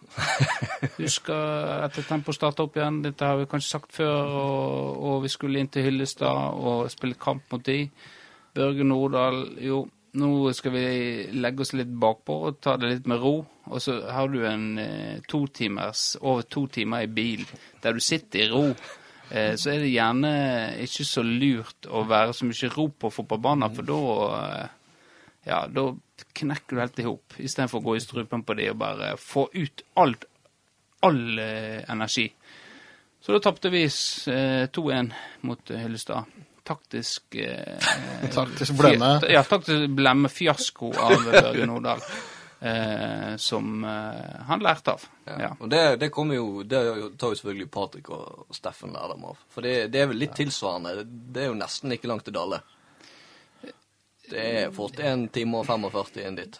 Husker 0.99 1.85
etter 1.85 2.07
Tempo 2.09 2.35
starta 2.37 2.67
opp 2.67 2.79
igjen, 2.79 3.03
dette 3.05 3.29
har 3.29 3.41
vi 3.41 3.49
kanskje 3.51 3.75
sagt 3.77 3.97
før, 3.97 4.31
og, 4.31 5.03
og 5.09 5.25
vi 5.25 5.33
skulle 5.33 5.61
inn 5.61 5.73
til 5.73 5.89
Hyllestad 5.89 6.61
og 6.61 6.91
spille 6.93 7.19
kamp 7.21 7.47
mot 7.53 7.65
de. 7.67 7.83
Børge 8.55 8.87
Nordahl, 8.87 9.41
jo, 9.65 9.85
nå 10.21 10.31
skal 10.55 10.75
vi 10.77 10.85
legge 11.35 11.65
oss 11.65 11.75
litt 11.75 11.91
bakpå 11.91 12.37
og 12.49 12.61
ta 12.63 12.77
det 12.79 12.93
litt 12.93 13.09
med 13.11 13.23
ro. 13.23 13.39
Og 13.73 13.81
så 13.83 13.97
har 14.13 14.29
du 14.31 14.43
en 14.47 14.67
eh, 14.79 15.23
to 15.29 15.47
timers, 15.49 16.15
over 16.21 16.45
to 16.47 16.67
timer 16.69 17.07
i 17.07 17.11
bil 17.11 17.43
der 17.83 17.97
du 17.97 18.03
sitter 18.05 18.45
i 18.45 18.51
ro. 18.53 18.69
Eh, 19.31 19.55
så 19.57 19.73
er 19.73 19.85
det 19.85 19.93
gjerne 19.93 20.33
ikke 20.85 21.07
så 21.09 21.25
lurt 21.25 21.89
å 21.89 22.05
være 22.09 22.35
så 22.37 22.49
mye 22.49 22.73
ro 22.75 22.89
på 22.93 23.11
fotballbanen, 23.13 23.77
for 23.77 23.89
da 23.89 24.01
eh, 24.39 24.75
ja, 25.49 25.65
da 25.69 25.89
knekker 26.39 26.77
du 26.77 26.83
helt 26.83 27.01
i 27.01 27.07
hop, 27.09 27.37
istedenfor 27.39 27.81
å 27.81 27.89
gå 27.89 27.97
i 27.99 28.05
strupen 28.05 28.45
på 28.47 28.57
det 28.59 28.71
og 28.73 28.81
bare 28.81 29.15
få 29.21 29.47
ut 29.53 29.85
alt, 30.01 30.27
all 31.05 31.39
eh, 31.41 31.81
energi. 31.93 32.29
Så 33.25 33.33
da 33.33 33.41
tapte 33.41 33.73
vi 33.73 33.85
eh, 33.85 34.67
2-1 34.69 35.13
mot 35.49 35.73
Hyllestad. 35.73 36.29
Taktisk 36.65 37.37
eh, 37.41 37.91
Taktisk 38.35 38.77
blemme. 38.77 39.19
Ja, 39.33 39.45
taktisk 39.49 39.93
blemme 39.97 40.33
fiasko 40.33 40.93
av 40.93 41.17
Børge 41.31 41.69
Nordahl. 41.69 42.05
Eh, 42.65 43.37
som 43.37 43.85
eh, 43.85 44.41
han 44.47 44.61
lærte 44.61 44.95
av. 44.95 45.03
Ja. 45.25 45.51
Og 45.61 45.69
det, 45.69 45.97
det 45.97 46.09
kommer 46.09 46.39
jo 46.39 46.63
Det 46.63 46.79
tar 47.21 47.35
jo 47.35 47.37
selvfølgelig 47.37 47.67
Patrick 47.71 48.09
og 48.15 48.55
Steffen 48.57 48.95
lærdom 48.95 49.27
av. 49.29 49.43
For 49.53 49.67
det, 49.67 49.91
det 49.93 50.01
er 50.01 50.09
vel 50.09 50.23
litt 50.23 50.33
tilsvarende. 50.39 51.03
Det, 51.05 51.43
er 51.43 51.51
jo 51.51 51.59
nesten 51.59 51.93
like 51.93 52.09
langt 52.09 52.25
til 52.25 52.33
Dale. 52.39 52.63
Det 54.31 54.47
er 54.63 54.73
fort 54.73 54.97
1 54.97 55.27
time 55.35 55.61
og 55.61 55.69
45 55.69 56.25
inn 56.25 56.41
dit. 56.41 56.57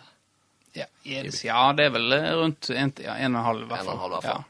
Ja, 0.77 0.91
yes, 1.09 1.41
ja, 1.47 1.71
det 1.73 1.89
er 1.89 1.97
vel 1.97 2.19
eh, 2.19 2.29
rundt 2.37 2.69
en, 2.75 2.93
ja, 3.01 3.17
i 3.17 3.25
hvert 3.25 3.31
En 3.31 3.39
og 3.39 3.41
en 3.41 3.47
fall. 3.47 3.55
halv, 3.55 3.65
i 3.65 4.19
hvert 4.19 4.29
fall. 4.29 4.45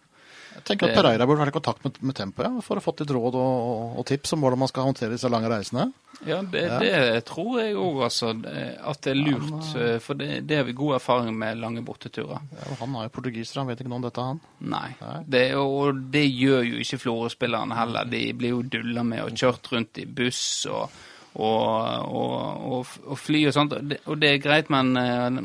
Jeg 0.54 0.62
tenker 0.68 0.88
at 0.90 0.96
Pereira 0.96 1.26
burde 1.26 1.42
vært 1.42 1.50
i 1.50 1.54
kontakt 1.56 1.84
med, 1.84 1.96
med 2.00 2.14
Tempo 2.16 2.44
ja, 2.46 2.50
for 2.62 2.78
å 2.78 2.82
få 2.84 2.92
litt 2.98 3.10
råd 3.10 3.36
og, 3.36 3.96
og, 3.98 4.04
tips 4.08 4.34
om 4.36 4.44
hvordan 4.44 4.60
man 4.62 4.70
skal 4.70 4.86
håndtere 4.86 5.10
disse 5.16 5.28
lange 5.32 5.50
reisene. 5.50 5.88
Ja, 6.24 6.38
det, 6.42 6.62
Ja. 6.62 6.78
det 6.80 7.24
tror 7.28 7.58
jeg 7.60 7.74
òg, 7.74 7.98
altså. 8.06 8.30
At 8.32 9.00
det 9.04 9.12
er 9.12 9.18
lurt. 9.18 9.70
eh, 9.76 9.96
For 10.04 10.14
det, 10.14 10.28
det 10.46 10.60
har 10.60 10.68
vi 10.68 10.76
god 10.78 10.94
erfaring 11.00 11.34
med 11.36 11.58
lange 11.58 11.82
borteturer. 11.84 12.38
Ja, 12.54 12.76
han 12.80 12.94
er 12.96 13.08
jo 13.08 13.14
portugiser, 13.16 13.60
han 13.60 13.68
vet 13.72 13.82
ikke 13.82 13.90
noe 13.92 14.00
om 14.00 14.06
dette, 14.06 14.28
han. 14.30 14.40
Nei. 14.60 14.92
Nei. 15.02 15.16
Det, 15.36 15.44
og 15.58 16.04
det 16.14 16.24
gjør 16.30 16.62
jo 16.70 16.78
ikke 16.84 17.00
Florø-spillerne 17.02 17.74
heller. 17.80 18.06
De 18.14 18.22
blir 18.38 18.54
jo 18.54 18.62
dulla 18.62 19.02
med 19.04 19.24
og 19.26 19.34
kjørt 19.36 19.72
rundt 19.74 20.00
i 20.00 20.06
buss 20.06 20.44
og, 20.70 20.86
og, 21.34 22.86
og, 23.04 23.18
fly 23.18 23.46
og 23.50 23.54
sånt. 23.56 23.74
Og 23.76 23.90
det, 23.90 24.00
og 24.06 24.20
det 24.22 24.30
er 24.36 24.42
greit, 24.44 24.70
men 24.72 24.94
eh, 25.00 25.42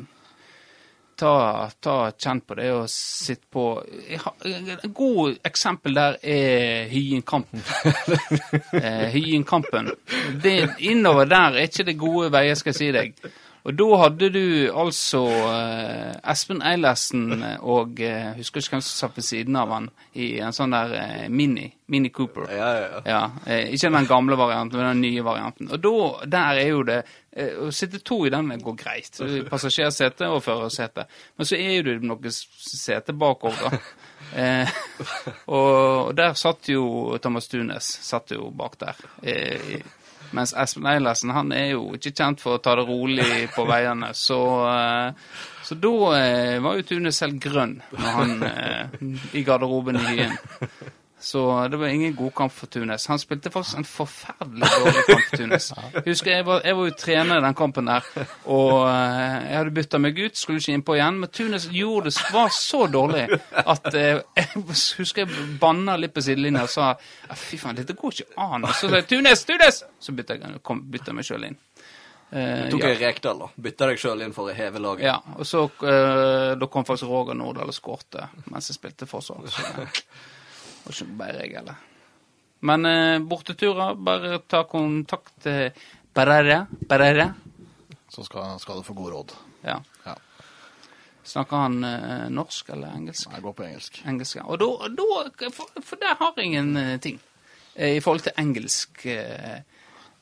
ta, 1.19 1.34
ta 1.82 1.95
kjent 2.15 2.45
på 2.47 2.55
det 2.60 2.69
og 2.73 2.86
sitt 2.91 3.43
på 3.51 3.65
Et 4.10 4.86
godt 4.95 5.45
eksempel 5.47 5.97
der 5.97 6.17
er 6.23 6.88
Hyenkampen. 6.91 7.63
eh, 8.84 9.10
Hyenkampen. 9.13 9.91
Innover 10.79 11.29
der 11.29 11.60
er 11.60 11.67
ikke 11.67 11.88
det 11.91 11.97
gode 11.99 12.32
veier, 12.34 12.58
skal 12.60 12.73
jeg 12.73 12.79
si 12.79 12.91
deg. 12.95 13.29
Og 13.67 13.75
da 13.75 13.87
hadde 14.03 14.29
du 14.31 14.43
altså 14.71 15.21
eh, 15.27 16.13
Espen 16.31 16.61
Eilertsen 16.65 17.43
og 17.59 17.99
eh, 18.03 18.31
Husker 18.37 18.63
ikke 18.63 18.77
hvem 18.77 18.83
som 18.85 18.95
satt 19.03 19.19
ved 19.19 19.27
siden 19.27 19.57
av 19.59 19.73
han 19.75 19.89
i 20.15 20.31
en 20.43 20.55
sånn 20.55 20.75
der 20.75 20.95
eh, 20.95 21.25
Mini. 21.29 21.67
Mini 21.89 22.11
Cooper. 22.13 22.47
Ja, 22.53 22.69
ja, 22.77 22.85
ja. 22.87 23.01
Ja, 23.09 23.21
eh, 23.45 23.73
Ikke 23.73 23.91
den 23.91 24.07
gamle 24.07 24.37
varianten, 24.39 24.79
men 24.79 24.93
den 24.93 25.03
nye 25.03 25.25
varianten. 25.25 25.71
Og 25.73 25.81
da, 25.83 25.93
der 26.37 26.61
er 26.61 26.69
jo 26.71 26.83
det 26.87 26.99
eh, 27.31 27.57
Å 27.65 27.71
sitte 27.75 27.99
to 28.05 28.21
i 28.27 28.33
den 28.33 28.53
går 28.63 28.77
greit. 28.79 29.19
Passasjersete 29.51 30.29
og 30.31 30.43
førersete. 30.45 31.07
Men 31.37 31.49
så 31.49 31.59
er 31.59 31.75
jo 31.79 31.87
det 31.89 31.99
noe 32.05 32.33
sete 32.33 33.17
bakover, 33.17 33.67
da. 33.69 33.81
Eh, 34.29 34.69
og, 35.47 35.55
og 35.57 36.09
der 36.13 36.35
satt 36.37 36.67
jo 36.69 37.15
Thomas 37.17 37.47
Tunes 37.49 37.87
satt 38.05 38.35
jo 38.35 38.51
bak 38.53 38.75
der. 38.77 38.99
Eh, 39.25 39.79
mens 40.35 40.53
Espen 40.53 40.87
Eilertsen 40.89 41.33
han 41.35 41.53
er 41.55 41.73
jo 41.73 41.89
ikke 41.97 42.13
kjent 42.13 42.43
for 42.43 42.57
å 42.57 42.61
ta 42.63 42.75
det 42.79 42.85
rolig 42.87 43.47
på 43.55 43.65
veiene. 43.69 44.11
Så, 44.27 44.39
eh, 44.69 45.35
så 45.65 45.77
da 45.77 45.93
eh, 46.17 46.55
var 46.63 46.79
jo 46.79 46.85
Tune 46.89 47.11
selv 47.13 47.37
grønn 47.43 47.75
når 47.93 48.15
han 48.15 48.47
eh, 48.47 49.03
i 49.37 49.43
garderoben 49.45 49.99
i 50.01 50.05
Hyen. 50.07 50.37
Så 51.19 51.67
det 51.67 51.77
var 51.77 51.88
ingen 51.91 52.15
god 52.15 52.32
kamp 52.36 52.53
for 52.55 52.71
Tunes. 52.71 53.05
Han 53.12 53.19
spilte 53.19 53.51
faktisk 53.51 53.77
en 53.77 53.88
forferdelig 53.88 54.69
dårlig 54.71 55.03
kamp 55.08 55.25
for 55.29 55.38
Tunes. 55.41 55.67
Jeg 55.99 56.05
husker 56.05 56.32
jeg 56.32 56.45
var, 56.47 56.62
jeg 56.63 56.77
var 56.77 56.88
jo 56.88 56.95
trener 56.95 57.41
i 57.41 57.43
den 57.43 57.58
kampen 57.60 57.89
der, 57.89 58.05
og 58.47 58.73
eh, 58.88 59.49
jeg 59.49 59.58
hadde 59.58 59.73
bytta 59.75 59.99
meg 59.99 60.19
ut, 60.19 60.38
skulle 60.39 60.62
ikke 60.62 60.75
innpå 60.77 60.95
igjen, 60.95 61.19
men 61.19 61.32
Tunes 61.36 61.65
gjorde 61.73 62.13
det 62.13 62.32
var 62.34 62.51
så 62.53 62.86
dårlig 62.91 63.25
at 63.60 63.89
jeg, 63.93 64.21
jeg 64.38 64.63
husker 64.63 65.25
jeg 65.25 65.47
banna 65.62 65.97
litt 65.99 66.13
på 66.15 66.23
sidelinja 66.23 66.63
og 66.67 66.71
sa 66.71 66.89
fy 67.36 67.60
faen, 67.60 67.77
dette 67.82 67.97
går 67.99 68.15
ikke 68.15 68.39
an. 68.39 68.63
Og 68.69 68.73
så 68.75 68.88
sa 68.88 69.01
jeg 69.01 69.10
Tunes, 69.12 69.43
Tunes! 69.49 69.84
Så 69.99 70.15
bytta 70.15 70.39
jeg 70.39 70.63
kom, 70.65 70.86
bytta 70.93 71.15
meg 71.15 71.27
sjøl 71.27 71.49
inn. 71.49 71.60
Eh, 72.32 72.69
Tok 72.69 72.84
ja. 72.86 72.95
Rekdal, 72.99 73.39
da. 73.41 73.51
Bytta 73.55 73.88
deg 73.89 74.01
sjøl 74.01 74.21
inn 74.25 74.36
for 74.36 74.51
å 74.51 74.55
heve 74.55 74.82
laget. 74.84 75.08
Ja, 75.10 75.17
og 75.36 75.47
så 75.49 75.65
eh, 75.84 76.51
da 76.60 76.71
kom 76.71 76.86
faktisk 76.88 77.10
Roger 77.10 77.38
Nordahl 77.38 77.71
og 77.71 77.75
skårte 77.75 78.29
mens 78.51 78.69
jeg 78.69 78.77
spilte 78.77 79.10
forsvar. 79.10 79.47
Så 79.49 79.65
var 80.89 80.97
ikke 80.99 81.19
bare 81.21 81.43
jeg, 81.45 81.54
eller. 81.62 81.86
Men 82.69 82.86
eh, 82.89 83.19
borteturer, 83.23 83.95
bare 83.95 84.41
ta 84.49 84.65
kontakt 84.67 85.47
Barrera. 86.13 86.65
Barrera. 86.89 87.30
Så 88.10 88.25
skal, 88.25 88.58
skal 88.60 88.82
du 88.82 88.84
få 88.84 88.93
god 88.97 89.13
råd. 89.13 89.34
Ja. 89.63 89.78
Ja. 90.06 90.15
Snakker 91.23 91.58
han 91.62 91.84
eh, 91.84 92.28
norsk 92.34 92.69
eller 92.73 92.95
engelsk? 92.97 93.30
Nei, 93.30 93.41
går 93.43 93.54
på 93.54 93.65
engelsk. 93.67 93.99
Engelsk, 94.10 94.39
ja. 94.39 94.45
Og 94.49 94.58
da, 94.60 94.89
da 94.97 95.49
for, 95.54 95.69
for 95.86 96.02
der 96.02 96.17
har 96.19 96.39
jeg 96.41 96.56
en 96.58 96.71
eh, 96.80 96.95
ting 97.04 97.19
eh, 97.75 97.97
i 97.97 98.02
forhold 98.02 98.25
til 98.25 98.34
engelsk. 98.41 99.06
eh, 99.06 99.60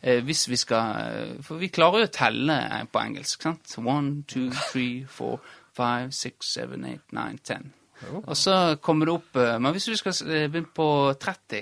eh, 0.02 0.20
hvis 0.28 0.50
vi 0.52 0.60
skal 0.60 1.00
eh, 1.06 1.32
For 1.48 1.62
vi 1.62 1.72
klarer 1.72 2.04
jo 2.04 2.10
å 2.10 2.14
telle 2.20 2.60
eh, 2.66 2.84
på 2.92 3.00
engelsk, 3.00 3.48
sant? 3.48 3.78
One, 3.80 4.24
two, 4.28 4.50
three, 4.72 5.06
four, 5.08 5.40
five, 5.78 6.12
six, 6.12 6.52
seven, 6.54 6.84
eight, 6.86 7.08
nine, 7.16 7.40
ten. 7.40 7.72
Og 8.24 8.38
så 8.38 8.78
kommer 8.82 9.10
det 9.10 9.14
opp 9.18 9.38
eh, 9.42 9.56
Men 9.60 9.74
hvis 9.76 9.88
vi 9.90 9.98
skal 9.98 10.14
eh, 10.28 10.48
begynne 10.52 10.74
på 10.76 10.88
30 11.20 11.62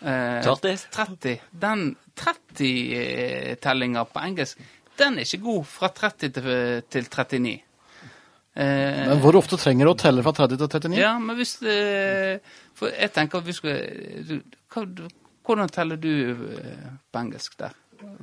eh, 0.00 0.42
30? 0.46 0.76
30. 0.94 1.36
Den 1.50 1.86
30-tellinga 2.16 4.04
på 4.12 4.22
engelsk, 4.24 4.60
den 4.96 5.18
er 5.18 5.26
ikke 5.26 5.42
god 5.44 5.64
fra 5.68 5.90
30 5.92 6.30
til, 6.32 6.82
til 6.88 7.08
39. 7.10 7.56
Eh, 8.56 9.08
Men 9.10 9.20
hvor 9.20 9.36
ofte 9.36 9.58
trenger 9.60 9.84
du 9.84 9.92
å 9.92 9.98
telle 10.00 10.22
fra 10.24 10.32
30 10.32 10.56
til 10.56 10.68
39? 10.88 11.00
ja, 11.00 11.12
men 11.20 11.36
hvis 11.36 11.58
det 11.60 12.40
For 12.78 12.88
jeg 12.88 13.12
tenker 13.12 13.44
vi 13.44 13.52
skal 13.52 13.74
du, 14.24 14.38
hva, 14.72 14.86
Hvordan 15.46 15.68
teller 15.70 16.00
du 16.00 16.12
eh, 16.32 16.86
på 17.12 17.20
engelsk 17.20 17.58
der? 17.60 17.76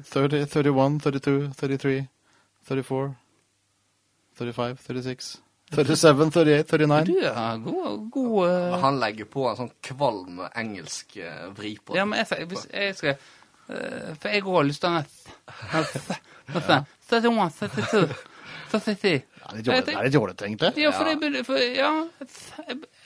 30, 0.10 0.48
31, 0.50 1.00
32, 1.06 1.54
33, 1.60 2.08
34, 2.68 3.14
35, 4.38 4.78
36, 4.88 5.30
37, 5.76 6.22
38, 6.22 6.64
39. 6.78 7.06
Du 7.06 7.18
er 7.20 7.58
god, 7.64 8.10
god 8.12 8.50
uh... 8.50 8.80
Han 8.84 9.00
legger 9.02 9.30
på 9.30 9.48
en 9.50 9.58
sånn 9.58 9.72
kvalm 9.86 10.44
engelsk 10.50 11.18
uh, 11.20 11.48
vri 11.58 11.76
på 11.82 11.98
Ja, 11.98 12.06
men 12.10 12.22
jeg, 12.22 12.48
hvis 12.52 12.68
jeg 12.70 12.98
skal 12.98 13.16
uh, 13.18 14.14
For 14.20 14.30
jeg 14.30 14.46
har 14.46 14.70
lyst 14.70 14.84
til 14.84 14.90
å 14.90 14.94
ha 15.00 15.04
31, 16.54 16.86
32, 17.10 18.08
33 18.72 19.14
Det 19.54 19.74
er 19.74 20.06
litt 20.08 20.16
jålete, 20.16 20.40
det 20.40 20.48
egentlig. 20.48 20.72
Ja, 20.82 20.92
for 20.96 21.10
det 21.10 21.16
burde 21.22 21.44
for, 21.46 21.58
Ja, 21.62 21.92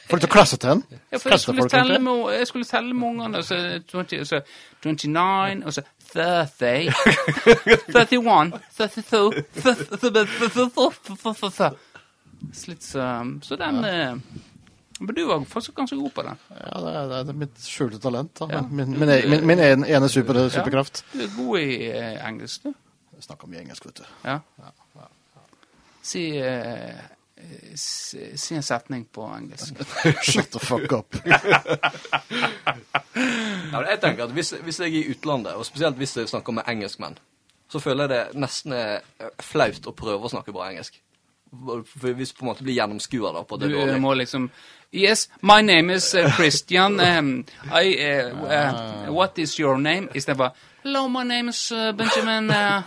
For 0.08 0.20
litt 0.22 0.32
klassete 0.32 0.72
en. 0.72 0.84
Ja, 1.12 1.20
for 1.20 1.34
jeg 1.34 1.40
skulle, 1.44 1.68
telle 1.72 2.00
med, 2.00 2.24
jeg 2.38 2.48
skulle 2.48 2.68
telle 2.70 2.94
med 2.96 3.08
ungene, 3.10 3.44
så 3.44 3.56
20, 3.92 4.26
så 4.26 4.42
29, 4.86 5.66
og 5.66 5.74
så 5.76 5.84
30, 6.14 6.94
31, 7.92 8.62
32, 8.78 9.32
33, 11.18 11.72
Litt 12.68 12.84
så 12.86 13.04
Så 13.44 13.56
den 13.60 13.84
eh, 13.86 14.16
Men 15.00 15.16
du 15.16 15.24
var 15.28 15.44
faktisk 15.46 15.76
ganske 15.78 15.96
god 15.96 16.12
på 16.14 16.24
den. 16.26 16.38
Ja, 16.50 16.80
det 16.82 16.94
er, 16.96 17.12
det 17.28 17.34
er 17.34 17.40
mitt 17.44 17.60
skjulte 17.62 18.00
talent. 18.02 18.34
Da. 18.40 18.48
Ja. 18.52 18.62
Min, 18.66 18.96
min, 19.00 19.10
e- 19.10 19.28
min, 19.30 19.46
min 19.48 19.60
ene, 19.62 19.88
ene 19.90 20.10
super, 20.10 20.40
superkraft. 20.50 21.04
Du 21.14 21.22
er 21.22 21.30
god 21.36 21.60
i 21.60 21.76
eh, 21.92 22.16
engelsk, 22.28 22.64
du. 22.66 22.74
Jeg 23.18 23.26
snakker 23.28 23.50
mye 23.50 23.62
engelsk, 23.62 23.86
vet 23.86 24.02
du. 24.02 24.10
Ja. 24.26 24.40
Si, 26.08 26.24
eh, 26.40 26.98
si, 27.78 28.26
si 28.40 28.56
en 28.58 28.66
setning 28.66 29.06
på 29.14 29.26
engelsk. 29.38 29.78
Shut 30.32 30.50
the 30.54 30.60
fuck 30.66 30.92
up. 30.94 31.18
Ja, 33.68 33.82
jeg 33.84 34.00
tenker 34.00 34.28
at 34.28 34.32
hvis, 34.36 34.54
hvis 34.64 34.78
jeg 34.80 34.94
er 34.94 35.00
i 35.00 35.10
utlandet, 35.12 35.54
og 35.58 35.66
spesielt 35.66 35.98
hvis 36.00 36.14
jeg 36.18 36.30
snakker 36.30 36.54
med 36.54 36.68
engelskmenn, 36.70 37.18
så 37.70 37.80
føler 37.84 38.06
jeg 38.08 38.12
det 38.32 38.40
nesten 38.40 38.72
er 38.78 39.02
eh, 39.20 39.32
flaut 39.44 39.90
å 39.90 39.94
prøve 39.98 40.24
å 40.24 40.32
snakke 40.32 40.54
bra 40.56 40.70
engelsk. 40.72 41.00
Hvis 41.52 42.32
du 42.34 42.40
på 42.40 42.46
en 42.46 42.50
måte 42.52 42.64
blir 42.64 42.76
gjennomskua 42.76 43.44
på 43.44 43.58
det 43.58 43.70
Du 43.70 43.76
dårlige. 43.76 43.96
er 43.96 44.00
må 44.00 44.14
liksom 44.14 44.50
Yes, 44.94 45.30
my 45.42 45.62
name 45.62 45.94
is 45.94 46.14
uh, 46.16 46.30
Christian. 46.36 47.00
Um, 47.00 47.46
I, 47.74 47.98
uh, 48.22 48.44
uh, 48.44 49.14
what 49.14 49.38
is 49.40 49.60
your 49.60 49.78
name? 49.78 50.08
Istedenfor 50.16 50.54
Hello, 50.84 51.08
my 51.10 51.24
name 51.24 51.50
is 51.50 51.72
uh, 51.72 51.92
Benjamin. 51.92 52.50
Uh, 52.50 52.84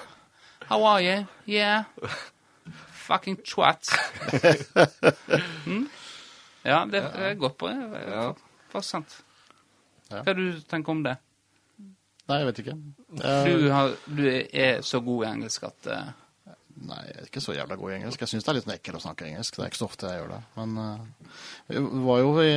how 0.69 0.85
are 0.85 1.03
you? 1.03 1.27
Yeah. 1.47 1.85
Fucking 2.93 3.37
twat. 3.37 3.89
mm? 5.67 5.89
Ja, 6.65 6.87
det 6.93 7.03
er 7.15 7.35
godt 7.35 7.59
på. 7.59 7.69
Ja. 7.69 8.33
Faktisk 8.73 8.91
sant. 8.91 9.17
Ja. 10.11 10.23
Hva 10.23 10.33
du 10.35 10.61
tenker 10.71 10.93
om 10.93 11.03
det? 11.05 11.17
Nei, 12.31 12.39
jeg 12.39 12.47
vet 12.47 12.59
ikke. 12.63 12.77
Du, 13.19 13.69
har, 13.75 13.95
du 14.07 14.25
er 14.53 14.81
så 14.87 15.01
god 15.01 15.25
i 15.25 15.29
engelsk 15.31 15.63
at 15.67 15.91
uh, 15.91 16.11
nei, 16.89 17.01
jeg 17.09 17.17
er 17.21 17.27
ikke 17.29 17.43
så 17.45 17.55
jævla 17.57 17.77
god 17.81 17.91
i 17.93 17.97
engelsk. 17.99 18.23
Jeg 18.25 18.33
syns 18.33 18.47
det 18.47 18.51
er 18.53 18.59
litt 18.61 18.73
ekkelt 18.75 18.99
å 19.01 19.03
snakke 19.05 19.27
engelsk. 19.29 19.57
Det 19.57 19.65
er 19.67 19.71
ikke 19.73 19.81
så 19.83 19.89
ofte 19.91 20.09
jeg 20.11 20.21
gjør 20.23 20.33
det. 20.35 20.41
Men 20.57 20.75
uh, 20.81 21.35
jeg 21.75 21.85
var 22.07 22.19
jo 22.23 22.31
i, 22.45 22.55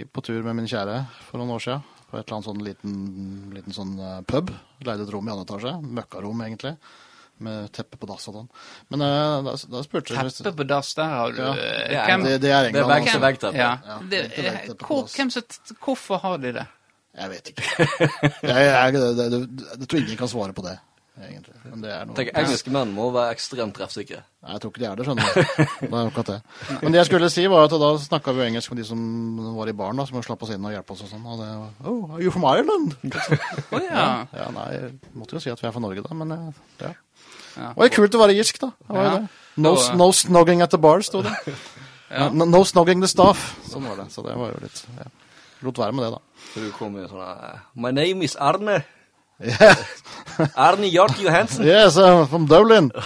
i, 0.00 0.04
på 0.06 0.24
tur 0.26 0.40
med 0.46 0.58
min 0.60 0.70
kjære 0.70 0.96
for 1.28 1.40
noen 1.42 1.54
år 1.56 1.64
siden. 1.66 1.84
På 2.10 2.18
et 2.18 2.24
eller 2.24 2.36
annet 2.40 2.48
sånn 2.48 2.64
liten, 2.66 2.94
liten 3.54 3.74
sånn 3.76 3.92
eh, 4.02 4.16
pub. 4.26 4.48
Leide 4.82 5.04
et 5.06 5.12
rom 5.14 5.28
i 5.28 5.30
andre 5.30 5.44
etasje. 5.46 5.76
Møkkarom, 6.00 6.40
egentlig. 6.42 6.72
Med 7.46 7.68
teppe 7.72 7.96
på 8.02 8.08
dass 8.10 8.26
og 8.28 8.34
sånn. 8.34 8.48
Men 8.90 9.04
uh, 9.06 9.36
da, 9.46 9.54
da 9.76 9.82
spurte 9.86 10.16
jeg 10.16 10.34
teppe 10.40 10.52
på 10.58 10.66
dass, 10.68 10.90
der 10.98 11.14
har 11.14 11.30
du 11.36 11.38
Ja, 11.38 11.52
det 11.54 12.00
er 12.00 12.10
hvem, 12.10 12.26
Det, 12.26 12.34
det 12.42 12.50
er 12.50 12.66
Det 12.66 12.72
er 12.72 12.82
England. 12.82 12.90
vegg 12.90 13.06
til 13.12 13.22
vegg-teppe. 13.22 13.62
Ja. 13.62 13.70
Ja, 13.86 14.00
Det, 14.10 14.74
hvor, 14.82 15.06
som, 15.08 15.30
hvorfor 15.86 16.20
har 16.26 16.42
de 16.42 16.52
det? 16.58 16.66
Jeg 17.20 17.30
vet 17.32 17.48
ikke. 17.54 17.64
Jeg, 18.50 18.66
jeg, 18.66 18.92
det, 18.94 19.06
det, 19.18 19.24
det, 19.32 19.70
jeg 19.80 19.88
tror 19.90 20.02
ingen 20.02 20.18
kan 20.20 20.30
svare 20.30 20.54
på 20.54 20.62
det, 20.66 20.76
egentlig. 21.28 21.54
Men 21.66 21.82
det 21.84 21.90
er 21.92 22.06
noe... 22.08 22.16
Tenker 22.16 22.38
Engelske 22.40 22.72
menn 22.74 22.92
må 22.96 23.08
være 23.14 23.34
ekstremt 23.36 23.74
treffsikre. 23.76 24.20
Nei, 24.42 24.52
jeg 24.54 24.62
tror 24.62 24.72
ikke 24.72 24.82
de 24.82 24.86
er 24.88 24.96
det, 25.00 25.06
skjønner 25.08 25.26
du. 25.26 25.40
Det 25.80 25.88
er 25.90 26.06
akkurat 26.10 26.30
det. 26.32 26.38
Men 26.82 26.94
det 26.94 27.00
jeg 27.02 27.08
skulle 27.10 27.30
si, 27.34 27.44
var 27.52 27.66
at 27.68 27.74
da 27.82 27.90
snakka 28.04 28.34
vi 28.36 28.44
engelsk 28.46 28.72
med 28.72 28.80
de 28.82 28.86
som 28.88 29.02
var 29.58 29.68
i 29.72 29.76
baren, 29.82 30.00
da, 30.00 30.06
som 30.08 30.22
slapp 30.24 30.46
oss 30.46 30.52
inn 30.54 30.64
og 30.64 30.72
hjelpe 30.74 30.96
oss 30.96 31.04
og 31.06 31.12
sånn. 31.12 31.26
Og 31.28 31.42
det 31.42 31.50
var 31.50 31.92
Oh, 31.92 32.14
are 32.14 32.22
you 32.24 32.32
from 32.34 32.46
Ireland? 32.48 32.96
oh, 33.04 33.80
ja. 33.84 34.06
Ja, 34.36 34.48
nei, 34.56 34.66
jeg 34.78 34.92
måtte 35.18 35.36
jo 35.36 35.44
si 35.44 35.52
at 35.52 35.60
vi 35.60 35.68
er 35.68 35.76
fra 35.76 35.82
Norge, 35.84 36.06
da, 36.06 36.16
men 36.22 36.34
ja. 36.36 36.40
ja. 36.86 37.70
Og 37.74 37.82
Det 37.84 37.90
jo 37.90 37.96
kult 38.00 38.16
å 38.16 38.22
være 38.24 38.38
irsk, 38.40 38.62
da. 38.62 38.72
Det 38.86 38.96
var 38.96 39.08
Ja. 39.10 39.14
det. 39.18 39.28
No, 39.60 39.74
no 39.98 40.10
snogging 40.14 40.62
at 40.64 40.70
the 40.72 40.78
bar, 40.80 41.02
sto 41.04 41.22
det. 41.26 41.34
Ja. 42.10 42.24
no, 42.34 42.42
no 42.42 42.64
snogging 42.66 42.98
the 43.04 43.06
staff. 43.06 43.52
Sånn 43.70 43.84
var 43.86 44.00
det. 44.00 44.08
Så 44.10 44.24
det 44.26 44.32
var 44.34 44.48
jo 44.50 44.58
litt 44.64 44.80
ja. 44.98 45.04
Lot 45.62 45.78
være 45.78 45.92
med 45.94 46.02
det, 46.08 46.16
da. 46.16 46.46
Så 46.50 46.62
du 46.64 46.70
kom 46.74 46.96
med 46.96 47.04
sånn 47.06 47.20
eh, 47.22 47.60
My 47.78 47.92
name 47.94 48.24
is 48.26 48.34
Arne. 48.40 48.80
Yeah. 49.40 49.76
Arne 50.56 50.88
Hjart 50.92 51.18
Johansen. 51.20 51.64
Yes, 51.66 51.96
I'm 51.96 52.26
from 52.28 52.46
Dublin. 52.46 52.90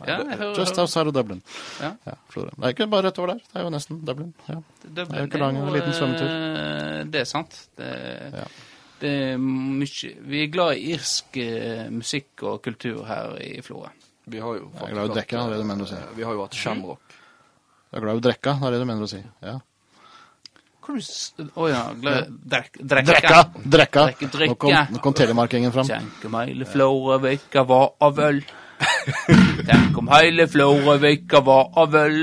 Ja, 0.00 0.14
hører, 0.24 0.54
Just 0.56 0.78
outside 0.80 1.10
of 1.10 1.12
Dublin. 1.14 1.42
Ja. 1.80 1.90
Ja, 2.08 2.12
Florø. 2.32 2.48
Det 2.56 2.64
er 2.64 2.72
ikke 2.72 2.86
bare 2.88 3.04
rett 3.10 3.18
over 3.20 3.34
der. 3.34 3.40
Det 3.50 3.58
er 3.60 3.66
jo 3.66 3.72
nesten 3.74 3.98
Dublin. 4.08 4.30
Ja. 4.48 4.54
Det, 4.80 5.04
er 5.04 5.18
jo 5.18 5.26
ikke 5.28 5.40
lang, 5.42 5.58
en 5.60 5.72
liten 5.74 5.92
svømmetur. 5.92 6.30
eh, 6.30 7.02
Det 7.12 7.20
er 7.20 7.28
sant. 7.28 7.58
Det, 7.76 7.90
Ja. 8.32 8.44
det 9.02 9.10
er 9.34 9.36
mye 9.36 10.14
Vi 10.32 10.40
er 10.42 10.48
glad 10.54 10.76
i 10.80 10.94
irsk 10.94 11.36
eh, 11.36 11.90
musikk 11.92 12.42
og 12.48 12.62
kultur 12.64 13.04
her 13.04 13.36
i 13.44 13.60
Florø. 13.60 13.90
Vi 14.26 14.38
har 14.40 14.56
jo 14.56 14.70
Jeg 14.72 14.88
er 14.88 14.94
glad 14.94 15.04
i 15.04 15.10
å 15.10 15.14
drikke, 15.18 15.36
det 15.36 15.44
er 15.44 15.50
det 15.50 15.58
du 15.60 15.68
mener 15.68 15.84
å 15.84 15.88
si. 15.92 15.94
eh, 16.00 16.16
Vi 16.16 16.22
har 16.24 16.32
jo 16.32 16.42
hatt 16.46 16.54
Shamrock. 16.54 17.00
Jeg 17.92 18.00
er 18.00 18.06
glad 18.06 18.14
i 18.14 18.20
å 18.20 18.24
drikke, 18.30 18.56
det 18.60 18.66
er 18.66 18.70
det 18.70 18.80
du 18.80 18.88
mener 18.94 19.02
å 19.04 19.08
si. 19.12 19.22
Ja. 19.42 19.58
Å 20.90 21.66
ja, 21.70 21.82
Drekka. 21.94 23.42
Drekka! 23.64 24.06
Nå 24.48 24.54
kom, 24.58 24.72
nå 24.90 25.02
kom 25.04 25.14
telemarkingen 25.14 25.74
fram. 25.74 25.86
Tenk 25.86 26.24
om 26.26 26.38
hele 26.40 26.66
Florøvika 26.68 27.64
var 27.68 27.92
av 28.02 28.18
øl. 28.30 28.40
Tenk 29.68 29.98
om 30.00 30.08
hele 30.10 30.48
Florøvika 30.50 31.42
var 31.46 31.70
av 31.84 31.94
øl. 32.00 32.16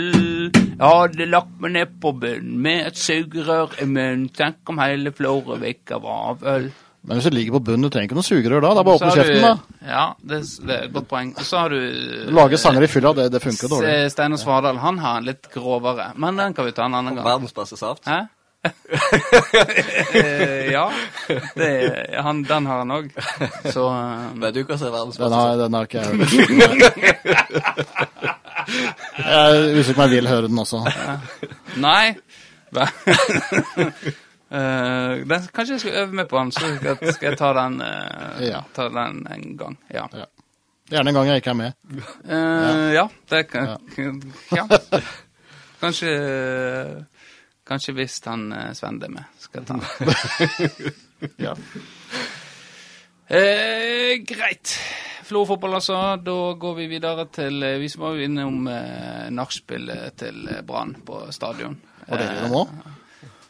Jeg 0.52 0.82
hadde 0.82 1.30
lagt 1.30 1.54
meg 1.64 1.74
ned 1.78 1.94
på 2.02 2.12
bunnen 2.22 2.58
med 2.66 2.90
et 2.90 3.00
sugerør 3.00 3.78
i 3.82 3.88
munnen. 3.88 4.28
Tenk 4.36 4.74
om 4.74 4.82
hele 4.84 5.14
Florøvika 5.16 6.02
var 6.04 6.34
av 6.34 6.46
øl. 6.58 6.70
Men 7.08 7.22
hvis 7.22 7.30
du 7.30 7.36
ligger 7.38 7.56
på 7.56 7.62
bunnen, 7.70 7.88
du 7.88 7.94
trenger 7.94 8.10
ikke 8.10 8.18
noe 8.18 8.28
sugerør 8.28 8.66
da. 8.66 8.72
Det 8.76 8.82
er 8.82 8.88
bare 8.90 8.98
å 8.98 9.00
åpne 9.00 9.12
kjeften, 9.16 9.46
da. 9.46 9.84
Ja, 9.88 10.06
det, 10.20 10.40
det 10.68 10.74
er 10.76 10.88
et 10.90 10.96
godt 10.98 11.08
poeng. 11.08 11.30
Og 11.40 11.46
så 11.48 11.62
har 11.62 11.72
du 11.72 12.34
Lage 12.36 12.60
sanger 12.60 12.84
i 12.84 12.90
fylla, 12.92 13.14
det, 13.16 13.30
det 13.32 13.40
funker 13.46 13.72
dårlig. 13.72 13.94
Steinar 14.12 14.42
Svardal. 14.42 14.82
Han 14.84 15.00
har 15.00 15.22
en 15.22 15.30
litt 15.30 15.48
grovere, 15.54 16.10
men 16.20 16.42
den 16.42 16.58
kan 16.58 16.68
vi 16.68 16.74
ta 16.76 16.90
en 16.90 16.98
annen 17.00 17.16
gang. 17.16 17.24
Verdens 17.30 17.56
beste 17.56 17.80
saft. 17.80 18.04
Hæ? 18.10 18.26
Eh, 20.18 20.72
ja. 20.72 20.92
Det, 21.56 21.70
han, 22.24 22.44
den 22.44 22.66
har 22.66 22.78
han 22.82 22.92
òg. 22.92 23.10
Så 23.74 23.84
eh, 23.92 24.28
Vet 24.42 24.56
du 24.56 24.62
hva 24.64 24.78
som 24.80 24.88
er 24.88 24.94
verdens 24.96 25.18
Den 25.20 25.34
beste 25.34 25.58
den 25.62 25.74
har 25.78 25.84
ikke 25.88 26.02
jeg. 26.02 26.08
Jeg 28.68 29.76
husker 29.76 29.92
ikke 29.92 30.02
om 30.02 30.06
jeg 30.08 30.14
vil 30.16 30.30
høre 30.32 30.48
den 30.48 30.60
også. 30.64 30.84
Nei. 31.84 32.16
Uh, 32.78 32.82
den, 35.32 35.48
kanskje 35.56 35.74
jeg 35.74 35.80
skal 35.84 36.00
øve 36.04 36.20
meg 36.20 36.28
på 36.28 36.40
den, 36.40 36.52
så 36.52 36.60
skal 36.76 36.90
jeg, 36.92 37.14
skal 37.14 37.30
jeg 37.30 37.38
ta 37.40 37.54
den 37.58 37.80
uh, 37.82 38.42
Ja. 38.44 38.60
Ta 38.76 38.90
den 38.92 39.28
en 39.32 39.58
gang. 39.60 39.78
Ja. 39.94 40.08
Gjerne 40.92 41.10
en 41.12 41.16
gang 41.20 41.28
jeg 41.28 41.44
ikke 41.44 41.50
er 41.50 41.60
med. 41.60 41.72
Uh, 42.24 42.94
ja. 42.96 43.08
det 43.30 43.48
kan 43.52 43.78
Ja. 44.56 44.68
Kanskje 45.82 46.12
Kanskje 47.68 47.98
hvis 47.98 48.22
han 48.26 48.48
uh, 48.54 48.72
Sven 48.78 49.02
med, 49.04 49.24
skal 49.44 49.68
ta 49.68 49.80
den. 49.80 50.96
Ja. 51.42 51.56
Eh, 53.28 54.20
greit. 54.22 54.76
Florø-fotball, 55.28 55.74
altså. 55.80 55.96
Da 56.24 56.36
går 56.60 56.76
vi 56.78 56.86
videre 56.92 57.26
til 57.34 57.66
Vi 57.82 57.90
som 57.90 58.06
var 58.06 58.22
innom 58.24 58.68
eh, 58.72 59.28
nachspielet 59.34 60.16
til 60.22 60.46
eh, 60.48 60.62
Brann 60.68 60.94
på 61.06 61.26
stadion. 61.36 61.76
Var 62.06 62.22
dere 62.22 62.46
det 62.46 62.52
nå? 62.54 62.62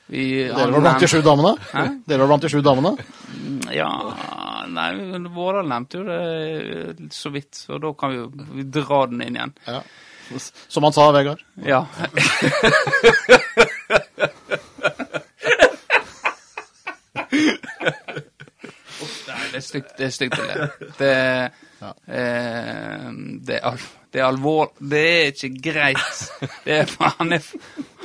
Vi, 0.08 0.24
Dere 0.48 0.72
var 0.72 0.80
blant 0.80 1.04
de 1.04 1.08
sju 1.12 1.20
damene? 1.22 1.54
Hæ? 1.74 1.84
Dere 2.08 2.24
var 2.24 2.32
blant 2.32 2.46
de 2.48 2.50
sju 2.54 2.62
damene? 2.64 2.94
Ja 3.76 3.90
Nei, 4.72 4.92
Vårdal 5.36 5.68
nevnte 5.68 6.00
jo 6.00 6.06
det 6.08 6.20
eh, 6.24 7.06
så 7.14 7.30
vidt, 7.36 7.56
så 7.56 7.78
da 7.82 7.92
kan 8.00 8.12
vi 8.12 8.18
jo 8.20 8.28
dra 8.80 9.06
den 9.12 9.22
inn 9.24 9.38
igjen. 9.38 9.54
Ja. 9.68 9.82
Som 10.68 10.84
han 10.88 10.96
sa, 10.96 11.12
Vegard. 11.16 11.44
Ja. 11.64 11.86
Nei, 19.28 19.44
det 19.52 19.60
er 19.60 19.67
stygt, 19.78 19.94
det 19.98 20.06
er 20.10 20.14
stygt 20.18 20.40
å 20.42 20.48
le. 20.50 20.68
Det, 21.00 21.14
Ja. 21.78 21.92
eh, 22.10 23.08
det, 23.46 23.60
er 23.62 23.82
det 24.12 24.22
er 24.22 24.26
alvor... 24.26 24.72
Det 24.80 25.02
er 25.06 25.28
ikke 25.30 25.50
greit. 25.62 26.22
Det 26.66 26.78
er, 26.82 26.94
han, 27.20 27.34
er, 27.36 27.44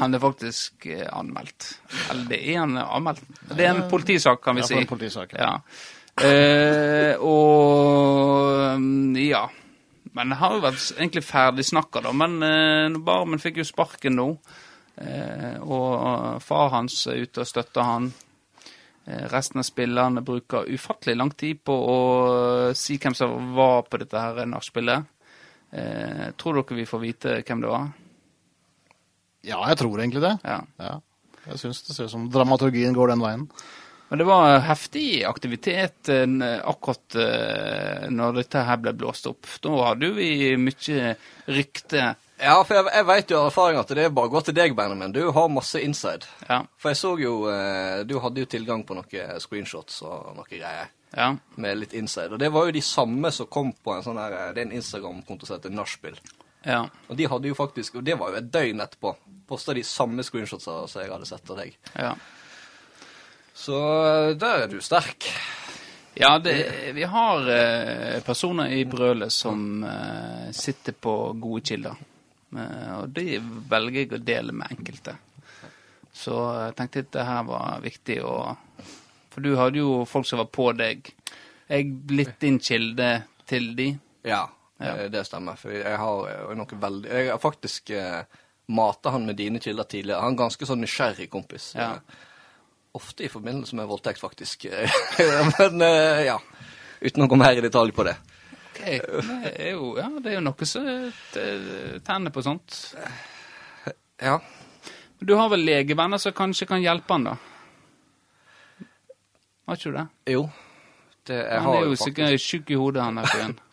han 0.00 0.14
er 0.14 0.20
faktisk 0.20 0.86
eh, 0.92 1.06
anmeldt. 1.08 1.70
Eller 2.10 2.26
det 2.28 2.40
er 2.52 2.58
han 2.60 2.76
anmeldt. 2.82 3.22
Det 3.48 3.64
er 3.64 3.70
en 3.72 3.86
politisak, 3.88 4.42
kan 4.44 4.58
vi 4.58 4.64
Ja, 4.64 4.68
si. 4.68 4.74
Ja, 4.76 4.82
en 4.84 4.90
politisak. 4.90 5.32
Ja. 5.38 5.54
Eh, 6.20 7.16
og 7.22 8.76
mm, 8.82 9.16
ja. 9.24 9.46
Men 10.12 10.28
det 10.34 10.36
har 10.42 10.58
jo 10.58 10.64
vært 10.66 10.90
egentlig 10.98 11.22
ferdig 11.24 11.64
snakka, 11.64 12.02
da. 12.04 12.12
Men 12.12 12.36
eh, 12.44 12.98
Barmen 13.06 13.40
fikk 13.40 13.62
jo 13.62 13.64
sparken 13.70 14.18
nå. 14.20 14.26
Eh, 15.00 15.56
og 15.64 16.42
far 16.44 16.74
hans 16.74 17.06
er 17.08 17.22
ute 17.24 17.46
og 17.46 17.48
støtter 17.48 17.88
han. 17.88 18.10
Eh, 19.04 19.24
resten 19.32 19.58
av 19.58 19.66
spillerne 19.66 20.22
bruker 20.22 20.68
ufattelig 20.70 21.16
lang 21.16 21.30
tid 21.30 21.62
på 21.64 21.74
å 21.74 21.98
si 22.78 22.98
hvem 23.02 23.16
som 23.18 23.54
var 23.56 23.82
på 23.88 23.98
dette 24.02 24.20
her 24.20 24.46
nachspielet. 24.46 25.08
Eh, 25.72 26.26
tror 26.38 26.60
dere 26.60 26.78
vi 26.78 26.86
får 26.86 27.02
vite 27.02 27.38
hvem 27.42 27.64
det 27.64 27.70
var? 27.72 27.88
Ja, 29.42 29.62
jeg 29.72 29.80
tror 29.80 29.98
egentlig 29.98 30.22
det. 30.22 30.36
Ja. 30.46 30.60
Ja. 30.78 30.98
Jeg 31.48 31.58
syns 31.58 31.82
det 31.82 31.96
ser 31.96 32.06
ut 32.06 32.14
som 32.14 32.28
dramaturgien 32.30 32.94
går 32.94 33.10
den 33.10 33.24
veien. 33.24 33.48
Men 34.12 34.20
det 34.20 34.26
var 34.28 34.58
heftig 34.66 35.24
aktivitet 35.24 36.10
eh, 36.12 36.58
akkurat 36.68 37.16
eh, 37.16 38.10
når 38.12 38.42
dette 38.42 38.64
her 38.68 38.82
ble 38.84 38.92
blåst 39.00 39.26
opp. 39.30 39.48
Da 39.64 39.72
hadde 39.88 40.12
vi 40.14 40.52
mye 40.60 41.14
rykte. 41.48 42.12
Ja, 42.42 42.56
for 42.66 42.74
jeg, 42.74 42.88
jeg 42.90 43.06
vet 43.06 43.30
jo 43.30 43.38
av 43.38 43.48
erfaring 43.52 43.78
at 43.78 43.90
det 43.94 44.02
er 44.08 44.14
bare 44.14 44.26
å 44.26 44.32
gå 44.32 44.40
til 44.48 44.56
deg, 44.56 44.72
Benjamin. 44.74 45.12
Du 45.14 45.20
har 45.36 45.48
masse 45.52 45.78
inside. 45.78 46.26
Ja. 46.48 46.62
For 46.82 46.90
jeg 46.90 46.98
så 46.98 47.12
jo 47.22 47.34
eh, 47.52 48.00
Du 48.08 48.16
hadde 48.18 48.42
jo 48.42 48.48
tilgang 48.50 48.82
på 48.88 48.96
noen 48.98 49.38
screenshots 49.44 50.00
og 50.02 50.32
noen 50.36 50.48
greier. 50.50 50.90
ja. 51.14 51.28
Med 51.62 51.78
litt 51.78 51.94
inside. 51.94 52.32
Og 52.34 52.40
det 52.42 52.50
var 52.50 52.66
jo 52.66 52.74
de 52.74 52.82
samme 52.82 53.30
som 53.30 53.46
kom 53.46 53.70
på 53.72 53.94
en 53.94 54.02
sånn 54.02 54.18
her 54.18 54.34
eh, 54.40 54.48
Det 54.56 54.64
er 54.64 54.66
en 54.70 54.76
Instagram-konto 54.80 55.46
som 55.46 55.58
heter 55.60 55.70
Nachspiel. 55.76 56.18
ja. 56.66 56.82
Og 57.08 57.16
de 57.18 57.26
hadde 57.30 57.48
jo 57.52 57.54
faktisk 57.58 57.96
Og 58.00 58.04
det 58.06 58.14
var 58.18 58.32
jo 58.34 58.40
et 58.42 58.50
døgn 58.54 58.80
etterpå. 58.82 59.14
Posta 59.48 59.74
de 59.78 59.82
samme 59.86 60.24
screenshotsa 60.26 60.80
som 60.88 61.02
jeg 61.02 61.12
hadde 61.14 61.28
sett 61.30 61.50
av 61.54 61.62
deg. 61.62 61.76
ja. 61.94 62.14
Så 63.54 63.76
eh, 63.78 64.30
der 64.40 64.64
er 64.64 64.70
du 64.72 64.80
sterk. 64.82 65.26
Ja, 66.18 66.38
det, 66.42 66.54
vi 66.96 67.04
har 67.08 67.46
eh, 67.52 68.18
personer 68.24 68.72
i 68.74 68.82
brølet 68.88 69.32
som 69.32 69.84
eh, 69.84 70.48
sitter 70.56 70.92
på 70.96 71.12
gode 71.40 71.62
kilder. 71.68 72.00
Eh, 72.52 72.94
og 73.00 73.12
de 73.16 73.38
velger 73.70 74.02
jeg 74.02 74.12
å 74.16 74.22
dele 74.24 74.52
med 74.56 74.72
enkelte. 74.74 75.14
Så 76.12 76.34
jeg 76.66 76.74
tenkte 76.76 77.04
at 77.06 77.12
det 77.16 77.24
her 77.24 77.44
var 77.48 77.78
viktig 77.80 78.18
å 78.28 78.34
For 79.32 79.40
du 79.40 79.54
hadde 79.56 79.80
jo 79.80 80.02
folk 80.04 80.26
som 80.28 80.42
var 80.42 80.50
på 80.52 80.66
deg. 80.76 81.06
Jeg 81.70 81.86
blitt 82.06 82.34
din 82.42 82.58
kilde 82.60 83.22
til 83.48 83.70
de. 83.76 83.86
Ja, 84.28 84.42
Ja. 84.82 84.96
eh, 84.96 85.08
det 85.08 85.24
stemmer. 85.26 85.56
For 85.56 85.70
jeg 85.72 85.96
har 85.96 86.28
eh, 86.28 86.54
noe 86.58 86.66
veldig 86.80 87.08
Jeg 87.08 87.30
har 87.30 87.38
faktisk 87.40 87.90
mata 88.68 89.10
han 89.10 89.24
med 89.26 89.36
dine 89.36 89.58
kilder 89.58 89.84
tidligere. 89.84 90.20
Han 90.20 90.32
er 90.32 90.36
en 90.36 90.42
ganske 90.44 90.66
sånn 90.68 90.80
nysgjerrig 90.84 91.30
kompis. 91.30 91.72
Ja. 91.74 91.94
Ofte 92.94 93.24
i 93.24 93.28
forbindelse 93.28 93.74
med 93.76 93.88
voldtekt, 93.88 94.20
faktisk. 94.20 94.66
Men 95.58 95.80
ja. 96.24 96.38
Uten 97.00 97.24
å 97.24 97.28
gå 97.28 97.36
mer 97.40 97.56
i 97.56 97.64
detalj 97.64 97.92
på 97.96 98.04
det. 98.04 98.14
Ok, 98.82 98.88
Det 99.44 99.52
er 99.62 99.70
jo, 99.76 99.92
ja, 99.98 100.08
det 100.18 100.32
er 100.32 100.36
jo 100.40 100.42
noe 100.44 100.66
som 100.68 100.86
tenner 102.04 102.34
på 102.34 102.42
sånt. 102.42 102.78
Ja. 104.22 104.40
Du 105.22 105.34
har 105.38 105.48
vel 105.52 105.62
legevenner 105.66 106.18
som 106.18 106.34
kanskje 106.34 106.66
kan 106.66 106.82
hjelpe 106.82 107.14
han, 107.14 107.28
da? 107.30 107.36
Har 109.66 109.78
ikke 109.78 109.92
du 109.92 109.98
det? 110.00 110.06
Jo. 110.34 110.42
Det, 111.26 111.36
jeg 111.38 111.60
Han 111.62 111.76
er 111.78 111.84
jo 111.86 111.98
sikkert 112.00 112.42
sjuk 112.42 112.70
i 112.74 112.78
hodet, 112.78 113.04
han 113.06 113.20
der 113.20 113.30
fyren. 113.30 113.58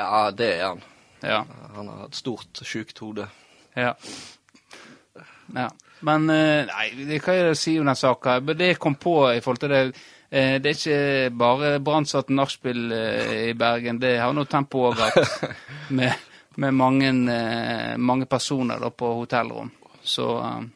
Ja, 0.00 0.30
det 0.30 0.46
er 0.54 0.68
han. 0.68 0.82
Ja. 1.26 1.40
Han 1.74 1.88
har 1.90 2.04
et 2.06 2.14
stort, 2.16 2.60
sjukt 2.64 2.98
hode. 3.02 3.26
ja. 3.76 3.92
Ja. 5.50 5.66
Men 6.06 6.30
eh, 6.30 6.62
nei, 6.70 7.18
hva 7.18 7.34
er 7.34 7.48
det 7.50 7.56
å 7.56 7.58
si 7.58 7.74
om 7.80 7.88
den 7.90 7.98
saka? 7.98 8.38
Det 8.40 8.68
jeg 8.70 8.78
kom 8.80 8.94
på 8.96 9.16
i 9.34 9.40
forhold 9.44 9.58
til 9.64 9.72
det 9.74 9.80
Det 10.30 10.70
er 10.70 10.76
ikke 10.76 11.30
bare 11.34 11.70
brannsatt 11.82 12.28
nachspiel 12.30 12.92
eh, 12.94 13.32
i 13.48 13.54
Bergen. 13.58 13.98
Det 13.98 14.12
har 14.22 14.34
noe 14.36 14.46
tempo 14.46 14.84
òg 14.86 15.00
hatt. 15.02 15.48
Med, 15.90 16.28
med 16.62 16.76
mange, 16.78 17.10
eh, 17.34 17.96
mange 17.98 18.28
personer 18.30 18.78
da 18.78 18.92
på 18.94 19.10
hotellrom. 19.18 19.72
Så 20.06 20.28
eh, 20.38 20.68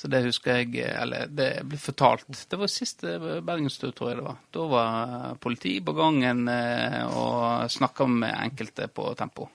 så 0.00 0.08
det 0.08 0.22
husker 0.24 0.62
jeg 0.62 0.86
Eller 0.96 1.26
det 1.28 1.48
ble 1.68 1.76
fortalt. 1.76 2.46
Det 2.48 2.56
var 2.56 2.70
siste 2.72 3.18
Bergenstur, 3.44 3.90
tror 3.92 4.08
jeg 4.08 4.16
det 4.16 4.24
var. 4.24 4.38
Da 4.56 4.68
var 4.70 5.34
politiet 5.44 5.84
på 5.84 5.92
gangen 5.92 6.46
eh, 6.48 7.02
og 7.04 7.68
snakka 7.68 8.06
med 8.08 8.32
enkelte 8.32 8.88
på 8.88 9.10
Tempo. 9.18 9.50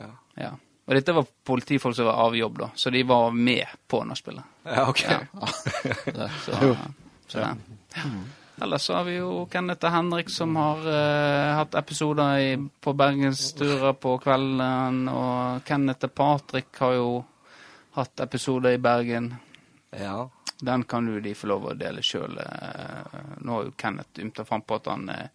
Ja. 0.00 0.08
Ja. 0.40 0.54
Og 0.56 0.96
dette 0.96 1.12
var 1.16 1.28
politifolk 1.44 1.96
som 1.96 2.08
var 2.08 2.24
av 2.24 2.36
jobb, 2.36 2.58
da, 2.62 2.70
så 2.76 2.90
de 2.92 3.02
var 3.08 3.30
med 3.36 3.76
på 3.88 4.00
nachspielet. 4.08 4.56
Ja, 4.64 4.88
ok. 4.88 5.04
Ja. 5.04 6.28
Så. 6.46 6.76
Så 7.26 7.44
det. 7.44 7.54
Ellers 8.62 8.82
så 8.86 8.94
har 8.94 9.04
vi 9.08 9.16
jo 9.16 9.46
Kenneth 9.50 9.86
og 9.88 9.92
Henrik 9.96 10.28
som 10.30 10.54
har 10.56 10.84
uh, 10.86 11.56
hatt 11.58 11.74
episoder 11.74 12.38
i, 12.38 12.52
på 12.54 12.92
bergensturer 12.94 13.96
på 13.98 14.12
kvelden. 14.22 15.08
Og 15.10 15.64
Kenneth 15.66 16.06
og 16.06 16.14
Patrick 16.14 16.78
har 16.78 16.94
jo 16.94 17.08
hatt 17.98 18.22
episoder 18.22 18.76
i 18.76 18.82
Bergen. 18.82 19.32
Ja. 19.90 20.28
Den 20.62 20.84
kan 20.86 21.10
jo 21.10 21.18
de 21.20 21.34
få 21.34 21.50
lov 21.50 21.66
å 21.72 21.74
dele 21.74 22.02
sjøl. 22.02 22.38
Nå 23.42 23.56
har 23.56 23.66
jo 23.66 23.74
Kenneth 23.76 24.22
ymta 24.22 24.46
fram 24.46 24.62
på 24.62 24.78
at 24.78 24.86
han 24.92 25.10
uh, 25.10 25.26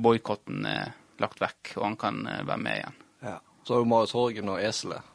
boikotten 0.00 0.66
er 0.66 0.92
lagt 1.20 1.40
vekk, 1.40 1.74
og 1.76 1.84
han 1.84 1.96
kan 2.00 2.26
eh, 2.26 2.44
være 2.46 2.64
med 2.64 2.80
igjen. 2.80 3.00
ja. 3.28 3.38
Så 3.64 3.74
har 3.74 3.84
du 3.84 3.88
Marius 3.90 4.14
Horgen 4.16 4.48
og 4.48 4.62
Eselet. 4.64 5.08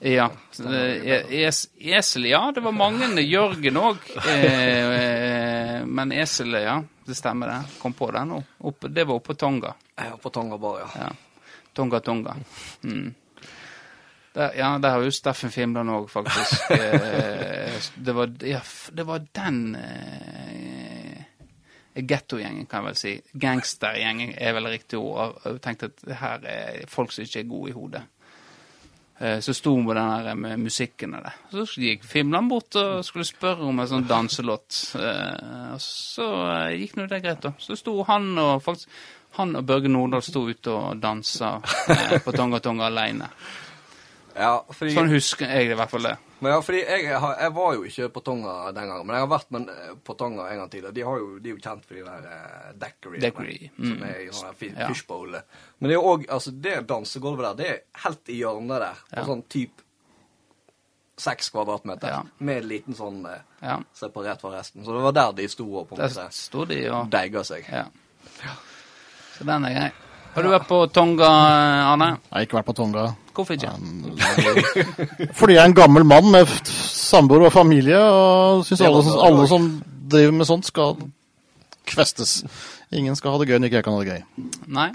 Ja. 0.00 0.30
eh, 0.60 1.32
Es, 1.46 1.68
esel, 1.78 2.26
ja. 2.30 2.52
Det 2.54 2.60
var 2.60 2.72
mange. 2.72 3.08
Jørgen 3.22 3.76
òg. 3.80 3.96
Eh, 4.28 5.84
men 5.86 6.12
eselet, 6.12 6.62
ja. 6.66 6.82
Det 7.06 7.14
stemmer, 7.14 7.46
det. 7.48 7.78
Kom 7.82 7.92
på 7.94 8.10
det 8.12 8.24
nå. 8.26 8.42
Opp, 8.58 8.84
det 8.90 9.04
var 9.06 9.14
oppe 9.20 9.32
på 9.32 9.38
Tonga. 9.40 9.74
Ja, 9.96 10.16
på 10.20 10.30
Tonga 10.30 10.58
bare, 10.58 10.80
ja. 10.84 11.06
Ja. 11.06 11.12
Tonga 11.72 12.00
Tonga. 12.00 12.36
Mm. 12.82 13.14
Der, 14.36 14.52
ja, 14.58 14.78
der 14.78 14.90
har 14.90 15.00
jo 15.06 15.10
Steffen 15.14 15.50
Fimland 15.50 15.90
òg, 15.90 16.10
faktisk. 16.12 16.66
Eh, 16.76 17.82
det, 17.94 18.12
var, 18.16 18.30
ja, 18.44 18.60
det 18.92 19.04
var 19.06 19.22
den 19.36 19.74
eh, 19.76 21.22
Gettogjengen, 21.96 22.66
kan 22.68 22.82
jeg 22.84 22.86
vel 22.86 22.98
si. 23.00 23.12
Gangstergjengen 23.40 24.34
er 24.36 24.52
vel 24.56 24.68
riktig 24.72 24.98
ord. 25.00 25.38
Jeg 25.44 25.60
tenkte 25.64 25.88
at 25.92 26.04
det 26.04 26.18
her 26.20 26.44
er 26.52 26.82
folk 26.92 27.12
som 27.12 27.24
ikke 27.24 27.40
er 27.44 27.48
gode 27.50 27.70
i 27.70 27.76
hodet. 27.76 28.02
Eh, 29.18 29.38
Så 29.40 29.54
sto 29.56 29.74
hun 29.74 29.86
på 29.86 29.94
den 29.96 30.08
der 30.26 30.34
med 30.36 30.58
musikken 30.60 31.14
og 31.16 31.22
det. 31.24 31.32
Så 31.50 31.80
gikk 31.80 32.04
Fimland 32.04 32.50
bort 32.52 32.76
og 32.76 33.04
skulle 33.04 33.24
spørre 33.24 33.64
om 33.64 33.78
en 33.80 33.88
sånn 33.88 34.08
danselåt. 34.08 34.80
Eh, 35.00 35.72
og 35.74 35.80
Så 35.80 36.26
eh, 36.52 36.74
gikk 36.82 36.96
nå 36.98 37.06
det 37.08 37.22
greit, 37.24 37.40
da. 37.40 37.54
Så 37.58 37.78
sto 37.80 38.02
han 38.08 38.34
og 38.38 38.62
faktisk 38.64 38.88
han 39.36 39.56
og 39.56 39.66
Børge 39.68 39.88
Nordahl 39.92 40.22
sto 40.24 40.46
ute 40.48 40.72
og 40.72 41.00
dansa 41.00 41.58
på 42.24 42.32
Tonga 42.32 42.60
Tonga 42.64 42.86
aleine. 42.88 43.28
Ja, 44.36 44.58
fordi, 44.72 44.94
Sånn 44.96 45.12
husker 45.12 45.48
jeg 45.48 45.72
i 45.72 45.76
hvert 45.76 45.92
fall 45.92 46.08
det. 46.10 46.14
Men 46.40 46.52
ja, 46.52 46.60
fordi 46.60 46.80
jeg, 46.84 47.18
har, 47.20 47.36
jeg 47.40 47.52
var 47.56 47.74
jo 47.74 47.82
ikke 47.88 48.08
på 48.12 48.20
Tonga 48.26 48.72
den 48.76 48.88
gangen, 48.90 49.06
men 49.06 49.16
jeg 49.16 49.24
har 49.24 49.30
vært 49.32 49.50
med, 49.56 49.70
på 50.04 50.14
Tonga 50.20 50.48
en 50.52 50.58
gang 50.60 50.70
tidligere. 50.70 50.92
De, 50.98 51.04
har 51.08 51.16
jo, 51.22 51.38
de 51.38 51.48
er 51.50 51.54
jo 51.54 51.62
kjent 51.64 51.86
for 51.88 51.94
de 51.94 52.02
der 52.04 52.26
uh, 52.28 52.68
daiquiri. 52.82 53.20
Daiquiri, 53.24 53.70
mm. 53.76 53.86
Som 53.88 54.02
er 54.08 54.20
i 54.20 54.28
sånn 54.36 54.58
fishbowl. 54.60 55.32
fi- 55.32 55.40
Ja. 55.40 55.72
Men 55.78 55.88
det 55.90 55.96
er 55.96 56.04
òg 56.12 56.26
Altså, 56.28 56.50
det 56.52 56.74
dansegulvet 56.88 57.46
der, 57.46 57.54
det 57.62 57.68
er 57.72 57.82
helt 58.04 58.28
i 58.28 58.38
hjørnet 58.42 58.80
der. 58.84 59.02
På 59.10 59.16
Ja. 59.20 59.24
sånn 59.30 59.42
typ 59.48 59.82
seks 61.16 61.48
kvadratmeter. 61.50 62.08
Ja. 62.12 62.22
Med 62.38 62.58
en 62.62 62.68
liten 62.68 62.94
sånn 62.94 63.22
eh, 63.26 63.40
Ja. 63.62 63.78
separert 63.96 64.40
fra 64.44 64.50
resten. 64.58 64.84
Så 64.84 64.92
det 64.92 65.02
var 65.02 65.12
der 65.16 65.32
de 65.32 65.48
sto 65.48 65.64
og 65.80 65.88
på 65.88 65.96
en 65.96 66.04
måte 66.04 66.66
de 66.68 66.82
og 66.90 67.08
deiga 67.10 67.42
seg. 67.44 67.64
Ja. 67.72 67.86
Så 69.38 69.44
den 69.48 69.64
er 69.64 69.72
grei. 69.72 69.92
Har 70.36 70.44
du 70.44 70.50
vært 70.52 70.66
på 70.68 70.78
Tonga, 70.92 71.28
Arne? 71.94 72.08
Jeg 72.26 72.34
har 72.34 72.42
ikke 72.44 72.58
vært 72.58 72.66
på 72.68 72.74
Tonga. 72.76 73.04
Hvorfor 73.36 73.56
ikke? 73.56 75.30
Fordi 75.38 75.54
jeg 75.56 75.62
er 75.62 75.70
en 75.70 75.76
gammel 75.76 76.04
mann 76.04 76.28
med 76.32 76.50
samboer 76.68 77.46
og 77.48 77.54
familie, 77.54 77.96
og 77.96 78.66
syns 78.68 78.82
alle, 78.84 79.00
alle 79.24 79.46
som 79.48 79.70
driver 80.12 80.34
med 80.36 80.48
sånt, 80.48 80.68
skal 80.68 80.98
kvestes. 81.88 82.42
Ingen 82.92 83.16
skal 83.16 83.32
ha 83.32 83.40
det 83.40 83.48
gøy 83.48 83.58
når 83.62 83.70
ikke 83.70 83.80
jeg 83.80 83.86
kan 83.86 83.96
ha 83.96 84.04
det 84.04 84.12
gøy. 84.12 84.44
Nei. 84.76 84.90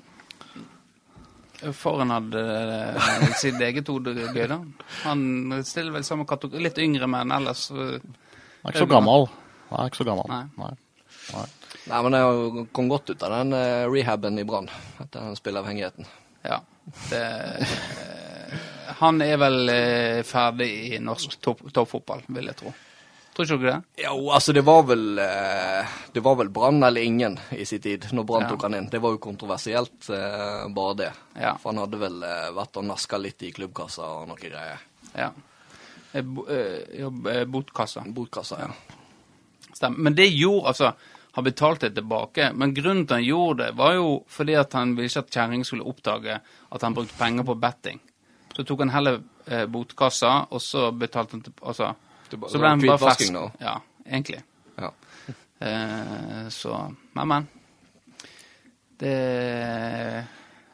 Foran 1.77 2.13
hadde 2.13 2.41
eh, 2.41 3.25
sitt 3.41 3.57
eget 3.61 3.89
hode 3.89 4.13
gøy, 4.17 4.45
da. 4.49 4.59
Han 5.07 5.57
stiller 5.65 5.97
vel 5.97 6.05
samme 6.05 6.27
kategori. 6.29 6.61
Litt 6.67 6.77
yngre, 6.81 7.09
men 7.09 7.33
ellers 7.33 7.67
Han 7.73 7.81
Jeg 7.81 8.03
er 8.61 8.75
ikke 8.75 8.85
så 8.85 8.91
gammel. 8.93 9.25
Nei, 9.71 9.89
ikke 9.89 10.03
så 10.03 10.07
gammel. 10.11 10.29
Nei. 10.29 10.43
Nei. 10.61 10.71
Nei. 11.33 11.47
Nei, 11.91 12.01
men 12.05 12.15
jeg 12.15 12.65
kom 12.75 12.87
godt 12.91 13.09
ut 13.11 13.23
av 13.27 13.33
den 13.35 13.53
eh, 13.57 13.85
rehaben 13.91 14.39
i 14.39 14.45
Brann 14.47 14.69
etter 15.01 15.19
den 15.27 15.35
spilleavhengigheten. 15.35 16.05
Ja. 16.47 16.61
Det, 17.09 17.19
eh, 17.21 17.73
han 19.01 19.19
er 19.25 19.37
vel 19.41 19.69
eh, 19.73 20.21
ferdig 20.27 20.69
i 20.95 20.99
norsk 21.03 21.35
topp- 21.43 21.67
toppfotball, 21.75 22.23
vil 22.31 22.47
jeg 22.51 22.57
tro. 22.61 22.71
Tror 23.35 23.45
ikke 23.47 23.57
du 23.61 23.67
det? 23.69 23.75
Jo, 24.03 24.15
altså 24.35 24.51
det 24.53 24.61
var 24.67 24.81
vel 24.89 25.05
Det 26.11 26.19
var 26.25 26.35
vel 26.35 26.49
Brann 26.51 26.81
eller 26.83 27.01
ingen 27.07 27.37
i 27.55 27.63
sin 27.65 27.79
tid, 27.79 28.09
når 28.11 28.25
Brann 28.27 28.43
Ja. 28.43 28.49
tok 28.51 28.65
han 28.67 28.75
inn. 28.75 28.89
Det 28.91 28.99
var 28.99 29.13
jo 29.15 29.21
kontroversielt, 29.23 30.07
bare 30.75 30.95
det. 30.99 31.11
Ja. 31.39 31.53
For 31.57 31.71
han 31.71 31.79
hadde 31.79 31.99
vel 32.01 32.17
vært 32.57 32.75
og 32.81 32.83
naska 32.89 33.17
litt 33.23 33.41
i 33.47 33.53
klubbkassa 33.55 34.03
og 34.17 34.27
noe 34.33 34.35
greier. 34.41 34.83
Ja. 35.15 35.29
Botkassa. 37.47 38.03
Botkassa, 38.07 38.59
ja. 38.59 38.69
Stemmer. 39.73 39.97
Men 39.97 40.15
det 40.15 40.27
gjorde 40.27 40.67
altså 40.73 40.91
Han 41.31 41.43
betalte 41.43 41.89
det 41.89 41.95
tilbake, 42.01 42.49
men 42.53 42.73
grunnen 42.75 43.05
til 43.07 43.15
han 43.21 43.23
gjorde 43.23 43.63
det, 43.63 43.75
var 43.79 43.93
jo 43.95 44.07
fordi 44.27 44.55
at 44.59 44.73
han 44.73 44.95
ville 44.97 45.07
ikke 45.07 45.23
at 45.23 45.31
kjerring 45.31 45.65
skulle 45.65 45.87
oppdage 45.87 46.39
at 46.71 46.81
han 46.83 46.93
brukte 46.97 47.15
penger 47.19 47.47
på 47.47 47.55
betting. 47.55 48.01
Så 48.51 48.65
tok 48.67 48.83
han 48.83 48.91
heller 48.91 49.21
eh, 49.47 49.63
botkassa, 49.71 50.33
og 50.51 50.61
så 50.61 50.89
betalte 50.91 51.37
han 51.37 51.45
tilbake 51.45 51.67
Altså 51.71 51.93
så 52.31 52.59
ble 52.59 52.67
han 52.69 52.83
bare 52.83 52.99
fersk. 52.99 53.31
nå. 53.35 53.45
Ja, 53.59 53.77
egentlig. 54.07 54.41
ja. 54.79 54.91
Eh, 55.61 56.47
så 56.49 56.93
Men, 57.13 57.27
men. 57.27 57.47
Det 58.99 60.27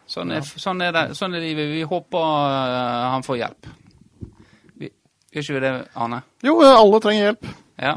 Sånn 0.08 0.32
er, 0.32 0.42
sånn 0.42 0.82
er 0.86 0.94
det. 0.96 1.02
Sånn 1.20 1.36
er 1.36 1.44
livet. 1.44 1.68
Vi 1.68 1.82
håper 1.84 2.18
uh, 2.24 3.12
han 3.12 3.26
får 3.28 3.38
hjelp. 3.42 3.68
Vi, 4.80 4.88
gjør 5.34 5.44
ikke 5.44 5.56
vi 5.58 5.64
det, 5.66 5.72
Arne? 6.00 6.22
Jo, 6.48 6.54
alle 6.64 7.02
trenger 7.04 7.26
hjelp. 7.26 7.50
Ja. 7.88 7.92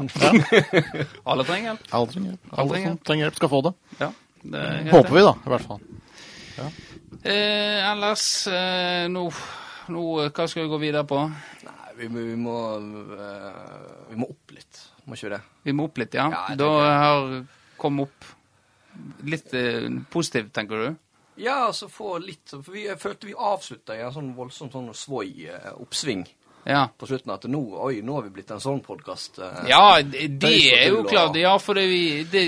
Alle 1.25 1.43
trenger 1.47 1.71
hjelp. 1.71 1.87
Alle 1.97 2.11
trenger 2.13 2.29
hjelp. 2.33 2.43
Alle 2.51 2.61
Alle 2.61 2.69
trenger 2.75 2.91
som 2.91 2.97
trenger 3.07 3.25
hjelp, 3.25 3.37
skal 3.39 3.49
få 3.49 3.61
det. 3.65 3.71
Ja, 4.01 4.09
det 4.43 4.59
er 4.61 4.91
Håper 4.91 5.09
det. 5.09 5.15
vi, 5.15 5.23
da, 5.25 5.33
i 5.45 5.53
hvert 5.55 5.65
fall. 5.65 5.81
Eh, 7.23 7.79
ellers 7.91 8.25
eh, 8.49 9.07
nå, 9.11 9.23
nå, 9.93 10.03
Hva 10.29 10.45
skal 10.49 10.63
vi 10.65 10.71
gå 10.71 10.79
videre 10.81 11.03
på? 11.09 11.19
Nei, 11.65 11.91
vi, 11.97 12.07
må- 12.13 12.25
vi 12.25 12.37
må 12.39 12.55
eh, 13.17 14.09
Vi 14.11 14.19
må 14.21 14.29
opp 14.33 14.53
litt, 14.55 14.81
må 15.05 15.17
ikke 15.17 15.27
vi 15.29 15.33
det? 15.35 15.41
Vi 15.69 15.75
må 15.77 15.87
opp 15.89 16.01
litt, 16.01 16.17
ja? 16.17 16.27
Ja, 16.33 16.43
da 16.59 16.69
har 17.01 17.31
kom 17.81 18.01
opp 18.05 18.29
litt 19.25 19.53
eh, 19.57 19.87
positivt, 20.13 20.51
tenker 20.55 20.85
du? 20.85 20.99
Ja, 21.41 21.63
altså 21.71 21.87
få 21.89 22.17
litt 22.21 22.51
For 22.53 22.73
vi, 22.75 22.85
jeg 22.89 22.99
følte 23.01 23.29
vi 23.29 23.33
avslutta 23.37 23.95
i 23.97 24.01
en 24.05 24.13
sånn 24.13 24.33
voldsom 24.37 24.69
sånn 24.73 24.91
svoi-oppsving 24.97 26.25
Ja. 26.63 26.87
på 26.97 27.07
slutten. 27.09 27.31
At 27.33 27.45
nå, 27.49 27.61
oi, 27.87 28.01
nå 28.05 28.13
har 28.19 28.25
vi 28.27 28.33
blitt 28.35 28.51
en 28.53 28.61
sånn 28.61 28.81
podkast. 28.85 29.39
Ja, 29.69 30.01
det, 30.05 30.27
det 30.41 30.51
er 30.75 30.89
jo 30.91 31.03
klart. 31.09 31.35
Ja, 31.41 31.55
for 31.59 31.73
det 31.79 31.87
vi 31.89 32.01
det, 32.29 32.43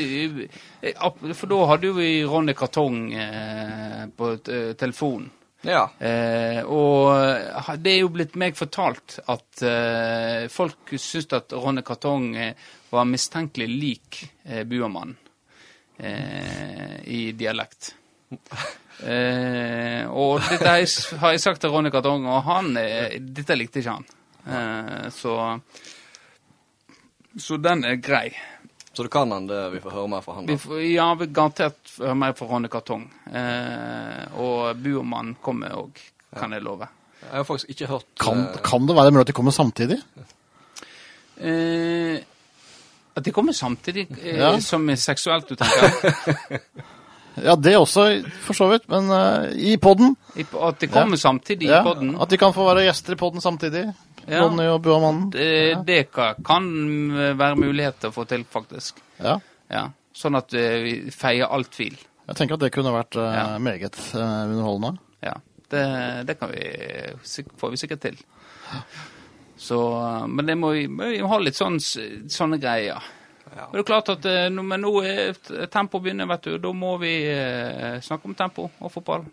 eh, 0.82 1.34
For 1.34 1.50
da 1.50 1.62
hadde 1.72 1.90
jo 1.90 1.96
vi 1.98 2.12
Ronny 2.28 2.54
Kartong 2.54 3.00
eh, 3.14 4.04
på 4.18 4.34
eh, 4.38 4.74
telefonen. 4.78 5.32
ja. 5.64 5.88
Eh, 6.00 6.62
og 6.68 7.80
det 7.80 7.96
er 7.96 8.00
jo 8.04 8.12
blitt 8.14 8.36
meg 8.40 8.58
fortalt 8.60 9.18
at 9.32 9.64
eh, 9.64 10.46
folk 10.52 10.94
syns 11.00 11.32
at 11.34 11.54
Ronny 11.56 11.82
Kartong 11.88 12.36
eh, 12.36 12.54
var 12.94 13.08
mistenkelig 13.10 13.70
lik 13.72 14.24
eh, 14.44 14.62
Buermann 14.68 15.16
eh, 15.98 17.00
i 17.10 17.32
dialekt. 17.32 17.96
Eh, 19.02 20.06
og 20.14 20.40
dette 20.46 20.68
har 20.70 20.78
jeg, 20.84 20.92
har 21.20 21.34
jeg 21.36 21.42
sagt 21.44 21.62
til 21.64 21.74
Ronny 21.74 21.90
Kartong, 21.92 22.26
og 22.30 22.44
han 22.48 22.78
eh, 22.80 23.18
dette 23.20 23.58
likte 23.58 23.82
ikke 23.82 23.96
han. 23.98 24.06
Eh, 24.48 25.08
så 25.12 25.60
Så 27.40 27.58
den 27.58 27.84
er 27.90 27.96
grei. 27.98 28.30
Så 28.94 29.04
du 29.04 29.10
kan 29.10 29.32
han 29.34 29.48
det 29.50 29.72
vi 29.74 29.80
får 29.82 29.92
høre 29.98 30.08
mer 30.12 30.22
fra 30.22 30.36
han. 30.38 30.46
Vi 30.46 30.54
da. 30.54 30.62
får, 30.62 30.82
ja, 30.86 31.08
vi 31.18 31.26
garantert 31.34 31.96
høre 31.98 32.16
mer 32.16 32.36
fra 32.38 32.46
Ronny 32.52 32.70
Kartong. 32.70 33.08
Eh, 33.34 34.38
og 34.38 34.78
Buermann 34.78 35.34
kommer 35.42 35.74
òg, 35.80 35.98
kan 36.38 36.54
jeg 36.54 36.62
love. 36.62 36.88
Jeg 37.24 37.32
har 37.40 37.44
faktisk 37.48 37.70
ikke 37.74 37.88
hørt 37.88 38.06
Kan, 38.20 38.46
eh, 38.52 38.62
kan 38.62 38.86
det 38.86 38.96
være 38.96 39.12
mulig 39.16 39.22
at 39.26 39.32
de 39.32 39.34
kommer 39.40 39.52
samtidig? 39.56 39.98
Eh, 41.42 42.20
at 43.16 43.26
de 43.26 43.32
kommer 43.32 43.54
samtidig 43.54 44.08
eh, 44.22 44.38
Ja. 44.38 44.60
som 44.60 44.86
seksuelt, 44.96 45.50
du 45.50 45.56
tenker? 45.56 46.60
Ja, 47.42 47.56
det 47.56 47.74
også, 47.80 48.06
for 48.46 48.58
så 48.58 48.68
vidt. 48.70 48.86
Men 48.92 49.10
uh, 49.10 49.50
i 49.58 49.78
podden. 49.82 50.16
At 50.38 50.82
de 50.82 50.90
kommer 50.92 51.18
samtidig 51.18 51.70
i 51.70 51.72
poden? 51.72 51.86
podden? 51.88 52.16
at 52.22 52.30
de 52.30 52.38
kan 52.42 52.54
få 52.54 52.68
være 52.70 52.86
gjester 52.88 53.16
i 53.16 53.20
podden 53.20 53.42
samtidig. 53.42 53.88
Ja. 54.28 54.44
Ronny 54.44 54.68
og 54.72 54.82
Buamannen. 54.86 55.32
Det, 55.34 55.84
det 55.88 56.04
kan, 56.14 56.38
kan 56.46 56.68
være 57.40 57.58
mulighet 57.60 57.98
til 58.00 58.14
å 58.14 58.16
få 58.16 58.24
til, 58.30 58.46
faktisk. 58.48 59.02
Ja. 59.20 59.40
Ja. 59.74 59.88
Sånn 60.16 60.38
at 60.38 60.54
eh, 60.56 60.78
vi 60.86 60.94
feier 61.12 61.50
all 61.52 61.66
tvil. 61.68 61.98
Jeg 62.30 62.38
tenker 62.38 62.56
at 62.56 62.64
det 62.64 62.72
kunne 62.76 62.94
vært 62.94 63.18
uh, 63.20 63.26
Ja. 63.34 63.48
meget 63.60 63.98
uh, 64.14 64.46
underholdende. 64.48 65.02
Ja. 65.26 65.34
Det, 65.74 65.84
det 66.30 66.38
kan 66.40 66.54
vi, 66.54 66.64
får 67.58 67.74
vi 67.74 67.82
sikkert 67.82 68.04
til. 68.06 68.22
Så, 69.58 69.80
men 70.30 70.46
det 70.46 70.56
må 70.60 70.74
vi, 70.76 70.86
må 70.92 71.10
vi 71.10 71.20
ha 71.26 71.40
litt 71.42 71.58
sånn, 71.58 71.80
sånne 71.82 72.60
greier. 72.62 73.02
Ja. 73.56 73.68
Men 73.72 73.78
det 73.78 73.80
er 73.80 73.84
klart 73.90 74.10
at 74.10 74.24
når 74.24 74.50
nå- 74.56 74.64
men 74.66 74.82
nå 74.82 74.92
er 75.06 75.68
tempo 75.68 76.00
begynner, 76.00 76.26
vet 76.28 76.42
du. 76.44 76.58
Da 76.58 76.72
må 76.74 76.98
vi 77.00 77.12
eh, 77.30 78.00
snakke 78.02 78.26
om 78.26 78.36
tempo 78.36 78.70
og 78.82 78.92
fotball. 78.92 79.26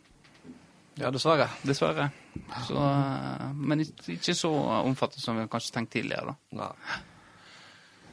Ja, 1.01 1.11
dessverre. 1.11 1.47
Dessverre. 1.65 2.11
Så, 2.67 2.75
eh, 2.77 3.47
men 3.55 3.81
ikke 3.81 4.35
så 4.37 4.51
omfattende 4.85 5.23
som 5.25 5.39
vi 5.41 5.47
kanskje 5.49 5.73
tenkte 5.73 5.99
tidligere. 6.01 6.27
da. 6.27 6.35
Nei. 6.53 7.01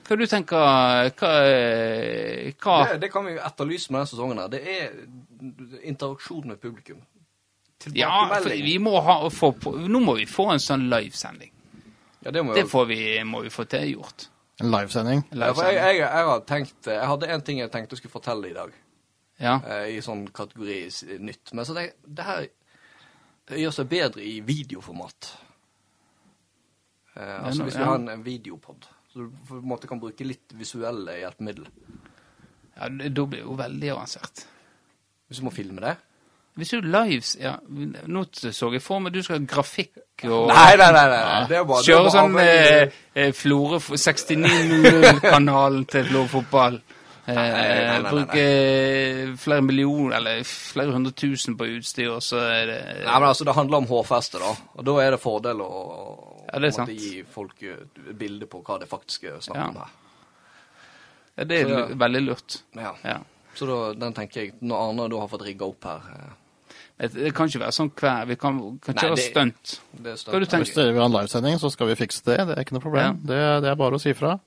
Hva 0.08 0.16
du 0.16 0.26
tenker 0.26 0.56
Hva, 1.20 1.32
eh, 1.44 2.54
hva 2.64 2.78
Det, 2.94 3.02
det 3.02 3.12
kan 3.12 3.26
vi 3.26 3.34
jo 3.34 3.40
etterlyse 3.44 3.92
med 3.92 4.00
denne 4.00 4.08
sesongen. 4.08 4.38
her. 4.40 4.48
Det 4.48 4.62
er 4.64 5.84
interaksjon 5.84 6.48
med 6.48 6.62
publikum. 6.62 7.02
Ja, 7.94 8.40
for 8.42 8.50
vi 8.50 8.78
må 8.80 9.02
ha 9.04 9.30
få 9.30 9.52
Nå 9.88 10.00
må 10.00 10.16
vi 10.18 10.26
få 10.26 10.52
en 10.54 10.60
sånn 10.60 10.88
livesending. 10.90 11.52
Ja, 12.24 12.32
det 12.32 12.44
må 12.44 12.54
Det 12.56 12.66
får 12.70 12.86
vi, 12.88 13.24
må 13.24 13.42
vi 13.44 13.50
få 13.50 13.68
til 13.70 13.92
gjort. 13.98 14.30
En 14.62 14.72
livesending. 14.74 15.24
Live 15.38 15.64
jeg, 15.68 15.76
jeg, 15.78 15.98
jeg 16.02 16.26
har 16.30 16.40
tenkt 16.50 16.88
Jeg 16.90 17.08
hadde 17.12 17.28
en 17.30 17.42
ting 17.46 17.60
jeg 17.62 17.70
tenkte 17.72 17.94
jeg 17.94 18.00
skulle 18.02 18.16
fortelle 18.16 18.50
i 18.50 18.56
dag, 18.56 18.72
Ja. 19.40 19.60
eh, 19.62 19.92
i 19.94 20.00
sånn 20.02 20.24
kategori 20.34 20.80
nytt. 21.22 21.54
Men 21.54 21.66
så 21.68 21.76
det, 21.78 21.92
det 22.02 22.26
her 22.26 22.48
gjør 23.54 23.76
seg 23.78 23.90
bedre 23.92 24.24
i 24.26 24.40
videoformat. 24.42 25.30
Eh, 27.18 27.46
altså 27.46 27.64
hvis 27.68 27.78
vi 27.78 27.84
ja. 27.86 27.92
har 27.92 28.00
en, 28.02 28.10
en 28.16 28.26
videopod, 28.26 28.88
så 29.14 29.24
du 29.28 29.30
på 29.48 29.60
en 29.62 29.70
måte 29.70 29.88
kan 29.90 30.02
bruke 30.02 30.26
litt 30.26 30.54
visuelle 30.58 31.20
hjelpemidler. 31.22 31.70
ja 32.78 32.90
det- 32.90 33.14
da 33.14 33.26
blir 33.26 33.40
det 33.42 33.46
jo 33.48 33.56
veldig 33.58 33.92
avansert. 33.94 34.46
Hvis 35.28 35.40
du 35.42 35.46
må 35.46 35.52
filme 35.54 35.82
det. 35.82 35.96
Hvis 36.58 36.72
du 36.74 36.82
lives 36.82 37.36
ja, 37.40 37.52
Nå 38.10 38.24
så 38.34 38.72
jeg 38.74 38.82
for 38.82 39.00
meg 39.04 39.14
du 39.14 39.20
skal 39.22 39.38
ha 39.40 39.46
grafikk 39.46 40.00
og 40.26 40.48
Nei, 40.50 40.76
nei, 40.80 40.88
nei. 40.96 41.04
nei. 41.14 41.42
Det 41.52 41.58
er 41.60 41.66
bare, 41.70 41.84
Kjøre 41.86 42.10
sånn 42.16 42.38
eh, 42.42 42.96
eh, 43.14 43.32
Florø 43.38 43.78
69-kanalen 44.58 45.84
til 45.92 46.08
Florø 46.10 46.28
fotball. 46.32 46.80
Eh, 47.28 47.36
nei, 47.36 47.44
nei, 47.52 48.00
nei, 48.00 48.10
bruke 48.14 48.40
eh, 48.42 49.34
flere 49.38 49.62
millioner, 49.68 50.16
eller 50.18 50.42
flere 50.48 50.94
hundre 50.96 51.12
tusen 51.12 51.58
på 51.60 51.68
utstyr, 51.76 52.08
og 52.16 52.22
så 52.24 52.40
er 52.48 52.70
det 52.72 52.78
Nei, 53.04 53.18
men 53.20 53.28
altså, 53.28 53.44
Det 53.50 53.56
handler 53.58 53.82
om 53.84 53.90
hårfeste, 53.92 54.40
da. 54.40 54.54
Og 54.80 54.88
da 54.88 54.96
er 55.04 55.12
det 55.18 55.20
fordel 55.22 55.62
å, 55.66 55.72
Ja, 56.48 56.62
det 56.64 56.74
sant. 56.78 56.90
gi 56.96 57.22
folk 57.30 57.62
eh, 57.68 57.84
bilde 58.16 58.48
på 58.48 58.64
hva 58.64 58.80
det 58.80 58.88
faktisk 58.90 59.28
er 59.28 59.42
snakk 59.44 59.60
Ja. 59.60 59.68
om 59.74 59.82
her. 59.84 59.92
ja, 61.38 61.44
Det 61.52 61.60
er 61.62 61.68
Så, 61.68 61.78
ja. 61.84 61.86
veldig 62.08 62.24
lurt. 62.30 62.62
Ja. 62.80 63.20
Så 63.58 63.66
da, 63.68 63.78
den 64.06 64.14
tenker 64.16 64.42
jeg, 64.46 64.54
når 64.62 64.88
Arne 64.88 65.10
da 65.12 65.20
har 65.20 65.28
fått 65.36 65.46
rigga 65.50 65.68
opp 65.68 65.84
her 65.92 66.10
Det, 66.98 67.30
kan 67.38 67.46
ikke 67.48 67.60
være 67.62 67.76
sånn 67.76 67.92
hver 67.94 68.24
Vi 68.26 68.36
kan, 68.42 68.56
kan 68.82 68.96
Nei, 68.98 69.04
kjøre 69.04 69.16
det- 69.20 69.26
stunt. 69.30 69.74
det 70.02 70.14
Hva 70.26 70.40
du 70.40 70.46
tenke? 70.46 70.64
Hvis 70.66 70.74
dere 70.74 70.94
vil 70.94 71.02
ha 71.04 71.06
en 71.06 71.14
livesending, 71.14 71.60
så 71.62 71.70
skal 71.72 71.88
vi 71.92 71.96
fikse 72.00 72.24
det. 72.26 72.38
Det 72.48 72.56
er 72.58 72.64
ikke 72.64 72.74
noe 72.74 72.82
problem. 72.82 73.20
Det, 73.22 73.38
det 73.62 73.70
er 73.70 73.76
bare 73.76 74.00
å 74.00 74.02
si 74.02 74.14
fra. 74.18 74.40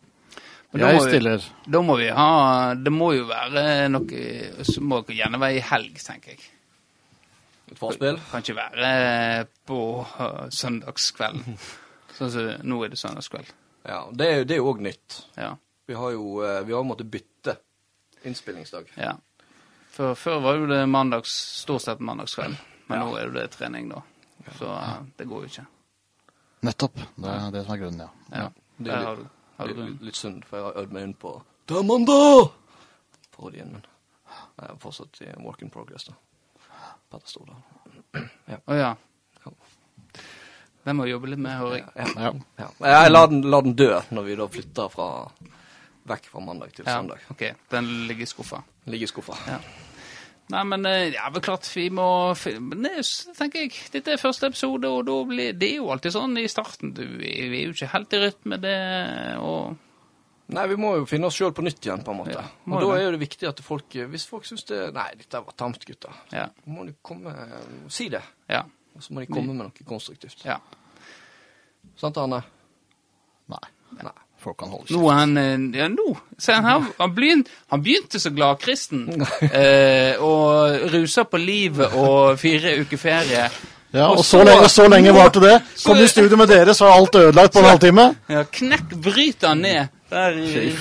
Men 0.73 0.83
da 0.83 0.89
Jeg 0.91 1.01
vi- 1.01 1.09
stiller. 1.11 1.45
Da 1.71 1.81
må 1.83 1.97
vi 1.99 2.09
ha 2.09 2.75
Det 2.75 2.93
må 2.93 3.13
jo 3.17 3.25
være 3.27 3.89
noe 3.91 4.65
Så 4.65 4.81
må 4.83 5.01
det 5.07 5.17
gjerne 5.17 5.39
være 5.39 5.57
i 5.57 5.61
helg, 5.61 5.95
tenker 6.03 6.31
jeg. 6.35 6.41
Et 7.71 7.79
forspill. 7.79 8.19
Kan 8.33 8.43
ikke 8.43 8.57
være 8.59 9.47
på 9.67 9.81
uh, 10.03 10.49
søndagskvelden. 10.51 11.59
Sånn 12.19 12.31
som 12.35 12.51
nå 12.67 12.83
er 12.85 12.89
det 12.91 12.99
søndagskveld. 12.99 13.47
Ja, 13.87 14.05
det 14.13 14.27
er 14.27 14.39
jo- 14.39 14.45
det 14.45 14.55
er 14.55 14.59
jo 14.59 14.73
òg 14.75 14.81
nytt. 14.81 15.25
Ja. 15.39 15.55
Vi 15.87 15.95
har 15.95 16.11
jo 16.13 16.43
eh, 16.43 16.63
vi 16.67 16.73
har 16.75 16.83
måttet 16.85 17.11
bytte 17.11 17.57
innspillingsdag. 18.25 18.91
ja. 18.99 19.15
Før, 19.91 20.15
før 20.15 20.39
var 20.45 20.57
jo 20.61 20.67
det 20.71 20.81
mandags, 20.89 21.33
stort 21.65 21.83
sett 21.83 22.01
mandagskveld. 22.01 22.57
Men 22.89 22.99
Ja. 22.99 23.05
nå 23.07 23.17
er 23.19 23.31
det 23.35 23.51
trening, 23.57 23.89
da. 23.91 24.03
Så 24.59 24.67
uh, 24.71 25.03
det 25.19 25.27
går 25.29 25.45
jo 25.45 25.51
ikke. 25.51 25.67
Nettopp. 26.67 26.97
Det 27.17 27.29
er 27.35 27.51
det 27.55 27.65
som 27.67 27.75
er 27.75 27.81
grunnen, 27.83 28.01
ja. 28.01 28.39
Ja. 28.45 28.49
Det 28.79 28.93
er 28.95 29.05
har 29.05 29.17
du, 29.17 29.27
har 29.59 29.69
du 29.69 29.75
Litt, 29.83 30.01
litt, 30.03 30.17
synd, 30.17 30.45
for 30.49 30.57
jeg 30.59 30.65
har 30.67 30.79
øvd 30.83 30.93
meg 30.97 31.03
inn 31.09 31.15
på 31.15 31.35
Det 31.69 31.77
er 31.77 31.83
mandag! 31.87 32.51
Parodien 33.37 33.73
min. 33.75 33.85
Jeg 34.61 34.69
er 34.71 34.79
fortsatt 34.81 35.21
i 35.25 35.31
work 35.45 35.63
in 35.63 35.71
progress, 35.71 36.05
da. 36.09 36.15
Petter 37.11 37.29
Stordal. 37.29 37.63
Å 38.67 38.75
ja. 38.79 38.91
Ja. 39.45 39.53
Den 40.85 40.97
må 40.97 41.07
jobbe 41.11 41.29
litt 41.33 41.43
med, 41.43 41.59
hører 41.61 41.77
jeg. 41.81 41.87
Ja. 41.97 42.09
ja. 42.25 42.33
Ja. 42.63 42.69
Jeg 42.95 43.11
lar 43.13 43.27
den, 43.31 43.43
lar 43.53 43.63
den 43.67 43.75
dø 43.77 43.91
når 44.11 44.29
vi 44.29 44.37
da 44.41 44.47
flytter 44.49 44.89
fra 44.93 45.09
vekk 46.11 46.31
fra 46.33 46.41
mandag 46.45 46.73
til 46.75 46.87
Ja, 46.89 46.97
søndag. 46.99 47.21
ok. 47.31 47.43
Den 47.71 47.91
ligger 48.09 48.25
i 48.25 48.31
skuffa. 48.31 48.63
Ligger 48.87 49.05
i 49.05 49.11
skuffa. 49.11 49.37
Ja. 49.51 49.59
Nei, 50.51 50.63
men 50.67 50.87
eh, 50.89 51.13
ja, 51.15 51.29
vel 51.31 51.43
klart 51.45 51.69
vi 51.77 51.85
må 51.95 52.35
fi- 52.35 52.57
Men 52.59 52.83
det 52.83 53.05
tenker 53.39 53.61
jeg, 53.69 53.75
dette 53.93 54.17
er 54.17 54.19
første 54.19 54.49
episode, 54.51 54.89
og 54.91 55.05
da 55.07 55.19
blir 55.29 55.53
Det 55.55 55.69
er 55.69 55.77
jo 55.77 55.91
alltid 55.95 56.11
sånn 56.17 56.35
i 56.41 56.47
starten. 56.51 56.91
Du, 56.97 57.05
vi 57.07 57.31
vi 57.53 57.61
er 57.61 57.69
jo 57.69 57.77
ikke 57.77 57.91
helt 57.93 58.17
i 58.17 58.21
rytme, 58.25 58.59
det 58.65 58.75
og 59.39 59.77
Nei, 60.51 60.65
vi 60.67 60.75
må 60.83 60.97
jo 60.99 61.05
finne 61.07 61.29
oss 61.29 61.37
sjøl 61.39 61.53
på 61.55 61.63
nytt 61.63 61.79
igjen, 61.87 62.01
på 62.03 62.11
en 62.11 62.19
måte. 62.25 62.33
Ja, 62.35 62.43
og 62.67 62.81
da 62.83 62.87
det. 62.89 62.97
er 62.97 63.05
jo 63.05 63.11
det 63.15 63.21
viktig 63.23 63.47
at 63.47 63.61
folk 63.63 63.95
Hvis 64.11 64.25
folk 64.27 64.49
syns 64.49 64.65
det 64.67 64.81
Nei, 64.97 65.07
dette 65.21 65.39
var 65.45 65.55
tamt, 65.55 65.85
gutter. 65.87 66.11
Ja. 66.35 66.49
Må 66.67 66.83
de 66.89 66.97
komme 67.07 67.31
Si 67.87 68.09
det. 68.11 68.25
Ja. 68.51 68.65
Og 68.97 69.05
så 69.07 69.15
må 69.15 69.23
de 69.23 69.31
komme 69.31 69.55
med 69.55 69.63
noe 69.69 69.87
konstruktivt. 69.87 70.43
ja. 70.45 70.59
Sant, 71.97 72.17
Arne? 72.19 72.43
Nei. 73.49 73.63
Nei. 74.03 74.13
Folk 74.41 74.57
kan 74.63 74.71
holde 74.73 74.95
Nå 74.97 75.03
er 75.13 75.19
han 75.19 75.37
eh, 75.37 75.79
Ja, 75.83 75.89
nå. 75.93 76.15
Se 76.41 76.55
han 76.57 76.65
her. 76.65 76.87
Han, 76.99 77.15
begynte, 77.15 77.51
han 77.71 77.83
begynte 77.85 78.21
så 78.23 78.31
gladkristen. 78.33 79.03
Eh, 79.51 80.17
og 80.25 80.89
rusa 80.95 81.25
på 81.29 81.37
livet 81.43 81.93
og 82.01 82.39
fire 82.41 82.79
uker 82.81 82.97
ferie. 83.01 83.51
Ja, 83.93 84.07
Og 84.07 84.19
og 84.21 84.25
så 84.25 84.39
så- 84.39 84.45
lenge, 84.47 84.69
så 84.71 84.89
lenge 84.89 85.13
varte 85.13 85.41
det. 85.43 85.57
Så- 85.77 85.89
Kom 85.91 85.99
i 85.99 86.07
studio 86.07 86.37
med 86.37 86.49
dere, 86.49 86.75
så 86.75 86.87
er 86.87 86.93
alt 87.01 87.15
ødelagt 87.21 87.53
på 87.53 87.59
en 87.59 87.65
halvtime. 87.65 88.05
Ja, 88.31 88.45
knekk 88.45 88.95
bryter 89.03 89.49
han 89.49 89.59
ned. 89.67 89.89
Der 90.11 90.33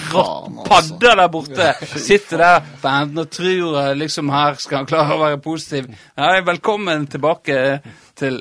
faen, 0.09 0.55
altså. 0.57 0.97
padda 0.99 1.15
der 1.15 1.27
borte. 1.29 1.73
Sitter 2.01 2.37
der 2.37 2.59
på 2.81 2.87
enden 2.87 3.17
og 3.21 3.29
tror 3.29 3.93
liksom 3.93 4.29
her 4.33 4.55
skal 4.57 4.77
han 4.77 4.85
klare 4.89 5.13
å 5.13 5.19
være 5.21 5.37
positiv. 5.43 5.85
Ja, 6.17 6.39
velkommen 6.41 7.05
tilbake 7.07 7.81
til 8.17 8.39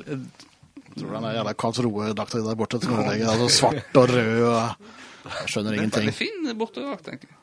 Tror 0.99 1.13
han 1.15 1.25
er 1.29 1.35
jævla 1.37 1.53
Karlsroe-drakta 1.55 2.41
der 2.43 2.57
borte. 2.59 2.81
Altså 2.83 3.49
svart 3.49 3.97
og 4.01 4.09
rød 4.11 4.43
og 4.43 4.71
Jeg 5.29 5.51
skjønner 5.53 5.77
ingenting. 5.79 6.09
Veldig 6.09 6.15
fin 6.19 6.49
bortedrakt, 6.59 7.09
egentlig. 7.13 7.35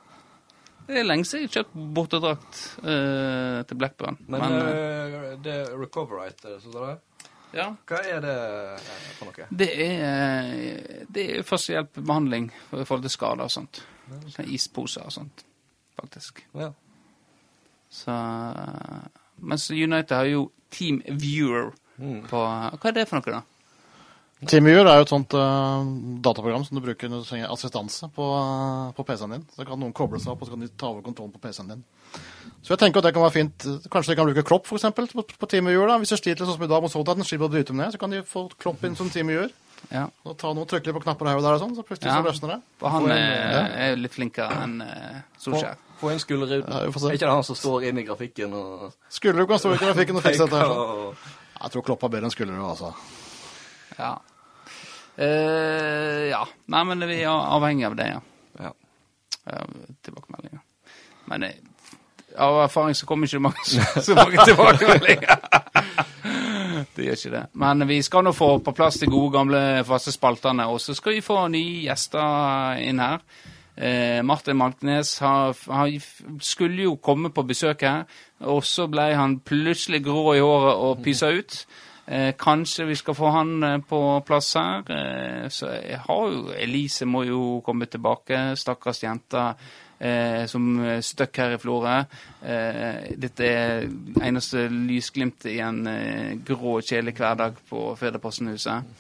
Det 0.85 0.99
er 0.99 1.05
lenge 1.07 1.25
siden 1.25 1.45
jeg 1.45 1.49
har 1.49 1.55
kjøpt 1.63 1.77
bortedrakt 1.97 2.59
uh, 2.85 3.63
til 3.65 3.77
Blackburn. 3.81 4.19
Men, 4.27 4.43
Men, 4.43 4.55
eh, 4.61 5.37
det 5.41 5.53
er 5.63 5.71
Recoverite, 5.81 6.45
er 6.45 6.57
det 6.59 6.61
sånn 6.61 6.75
det? 6.77 7.29
ja. 7.55 7.65
Hva 7.89 8.01
er 8.05 8.21
det 8.21 8.35
for 9.17 9.31
noe? 9.31 9.47
Det 9.49 9.69
er, 9.85 11.05
det 11.09 11.25
er 11.39 11.47
førstehjelpbehandling 11.47 12.51
i 12.51 12.83
forhold 12.85 13.05
til 13.07 13.13
skader 13.15 13.47
og 13.47 13.53
sånt. 13.55 13.81
Isposer 14.45 15.07
og 15.07 15.15
sånt, 15.15 15.41
faktisk. 15.97 16.43
Ja. 16.53 16.69
Så, 17.89 18.13
mens 19.41 19.69
United 19.71 20.13
har 20.17 20.29
jo 20.29 20.51
Team 20.69 21.01
Viewer 21.17 21.73
Mm. 21.95 22.25
på 22.27 22.39
Hva 22.43 22.89
er 22.89 22.91
det 22.91 23.05
for 23.07 23.21
noe, 23.21 23.31
da? 23.31 23.37
TeamViewer 24.49 24.87
er 24.89 24.99
jo 24.99 25.05
et 25.05 25.11
sånt 25.11 25.33
uh, 25.37 25.83
dataprogram 26.25 26.63
som 26.67 26.77
du 26.77 26.83
bruker 26.85 27.11
når 27.11 27.23
du 27.23 27.27
trenger 27.29 27.51
assistanse 27.53 28.09
på, 28.15 28.25
uh, 28.35 28.93
på 28.97 29.05
PC-en 29.07 29.35
din. 29.37 29.43
Så 29.55 29.65
kan 29.67 29.79
noen 29.81 29.93
koble 29.95 30.19
seg 30.21 30.33
opp, 30.33 30.41
og 30.43 30.49
så 30.49 30.55
kan 30.55 30.63
de 30.65 30.71
ta 30.71 30.89
over 30.91 31.05
kontrollen 31.05 31.33
på 31.35 31.41
PC-en 31.43 31.73
din. 31.73 31.83
Så 32.65 32.73
jeg 32.73 32.81
tenker 32.81 33.01
at 33.01 33.09
det 33.09 33.13
kan 33.15 33.25
være 33.25 33.35
fint. 33.35 33.67
Kanskje 33.93 34.13
de 34.13 34.17
kan 34.19 34.29
bruke 34.29 34.45
Klopp 34.47 34.69
for 34.69 34.79
eksempel, 34.79 35.07
på, 35.11 35.25
på 35.39 35.49
TeamViewer. 35.51 35.91
da. 35.91 35.99
Hvis 36.01 36.15
de 36.15 36.19
sliter 36.21 36.47
sånn 36.47 36.57
som 36.57 36.65
i 36.65 36.71
dag 36.71 36.81
mot 36.85 36.91
Southampton, 36.93 37.27
slipper 37.27 37.49
å 37.49 37.53
bryte 37.53 37.73
dem 37.73 37.81
ned, 37.83 37.93
så 37.93 38.01
kan 38.01 38.13
de 38.15 38.23
få 38.25 38.47
Klopp 38.57 38.83
inn 38.87 38.97
som 38.97 39.11
TeamViewer. 39.13 39.53
Ja, 39.91 40.07
Og 40.25 40.33
ta 40.41 40.49
noe, 40.55 40.65
trykke 40.65 40.89
litt 40.89 40.95
på 40.97 41.03
knapper 41.03 41.29
her 41.29 41.37
og 41.39 41.43
der, 41.45 41.57
og 41.57 41.61
sånn, 41.61 41.75
så 41.77 41.83
plutselig 41.85 42.09
Ja. 42.09 42.21
så 42.21 42.25
løsner 42.25 42.53
det. 42.55 42.59
for 42.79 42.89
han 42.89 43.03
Få 43.03 43.09
en, 43.11 43.17
eh, 43.17 43.83
er 43.85 43.89
jo 43.91 44.01
litt 44.01 44.13
flinkere 44.15 44.63
enn 44.63 44.81
uh, 44.81 45.19
Få, 45.37 45.51
Solskjær. 45.51 45.75
få 45.99 46.11
inn 46.11 46.19
skulderuden. 46.23 46.71
Ja, 46.71 46.79
er 46.79 46.87
ikke 46.89 47.27
det 47.27 47.29
han 47.29 47.43
som 47.43 47.55
står 47.59 47.89
inne 47.89 48.01
i 48.01 48.07
grafikken 48.07 48.53
og 48.53 48.93
Skulle 49.09 49.37
du 49.43 49.45
kan 49.45 49.59
stå 49.59 49.75
i 49.75 49.77
grafikken 49.77 50.15
og 50.17 50.23
fikse 50.23 50.47
dette 50.47 50.63
sånn. 50.71 51.15
Jeg 51.61 51.71
tror 51.71 51.85
Klopp 51.87 52.01
har 52.01 52.09
bedre 52.09 52.27
enn 52.27 52.33
Skullerud, 52.33 52.65
altså. 52.65 52.93
Ja. 53.99 54.17
Eh, 55.17 56.29
ja. 56.31 56.41
Nei, 56.71 56.83
men 56.89 57.07
vi 57.07 57.21
er 57.23 57.31
avhengig 57.31 57.87
av 57.87 57.95
det, 57.99 58.09
ja. 58.11 58.21
Ja. 58.59 58.73
Uh, 59.45 59.93
tilbakemeldinger. 60.03 60.61
Men 61.29 61.43
uh, 61.43 61.49
av 62.41 62.59
erfaring 62.63 62.95
så 62.97 63.05
kommer 63.05 63.29
ikke 63.29 63.43
mange, 63.45 63.65
så 64.07 64.15
mange 64.17 64.45
tilbakemeldinger. 64.45 65.39
det 66.95 67.07
gjør 67.07 67.19
ikke 67.19 67.33
det. 67.37 67.43
Men 67.53 67.87
vi 67.87 68.01
skal 68.03 68.25
nå 68.25 68.35
få 68.35 68.57
på 68.65 68.75
plass 68.75 68.99
de 69.01 69.09
gode, 69.11 69.31
gamle 69.37 69.61
faste 69.87 70.13
spaltene, 70.15 70.67
og 70.67 70.81
så 70.83 70.95
skal 70.97 71.17
vi 71.17 71.25
få 71.25 71.45
nye 71.53 71.83
gjester 71.85 72.81
inn 72.83 73.03
her. 73.03 73.21
Eh, 73.75 74.21
Martin 74.23 74.55
Malknes 74.57 75.17
har, 75.19 75.55
har, 75.71 75.91
skulle 76.39 76.85
jo 76.87 76.95
komme 76.95 77.29
på 77.29 77.43
besøk 77.43 77.83
her, 77.83 78.05
og 78.39 78.63
så 78.63 78.87
ble 78.87 79.09
han 79.15 79.39
plutselig 79.43 79.99
grå 80.05 80.35
i 80.35 80.43
håret 80.43 80.85
og 80.87 81.03
pysa 81.03 81.33
ut. 81.35 81.57
Eh, 82.05 82.33
kanskje 82.37 82.85
vi 82.85 82.95
skal 82.95 83.15
få 83.17 83.31
han 83.33 83.63
eh, 83.63 83.79
på 83.81 84.01
plass 84.25 84.53
her. 84.55 84.83
Eh, 84.91 85.47
så 85.49 85.71
jeg 85.73 85.99
har 86.05 86.29
jo 86.29 86.53
Elise 86.53 87.07
må 87.09 87.23
jo 87.25 87.41
komme 87.65 87.87
tilbake. 87.89 88.51
Stakkars 88.59 89.01
jente 89.03 89.47
eh, 89.97 90.45
som 90.51 90.69
støkk 91.01 91.41
her 91.41 91.55
i 91.55 91.59
Florø. 91.61 91.97
Eh, 92.45 93.09
dette 93.17 93.49
er 93.49 93.89
eneste 94.21 94.67
lysglimt 94.69 95.49
i 95.49 95.57
en 95.65 95.81
eh, 95.89 96.31
grå, 96.45 96.77
kjedelig 96.85 97.17
hverdag 97.17 97.57
på 97.69 97.87
Fedreposten-huset. 97.97 98.93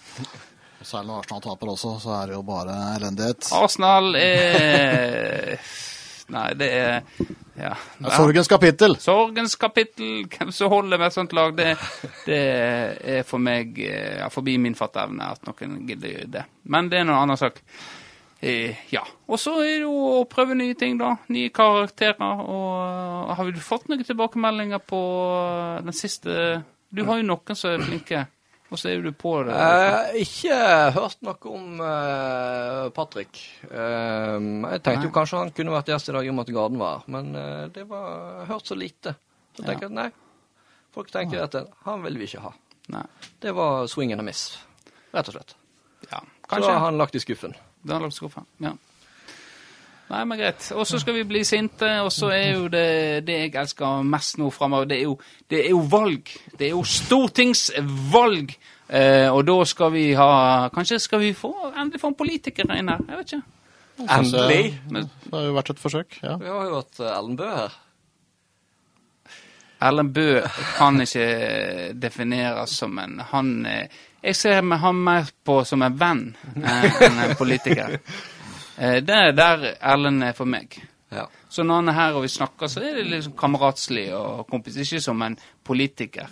Særlig 0.85 1.09
når 1.09 1.21
Arsenal 1.21 1.45
taper 1.45 1.73
også, 1.73 1.97
så 2.01 2.17
er 2.19 2.29
det 2.29 2.39
jo 2.39 2.45
bare 2.45 2.73
elendighet. 2.95 3.51
Arsenal 3.57 4.17
er 4.17 5.57
Nei, 6.33 6.47
det 6.57 6.69
er 6.73 6.93
ja. 7.55 7.71
Er 8.03 8.15
Sorgens 8.17 8.49
kapittel. 8.51 8.97
Sorgens 8.99 9.55
kapittel, 9.55 10.25
hvem 10.31 10.51
som 10.51 10.71
holder 10.73 10.99
med 10.99 11.07
et 11.07 11.15
sånt 11.15 11.35
lag, 11.37 11.53
det, 11.55 11.75
det 12.25 12.39
er 13.15 13.27
for 13.27 13.41
meg 13.41 13.77
eh, 13.79 14.17
ja, 14.19 14.31
forbi 14.33 14.57
min 14.61 14.75
fatteevne 14.75 15.29
at 15.35 15.45
noen 15.47 15.77
gidder 15.87 16.25
det. 16.33 16.43
Men 16.71 16.89
det 16.91 16.99
er 16.99 17.07
noen 17.07 17.21
annen 17.21 17.39
sak. 17.39 17.61
Eh, 18.41 18.75
ja. 18.91 19.05
Og 19.29 19.39
så 19.39 19.55
er 19.63 19.69
det 19.69 19.85
jo 19.85 19.93
å 20.19 20.25
prøve 20.29 20.57
nye 20.57 20.75
ting, 20.77 20.99
da. 20.99 21.15
Nye 21.31 21.53
karakterer. 21.55 22.43
Og 22.43 23.31
har 23.37 23.51
du 23.51 23.61
fått 23.63 23.87
noen 23.89 24.03
tilbakemeldinger 24.05 24.83
på 24.83 25.01
den 25.85 25.95
siste 25.95 26.63
Du 26.95 27.05
har 27.07 27.19
jo 27.19 27.29
noen 27.29 27.57
som 27.57 27.73
er 27.73 27.85
flinke, 27.87 28.25
så 28.79 28.89
er 28.91 29.01
du 29.05 29.11
på 29.11 29.31
det. 29.47 29.53
Eh, 29.55 30.17
ikke 30.23 30.57
hørt 30.95 31.17
noe 31.25 31.51
om 31.51 31.81
eh, 31.81 32.89
Patrick. 32.95 33.39
Eh, 33.69 34.37
jeg 34.39 34.81
tenkte 34.81 34.95
Nei. 35.01 35.07
jo 35.07 35.13
kanskje 35.15 35.41
han 35.41 35.51
kunne 35.55 35.73
vært 35.75 35.91
gjest 35.93 36.09
i 36.11 36.15
dag 36.17 36.25
i 36.25 36.31
og 36.31 36.37
med 36.37 36.47
at 36.49 36.53
Garden 36.55 36.79
var 36.81 37.03
men 37.11 37.31
eh, 37.35 37.65
det 37.75 37.87
var 37.89 38.45
hørt 38.49 38.65
så 38.69 38.77
lite. 38.77 39.15
Så 39.55 39.63
Ja. 39.63 39.67
tenker 39.71 39.87
jeg 39.87 39.95
nei. 39.95 40.09
Folk 40.95 41.11
tenker 41.11 41.43
at 41.43 41.55
han 41.85 42.03
vil 42.03 42.17
vi 42.17 42.27
ikke 42.29 42.41
ha. 42.45 42.53
Nei. 42.93 43.05
Det 43.41 43.51
var 43.55 43.87
swing 43.91 44.11
and 44.13 44.21
a 44.21 44.23
miss, 44.23 44.57
rett 45.13 45.27
og 45.31 45.35
slett. 45.37 45.55
Ja, 46.11 46.19
Så 46.49 46.61
har 46.69 46.79
han 46.85 46.97
lagt 46.97 47.15
i 47.15 47.19
skuffen. 47.19 47.55
Det 47.81 47.91
har 47.91 47.99
han 47.99 48.03
lagt 48.09 48.13
i 48.13 48.19
skuffen. 48.21 48.45
Ja. 48.61 48.73
Nei, 50.05 50.21
men 50.29 50.37
greit. 50.37 50.67
Og 50.77 50.85
så 50.85 50.99
skal 51.01 51.15
vi 51.17 51.23
bli 51.25 51.41
sinte, 51.47 51.87
og 52.05 52.11
så 52.13 52.29
er 52.35 52.51
jo 52.53 52.67
det 52.69 53.25
det 53.25 53.39
jeg 53.39 53.55
elsker 53.57 54.05
mest 54.05 54.37
nå 54.37 54.51
framover, 54.53 54.85
det, 54.91 54.99
det 55.49 55.63
er 55.63 55.73
jo 55.73 55.81
valg. 55.89 56.29
Det 56.53 56.67
er 56.67 56.75
jo 56.75 56.83
stortingsvalg. 56.85 58.53
Eh, 58.85 59.29
og 59.33 59.41
da 59.47 59.55
skal 59.65 59.89
vi 59.95 60.11
ha 60.13 60.69
Kanskje 60.69 60.99
skal 61.01 61.23
vi 61.23 61.31
få, 61.33 61.49
endelig 61.71 62.03
få 62.03 62.11
en 62.11 62.17
politiker 62.19 62.69
inn 62.69 62.91
her? 62.91 63.01
Jeg 63.09 63.17
vet 63.17 63.33
ikke. 63.33 63.55
Endelig! 64.13 64.75
Men 64.91 65.09
Det 65.23 65.33
har 65.33 65.47
jo 65.47 65.55
vært 65.55 65.71
et 65.73 65.81
forsøk, 65.81 66.19
ja. 66.21 66.35
Vi 66.37 66.51
har 66.51 66.69
jo 66.69 66.77
hatt 66.83 67.01
eh, 67.01 67.15
Ellen 67.15 67.39
Bø 67.39 67.49
her. 67.49 67.79
Erlend 69.85 70.13
Bø 70.15 70.41
kan 70.77 71.01
ikke 71.03 71.93
defineres 71.99 72.77
som 72.79 72.95
en 72.99 73.19
Han 73.31 73.65
eh, 73.65 73.87
Jeg 74.23 74.35
ser 74.35 74.61
han 74.61 74.95
mer 74.95 75.27
på 75.45 75.59
som 75.67 75.83
en 75.85 75.97
venn 75.99 76.23
eh, 76.55 77.01
enn 77.05 77.19
en 77.25 77.35
politiker. 77.37 77.99
Eh, 78.77 78.99
det 79.05 79.15
er 79.15 79.31
der 79.31 79.65
Erlend 79.81 80.23
er 80.23 80.33
for 80.33 80.45
meg. 80.45 80.75
Ja. 81.11 81.27
Så 81.49 81.63
når 81.63 81.75
han 81.81 81.89
er 81.89 81.93
her 81.99 82.13
og 82.17 82.23
vi 82.25 82.27
snakker, 82.33 82.67
så 82.67 82.81
er 82.83 82.95
det 82.97 83.05
liksom 83.07 83.35
kameratslig 83.39 84.07
og 84.17 84.47
kompis, 84.49 84.75
ikke 84.81 84.99
som 85.01 85.21
en 85.21 85.37
politiker. 85.63 86.27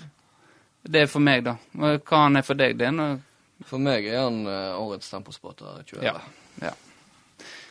Det 0.83 1.01
er 1.01 1.07
for 1.07 1.23
meg, 1.23 1.43
da. 1.45 1.53
Hva 1.73 2.23
han 2.25 2.35
er 2.35 2.43
for 2.43 2.59
deg, 2.59 2.75
det 2.77 2.87
er 2.89 2.91
noe 2.97 3.19
For 3.69 3.79
meg 3.79 4.03
er 4.11 4.17
han 4.25 4.41
uh, 4.43 4.75
årets 4.81 5.07
tempospotter 5.13 5.77
2011. 5.87 6.03
Ja. 6.03 6.67
ja. 6.67 6.73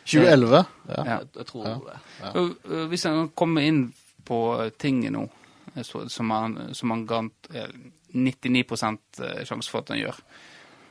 2011. 0.05 0.63
Ja. 0.89 0.95
Ja. 0.95 1.03
Jeg, 1.19 1.27
jeg 1.37 1.45
tror 1.51 1.67
Ja. 1.67 1.75
det. 1.75 2.31
Og, 2.39 2.87
Hvis 2.89 3.03
han 3.05 3.29
kommer 3.37 3.61
inn 3.61 3.83
på 4.25 4.39
tinget 4.79 5.11
nå, 5.13 5.27
eh, 5.75 5.83
så- 5.83 6.07
som 6.09 6.29
han, 6.31 6.73
som 6.73 6.89
han 6.89 7.05
gant 7.05 7.47
eh, 7.53 7.67
99 8.13 8.65
sjanse 9.45 9.69
for 9.69 9.79
at 9.83 9.89
han 9.89 9.99
gjør, 9.99 10.19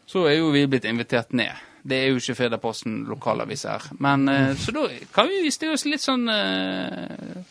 så 0.07 0.27
er 0.29 0.37
jo 0.39 0.51
vi 0.53 0.67
blitt 0.67 0.85
invitert 0.85 1.33
ned. 1.33 1.51
Det 1.83 1.97
er 1.99 2.13
jo 2.13 2.21
ikke 2.21 2.37
Firdaposten 2.39 3.01
lokalavis 3.11 3.65
her. 3.67 3.89
Men, 3.99 4.29
eh, 4.31 4.53
så 4.55 4.71
da 4.75 4.87
kan 5.15 5.27
vi 5.29 5.51
stille 5.51 5.75
oss 5.75 5.85
litt 5.89 6.05
sånn 6.05 6.29
eh, 6.31 7.43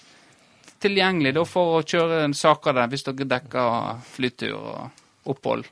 tilgjengelig 0.82 1.34
da, 1.36 1.44
for 1.46 1.80
å 1.80 1.84
kjøre 1.84 2.24
en 2.26 2.34
sak 2.38 2.72
av 2.72 2.80
det 2.80 2.88
hvis 2.94 3.04
dere 3.10 3.28
dekker 3.36 4.02
flytur 4.14 4.56
og 4.56 5.32
opphold. 5.36 5.68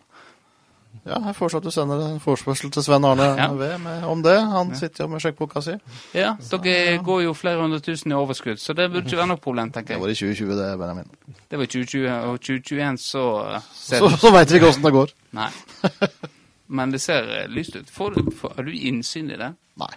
ja, 1.06 1.16
jeg 1.30 1.36
foreslår 1.38 1.62
at 1.62 1.66
du 1.70 1.72
sender 1.72 2.02
en 2.04 2.20
forespørsel 2.22 2.72
til 2.74 2.84
Sven 2.84 3.06
Arne 3.08 3.30
Ja. 3.38 3.48
V 3.54 3.70
med, 3.82 4.04
om 4.10 4.22
det. 4.26 4.36
Han 4.52 4.76
sitter 4.76 5.06
jo 5.06 5.08
med 5.14 5.22
sjekkboka 5.24 5.62
si. 5.64 5.78
Ja, 6.14 6.36
dere 6.52 6.98
går 7.06 7.24
jo 7.24 7.34
flere 7.34 7.62
hundre 7.62 7.80
tusen 7.80 8.12
i 8.12 8.18
overskudd, 8.18 8.60
så 8.60 8.74
det 8.78 8.90
burde 8.92 9.08
ikke 9.08 9.22
være 9.22 9.32
noe 9.32 9.42
problem, 9.42 9.72
tenker 9.72 9.96
jeg. 9.96 10.02
Det 10.02 10.06
var 10.06 10.14
i 10.14 10.20
2020, 10.20 10.58
det, 10.60 10.68
Benjamin. 10.82 11.38
Det 11.50 11.58
var 11.58 11.64
i 11.64 11.72
2020, 11.72 12.10
og 12.30 12.42
2021 12.42 13.00
så 13.06 13.24
eh, 13.56 13.72
ser 13.74 14.04
Så, 14.04 14.12
så 14.26 14.34
veit 14.36 14.52
vi 14.52 14.60
ikke 14.60 14.74
åssen 14.74 14.86
det 14.90 14.94
går. 14.98 15.16
Nei. 15.40 15.50
Men 16.72 16.92
det 16.94 17.00
ser 17.02 17.28
eh, 17.34 17.48
lyst 17.50 17.76
ut. 17.76 17.90
Får 17.90 18.20
får, 18.32 18.54
har 18.56 18.64
du 18.64 18.74
innsyn 18.76 19.32
i 19.32 19.38
det? 19.38 19.54
Nei. 19.82 19.94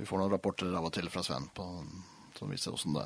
Vi 0.00 0.06
får 0.08 0.22
noen 0.22 0.32
rapporter 0.32 0.70
av 0.72 0.86
og 0.88 0.94
til 0.96 1.10
fra 1.12 1.22
Sven 1.24 1.50
på, 1.52 1.66
som 2.38 2.52
viser 2.52 2.72
åssen 2.72 2.96
det 2.96 3.04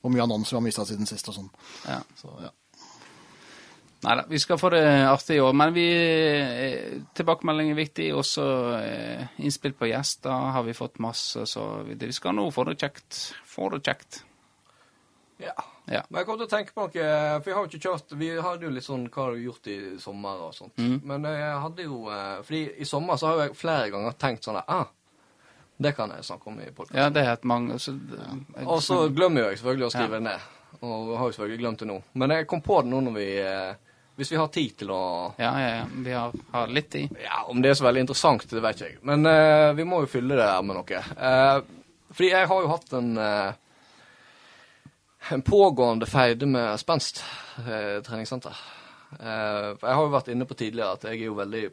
Hvor 0.00 0.12
mye 0.12 0.26
annonser 0.26 0.56
vi 0.56 0.58
har 0.58 0.66
mista 0.66 0.84
siden 0.88 1.08
sist 1.08 1.28
og 1.32 1.36
sånn. 1.38 1.48
Ja. 1.88 2.00
Så, 2.20 2.32
ja. 2.44 2.50
Nei 4.00 4.14
da, 4.16 4.24
vi 4.28 4.38
skal 4.40 4.60
få 4.60 4.70
det 4.72 4.84
artig 5.08 5.36
i 5.36 5.42
år. 5.44 5.56
Men 5.56 5.74
vi, 5.76 5.86
eh, 5.92 7.00
tilbakemelding 7.16 7.72
er 7.72 7.80
viktig. 7.80 8.10
Også 8.16 8.44
eh, 8.78 9.26
innspill 9.44 9.76
på 9.76 9.90
gjester 9.90 10.52
har 10.56 10.64
vi 10.64 10.76
fått 10.76 11.00
masse, 11.04 11.44
så 11.48 11.66
vi, 11.88 11.98
vi 12.00 12.16
skal 12.16 12.36
nå 12.36 12.46
få 12.52 12.64
det 12.68 12.78
kjekt. 12.80 13.20
Få 13.48 13.68
det 13.74 13.82
kjekt. 13.84 14.22
Ja. 15.40 15.56
Ja. 15.90 16.04
Men 16.08 16.20
jeg 16.20 16.26
kom 16.28 16.38
til 16.38 16.46
å 16.46 16.50
tenke 16.52 16.74
på 16.74 16.84
noe, 16.86 16.92
for 17.42 17.50
jeg 17.50 17.56
har 17.56 17.64
jo 17.64 17.68
ikke 17.70 17.88
kjørt 17.88 18.12
Vi 18.20 18.28
hadde 18.38 18.66
jo 18.68 18.70
litt 18.70 18.86
sånn 18.86 19.08
hva 19.10 19.24
har 19.26 19.34
du 19.34 19.42
gjort 19.42 19.70
i 19.72 19.78
sommer 19.98 20.44
og 20.46 20.54
sånt. 20.54 20.76
Mm. 20.78 21.00
Men 21.10 21.26
jeg 21.26 21.56
hadde 21.64 21.86
jo 21.88 22.04
eh, 22.14 22.36
Fordi 22.46 22.60
i 22.78 22.86
sommer 22.86 23.18
så 23.18 23.32
har 23.32 23.42
jeg 23.42 23.58
flere 23.58 23.90
ganger 23.90 24.14
tenkt 24.20 24.46
sånn 24.46 24.60
ah, 24.62 24.86
det 25.80 25.94
kan 25.96 26.10
jeg 26.12 26.24
snakke 26.28 26.50
om 26.50 26.58
i 26.60 26.66
podkasten. 26.68 26.98
Ja, 27.00 27.08
det 27.08 27.22
er 27.24 27.32
et 27.32 27.44
mange 27.48 27.78
så, 27.80 27.94
det- 27.96 28.66
Og 28.66 28.82
så 28.84 28.98
glemmer 29.08 29.48
jeg 29.48 29.58
selvfølgelig 29.58 29.86
å 29.86 29.92
skrive 29.94 30.18
det 30.18 30.26
ned. 30.26 30.48
Og 30.80 31.14
har 31.16 31.24
jo 31.30 31.32
selvfølgelig 31.32 31.60
glemt 31.62 31.78
det 31.80 31.88
nå. 31.88 31.96
Men 32.20 32.34
jeg 32.36 32.46
kom 32.50 32.60
på 32.60 32.82
det 32.82 32.90
nå 32.92 33.00
når 33.06 33.16
vi 33.16 33.28
eh, 33.40 33.72
Hvis 34.20 34.32
vi 34.34 34.36
har 34.36 34.50
tid 34.52 34.76
til 34.82 34.92
å 34.92 35.00
Ja, 35.40 35.50
ja, 35.56 35.70
ja. 35.80 35.86
Vi 36.04 36.12
har, 36.12 36.36
har 36.52 36.68
litt 36.68 36.90
tid. 36.92 37.16
Ja, 37.24 37.46
om 37.48 37.62
det 37.64 37.72
er 37.72 37.80
så 37.80 37.88
veldig 37.88 38.04
interessant, 38.04 38.44
det 38.50 38.60
vet 38.60 38.76
ikke 38.76 38.90
jeg. 38.90 39.00
Men 39.08 39.24
uh, 39.24 39.72
vi 39.72 39.86
må 39.88 40.02
jo 40.04 40.10
fylle 40.12 40.36
det 40.36 40.44
her 40.44 40.62
med 40.62 40.76
noe. 40.76 41.02
Uh, 41.16 41.80
fordi 42.12 42.28
jeg 42.34 42.50
har 42.50 42.60
jo 42.62 42.70
hatt 42.74 42.92
en 42.98 43.10
eh, 43.22 43.58
en 45.28 45.42
pågående 45.42 46.06
feide 46.06 46.46
med 46.46 46.80
Spenst 46.80 47.22
eh, 47.66 48.00
treningssenter. 48.02 48.56
Eh, 49.12 49.76
for 49.76 49.86
jeg 49.86 49.98
har 49.98 50.04
jo 50.06 50.14
vært 50.14 50.30
inne 50.32 50.46
på 50.48 50.56
tidligere 50.58 50.96
at 50.96 51.06
jeg 51.08 51.20
er 51.20 51.28
jo 51.28 51.38
veldig 51.38 51.64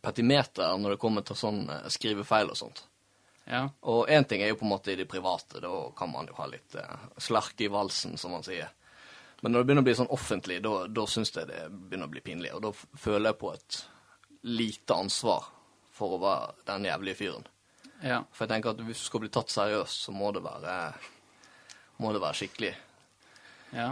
petimeter 0.00 0.78
når 0.78 0.94
det 0.94 1.02
kommer 1.02 1.26
til 1.26 1.38
sånn 1.38 1.62
eh, 1.68 1.88
skrivefeil 1.92 2.52
og 2.52 2.58
sånt. 2.58 2.84
Ja. 3.50 3.64
Og 3.90 4.08
én 4.08 4.24
ting 4.28 4.42
er 4.42 4.52
jo 4.52 4.60
på 4.60 4.66
en 4.66 4.74
måte 4.74 4.92
i 4.92 4.98
det 4.98 5.08
private, 5.10 5.60
da 5.62 5.72
kan 5.96 6.12
man 6.12 6.28
jo 6.30 6.36
ha 6.38 6.46
litt 6.50 6.76
eh, 6.78 7.06
slark 7.18 7.60
i 7.60 7.70
valsen, 7.72 8.16
som 8.20 8.34
man 8.36 8.46
sier. 8.46 8.70
Men 9.40 9.52
når 9.52 9.62
det 9.62 9.68
begynner 9.68 9.84
å 9.84 9.88
bli 9.88 9.96
sånn 9.96 10.12
offentlig, 10.12 10.58
da, 10.62 10.74
da 10.86 11.06
syns 11.08 11.32
jeg 11.34 11.48
det 11.48 11.62
begynner 11.72 12.10
å 12.10 12.12
bli 12.12 12.22
pinlig. 12.24 12.52
Og 12.54 12.62
da 12.66 12.72
føler 12.76 13.30
jeg 13.30 13.40
på 13.40 13.54
et 13.54 13.78
lite 14.46 14.96
ansvar 14.96 15.48
for 15.96 16.16
å 16.16 16.20
være 16.20 16.52
den 16.68 16.86
jævlige 16.88 17.20
fyren. 17.22 17.48
ja. 18.04 18.20
For 18.32 18.44
jeg 18.44 18.52
tenker 18.54 18.74
at 18.74 18.84
hvis 18.84 19.00
du 19.02 19.08
skal 19.08 19.24
bli 19.24 19.32
tatt 19.32 19.52
seriøst, 19.52 20.04
så 20.06 20.14
må 20.16 20.30
det 20.36 20.44
være, 20.44 20.76
må 22.00 22.12
det 22.14 22.22
være 22.22 22.40
skikkelig. 22.42 22.72
ja. 23.76 23.90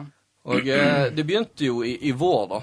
Og 0.48 0.68
eh, 0.72 1.10
det 1.12 1.24
begynte 1.28 1.66
jo 1.66 1.82
i, 1.84 1.92
i 2.08 2.12
vår, 2.16 2.44
da. 2.48 2.60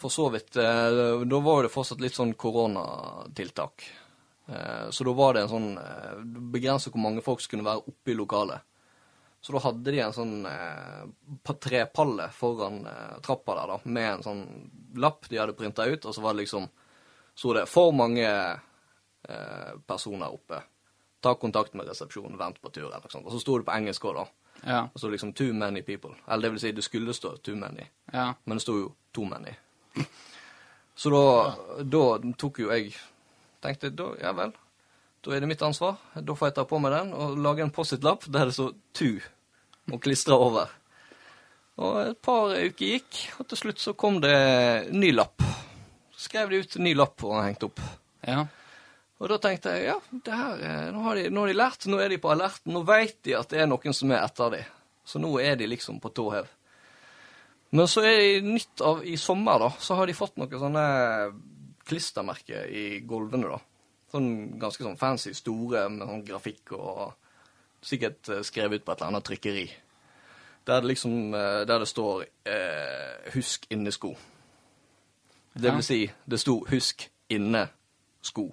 For 0.00 0.12
så 0.12 0.28
vidt. 0.32 0.56
Eh, 0.56 1.24
da 1.28 1.40
var 1.44 1.66
det 1.66 1.72
fortsatt 1.72 2.00
litt 2.00 2.16
sånn 2.16 2.32
koronatiltak. 2.38 3.84
Eh, 4.46 4.86
så 4.90 5.04
da 5.04 5.12
var 5.12 5.34
det 5.34 5.42
en 5.44 5.50
sånn 5.50 5.68
eh, 5.80 6.14
Begrenset 6.54 6.94
hvor 6.94 7.02
mange 7.02 7.24
folk 7.24 7.42
som 7.42 7.52
kunne 7.52 7.66
være 7.66 7.90
oppe 7.92 8.14
i 8.14 8.16
lokalet. 8.16 8.64
Så 9.44 9.52
da 9.52 9.62
hadde 9.66 9.92
de 9.92 10.00
en 10.02 10.14
sånn 10.16 10.46
eh, 10.48 11.02
trepalle 11.60 12.30
foran 12.34 12.80
eh, 12.88 13.18
trappa 13.26 13.58
der, 13.58 13.74
da, 13.74 13.76
med 13.84 14.08
en 14.14 14.24
sånn 14.24 14.40
lapp 15.02 15.28
de 15.28 15.38
hadde 15.42 15.58
printa 15.58 15.84
ut, 15.86 16.08
og 16.08 16.16
så 16.16 16.24
var 16.24 16.34
det 16.34 16.46
liksom 16.46 16.70
Så 17.36 17.52
det 17.52 17.66
'For 17.68 17.92
mange 17.92 18.24
eh, 18.24 19.72
personer 19.86 20.32
oppe'. 20.32 20.62
Ta 21.20 21.34
kontakt 21.34 21.74
med 21.74 21.86
resepsjonen, 21.86 22.38
vent 22.38 22.62
på 22.62 22.70
tur, 22.72 22.86
eller 22.86 23.04
noe 23.04 23.12
sånt. 23.12 23.26
Og 23.26 23.32
så 23.32 23.40
sto 23.40 23.58
det 23.58 23.66
på 23.66 23.76
engelsk 23.76 24.04
òg, 24.08 24.14
da. 24.16 24.24
Ja. 24.64 24.88
Og 24.94 25.00
så 25.00 25.10
liksom 25.10 25.32
'too 25.32 25.52
many 25.52 25.80
people'. 25.80 26.14
Eller 26.28 26.42
det 26.42 26.50
vil 26.50 26.60
si, 26.60 26.72
det 26.72 26.84
skulle 26.84 27.14
stå 27.14 27.36
'too 27.36 27.54
many', 27.54 27.86
ja. 28.12 28.32
men 28.44 28.56
det 28.56 28.62
sto 28.62 28.72
jo 28.78 28.92
'too 29.12 29.24
many'. 29.24 29.54
Så 30.96 31.10
da, 31.10 31.54
da 31.82 32.32
tok 32.38 32.58
jo 32.58 32.70
jeg 32.70 32.94
Tenkte 33.62 33.90
da, 33.90 34.04
ja 34.20 34.32
vel, 34.32 34.52
da 35.24 35.30
er 35.34 35.40
det 35.40 35.48
mitt 35.48 35.62
ansvar. 35.62 35.96
Da 36.14 36.34
får 36.34 36.46
jeg 36.46 36.54
ta 36.54 36.64
på 36.64 36.78
meg 36.78 36.92
den 36.92 37.12
og 37.12 37.38
lage 37.38 37.62
en 37.62 37.70
Post-It-lapp 37.70 38.24
der 38.32 38.44
det 38.44 38.54
står 38.54 38.72
'tu' 38.94 39.22
og 39.92 40.00
klistre 40.00 40.34
over. 40.34 40.66
Og 41.76 42.00
et 42.00 42.18
par 42.18 42.54
uker 42.54 42.86
gikk, 42.86 43.18
og 43.38 43.48
til 43.48 43.58
slutt 43.58 43.80
så 43.80 43.92
kom 43.92 44.20
det 44.20 44.92
ny 44.92 45.10
lapp. 45.12 45.42
Så 46.16 46.28
skrev 46.28 46.50
de 46.50 46.60
ut 46.60 46.76
en 46.76 46.84
ny 46.84 46.94
lapp 46.94 47.24
og 47.24 47.44
hengte 47.44 47.64
opp. 47.64 47.80
ja. 48.26 48.46
Og 49.16 49.30
da 49.32 49.38
tenkte 49.40 49.72
jeg 49.72 49.86
ja, 49.88 49.96
det 50.12 50.36
her, 50.36 50.60
eh, 50.60 50.88
nå, 50.92 51.00
har 51.06 51.16
de, 51.16 51.28
nå 51.32 51.44
har 51.44 51.52
de 51.52 51.56
lært, 51.56 51.86
nå 51.88 52.00
er 52.02 52.12
de 52.12 52.20
på 52.20 52.32
alerten, 52.34 52.74
nå 52.74 52.82
vet 52.84 53.16
de 53.24 53.36
at 53.38 53.48
det 53.52 53.62
er 53.62 53.70
noen 53.70 53.96
som 53.96 54.12
er 54.12 54.20
etter 54.20 54.52
dem. 54.52 54.74
Så 55.06 55.20
nå 55.22 55.30
er 55.40 55.56
de 55.56 55.68
liksom 55.70 56.00
på 56.02 56.10
tå 56.12 56.26
hev. 56.34 56.50
Men 57.76 57.88
så 57.90 58.04
er 58.04 58.16
det 58.18 58.44
nytt 58.46 58.82
av 58.84 59.00
i 59.06 59.16
sommer, 59.20 59.62
da, 59.62 59.70
så 59.80 59.96
har 59.96 60.08
de 60.08 60.16
fått 60.16 60.36
noen 60.40 60.60
sånne 60.60 60.84
klistremerker 61.86 62.68
i 62.68 62.84
gulvene, 63.08 63.54
da. 63.54 63.60
Sånn 64.12 64.28
ganske 64.60 64.84
sånn 64.84 64.98
fancy, 65.00 65.32
store 65.34 65.86
med 65.92 66.06
sånn 66.06 66.26
grafikk 66.26 66.76
og 66.76 67.16
sikkert 67.86 68.28
eh, 68.28 68.44
skrevet 68.46 68.82
ut 68.82 68.86
på 68.86 68.92
et 68.92 69.00
eller 69.00 69.14
annet 69.14 69.26
trykkeri. 69.26 69.66
Der 70.66 70.82
det 70.82 70.92
liksom, 70.92 71.34
eh, 71.34 71.64
der 71.66 71.78
det 71.78 71.88
står 71.88 72.26
eh, 72.44 73.32
'husk 73.32 73.66
innesko'. 73.70 74.16
Det 75.56 75.72
vil 75.72 75.82
si, 75.82 76.10
det 76.30 76.40
sto 76.40 76.60
'husk 76.68 77.08
inne-sko'. 77.30 78.50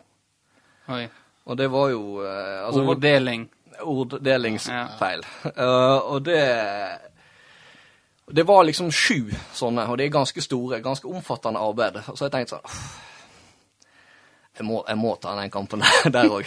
Oi. 0.92 1.06
Og 1.46 1.58
det 1.60 1.68
var 1.72 1.90
jo 1.92 2.24
eh, 2.24 2.66
altså, 2.66 2.84
Orddeling. 2.88 3.50
orddelingsfeil. 3.82 5.24
Eh, 5.56 5.98
og 5.98 6.22
det 6.26 6.40
Det 8.34 8.44
var 8.48 8.64
liksom 8.64 8.92
sju 8.92 9.32
sånne, 9.54 9.84
og 9.92 9.98
de 9.98 10.06
er 10.06 10.14
ganske 10.14 10.42
store, 10.42 10.80
ganske 10.82 11.08
omfattende 11.08 11.60
arbeid. 11.60 11.98
Og 12.08 12.18
så 12.18 12.24
har 12.26 12.30
jeg 12.32 12.38
tenkt 12.38 12.54
sånn 12.56 12.70
jeg 14.54 14.66
må, 14.68 14.84
jeg 14.88 14.98
må 15.02 15.16
ta 15.18 15.34
den 15.36 15.50
kampen 15.52 15.82
der 16.14 16.30
òg. 16.38 16.46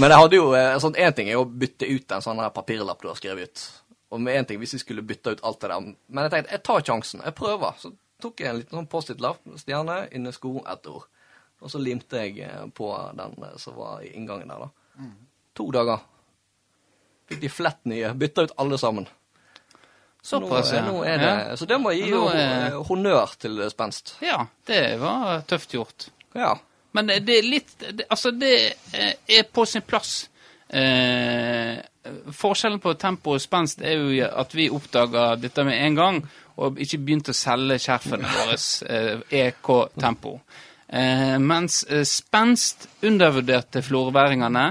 Men 0.00 0.10
jeg 0.10 0.18
hadde 0.18 0.36
jo 0.38 0.46
sånn 0.80 0.96
én 0.96 1.12
ting 1.14 1.28
er 1.28 1.36
å 1.38 1.44
bytte 1.44 1.86
ut 1.86 2.12
en 2.16 2.22
sånn 2.24 2.40
her 2.40 2.50
papirlapp 2.50 3.02
du 3.02 3.10
har 3.10 3.18
skrevet 3.18 3.50
ut. 3.50 3.64
Og 4.10 4.22
med 4.24 4.38
én 4.40 4.46
ting 4.48 4.58
hvis 4.58 4.72
vi 4.74 4.80
skulle 4.80 5.04
bytte 5.06 5.34
ut 5.36 5.42
alt 5.44 5.60
det 5.60 5.68
der. 5.70 5.84
Men 6.08 6.24
jeg 6.24 6.32
tenkte 6.32 6.54
jeg 6.56 6.62
tar 6.64 6.80
sjansen. 6.88 7.22
Jeg 7.24 7.36
prøver. 7.36 7.76
Så 7.78 7.92
tok 8.22 8.40
jeg 8.40 8.48
en 8.50 8.58
liten 8.62 8.78
sånn 8.78 8.88
Post-It-lapp. 8.90 9.42
Stjerne, 9.60 9.98
inne 10.16 10.32
sko, 10.34 10.56
ett 10.70 10.88
ord. 10.90 11.04
Og 11.62 11.70
så 11.70 11.78
limte 11.80 12.16
jeg 12.24 12.38
eh, 12.44 12.64
på 12.74 12.88
den 13.16 13.36
eh, 13.46 13.54
som 13.60 13.76
var 13.78 14.02
i 14.04 14.10
inngangen 14.16 14.48
der, 14.48 14.66
da. 14.66 15.06
To 15.54 15.68
dager. 15.74 16.00
Fikk 17.30 17.40
de 17.40 17.48
flett 17.48 17.84
nye. 17.88 18.10
Bytta 18.14 18.42
ut 18.48 18.52
alle 18.60 18.78
sammen. 18.78 19.06
Såpass, 20.24 20.72
ja. 20.72 20.80
nå 20.86 21.02
er 21.04 21.18
det, 21.20 21.30
Ja. 21.50 21.56
Så 21.56 21.66
det 21.68 21.76
må 21.80 21.90
jeg 21.92 22.06
gi 22.06 22.10
jo 22.14 22.26
er- 22.28 22.66
eh, 22.70 22.78
honnør 22.88 23.34
til 23.38 23.60
Spenst. 23.70 24.14
Ja, 24.24 24.46
det 24.66 24.98
var 25.00 25.42
tøft 25.48 25.72
gjort. 25.76 26.08
Ja. 26.34 26.54
Men 26.92 27.06
det 27.10 27.28
er 27.38 27.42
litt 27.42 27.74
det, 27.78 28.06
Altså, 28.10 28.30
det 28.30 28.54
eh, 28.94 29.14
er 29.28 29.42
på 29.52 29.64
sin 29.66 29.82
plass. 29.82 30.28
Eh, 30.68 31.76
forskjellen 32.32 32.80
på 32.80 32.94
tempo 33.00 33.34
og 33.36 33.40
spenst 33.40 33.80
er 33.84 33.94
jo 34.00 34.26
at 34.26 34.54
vi 34.54 34.68
oppdaga 34.72 35.36
dette 35.40 35.64
med 35.64 35.78
en 35.86 35.94
gang, 35.98 36.18
og 36.56 36.78
ikke 36.80 36.98
begynte 37.04 37.32
å 37.34 37.36
selge 37.36 37.78
skjerfene 37.82 38.28
våre 38.36 38.56
eh, 38.88 39.20
EK-tempo. 39.44 40.38
Eh, 40.94 41.38
mens 41.42 41.80
eh, 41.90 42.04
spenst 42.06 42.84
undervurderte 43.02 43.82
florværingene 43.82 44.66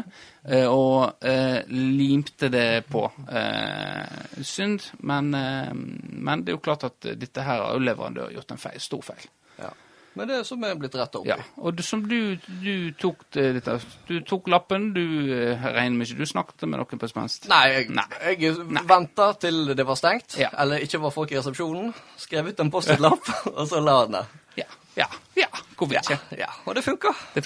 eh, 0.47 0.67
og 0.71 1.19
eh, 1.26 1.61
limte 1.67 2.47
det 2.53 2.86
på. 2.88 3.01
Eh, 3.28 4.41
synd, 4.47 4.86
men, 5.03 5.34
eh, 5.36 5.71
men 5.76 6.43
det 6.45 6.53
er 6.53 6.57
jo 6.59 6.63
klart 6.63 6.86
at 6.88 7.09
dette 7.19 7.43
her 7.43 7.59
har 7.65 7.74
jo 7.76 7.84
leverandør 7.84 8.32
gjort 8.38 8.55
en 8.55 8.61
feil, 8.69 8.80
stor 8.84 9.03
feil. 9.13 9.28
ja. 9.59 9.74
Men 10.13 10.28
det 10.30 10.36
er 10.38 10.43
som 10.45 10.61
er 10.61 10.76
blitt 10.78 10.93
retta 10.93 11.17
opp 11.17 11.26
i. 11.26 11.32
Ja, 11.32 11.39
og 11.57 11.74
du, 11.74 11.80
som 11.82 12.03
du, 12.05 12.36
du 12.61 12.91
tok 13.01 13.24
det, 13.34 13.47
dette, 13.55 13.80
du 14.05 14.19
tok 14.30 14.45
lappen, 14.53 14.91
du 14.93 15.01
regner 15.34 15.95
med 15.97 16.05
ikke 16.05 16.19
du 16.21 16.30
snakket 16.30 16.67
med 16.69 16.78
noen 16.78 17.01
på 17.01 17.09
spenst? 17.09 17.47
Nei, 17.49 17.63
jeg, 17.71 17.88
Nei. 17.97 18.05
jeg 18.38 18.59
venta 18.91 19.32
til 19.41 19.71
det 19.74 19.88
var 19.89 19.97
stengt, 19.97 20.36
Ja. 20.38 20.51
eller 20.61 20.86
ikke 20.86 21.01
var 21.01 21.15
folk 21.15 21.34
i 21.34 21.39
resepsjonen. 21.39 21.89
Skrev 22.21 22.51
ut 22.53 22.61
en 22.61 22.69
Post-It-lapp, 22.76 23.26
og 23.57 23.65
så 23.71 23.82
la 23.82 23.95
den 24.05 24.19
der. 24.19 24.30
Ja, 24.61 24.69
ja, 25.01 25.09
ja, 25.41 25.49
hvorfor 25.86 26.15
ikke? 26.15 26.38
Ja, 26.39 26.49
og 26.65 26.75
det 26.75 26.84
funka. 26.84 27.13
Det. 27.34 27.45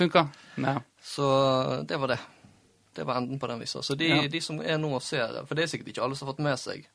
Ja. 0.64 0.76
Så 1.04 1.84
det 1.88 1.98
var 2.00 2.08
det. 2.08 2.20
Det 2.98 3.06
var 3.06 3.18
enden 3.20 3.40
på 3.40 3.48
den 3.48 3.60
visa. 3.62 3.82
Så 3.84 3.96
de, 3.96 4.08
Ja. 4.08 4.28
de 4.28 4.42
som 4.42 4.60
er 4.62 4.78
nå 4.78 4.90
og 4.96 5.02
ser 5.06 5.46
For 5.46 5.56
det 5.56 5.64
er 5.64 5.68
sikkert 5.68 5.88
ikke 5.94 6.04
alle 6.04 6.16
som 6.18 6.28
har 6.28 6.34
fått 6.34 6.44
med 6.44 6.58
seg 6.60 6.88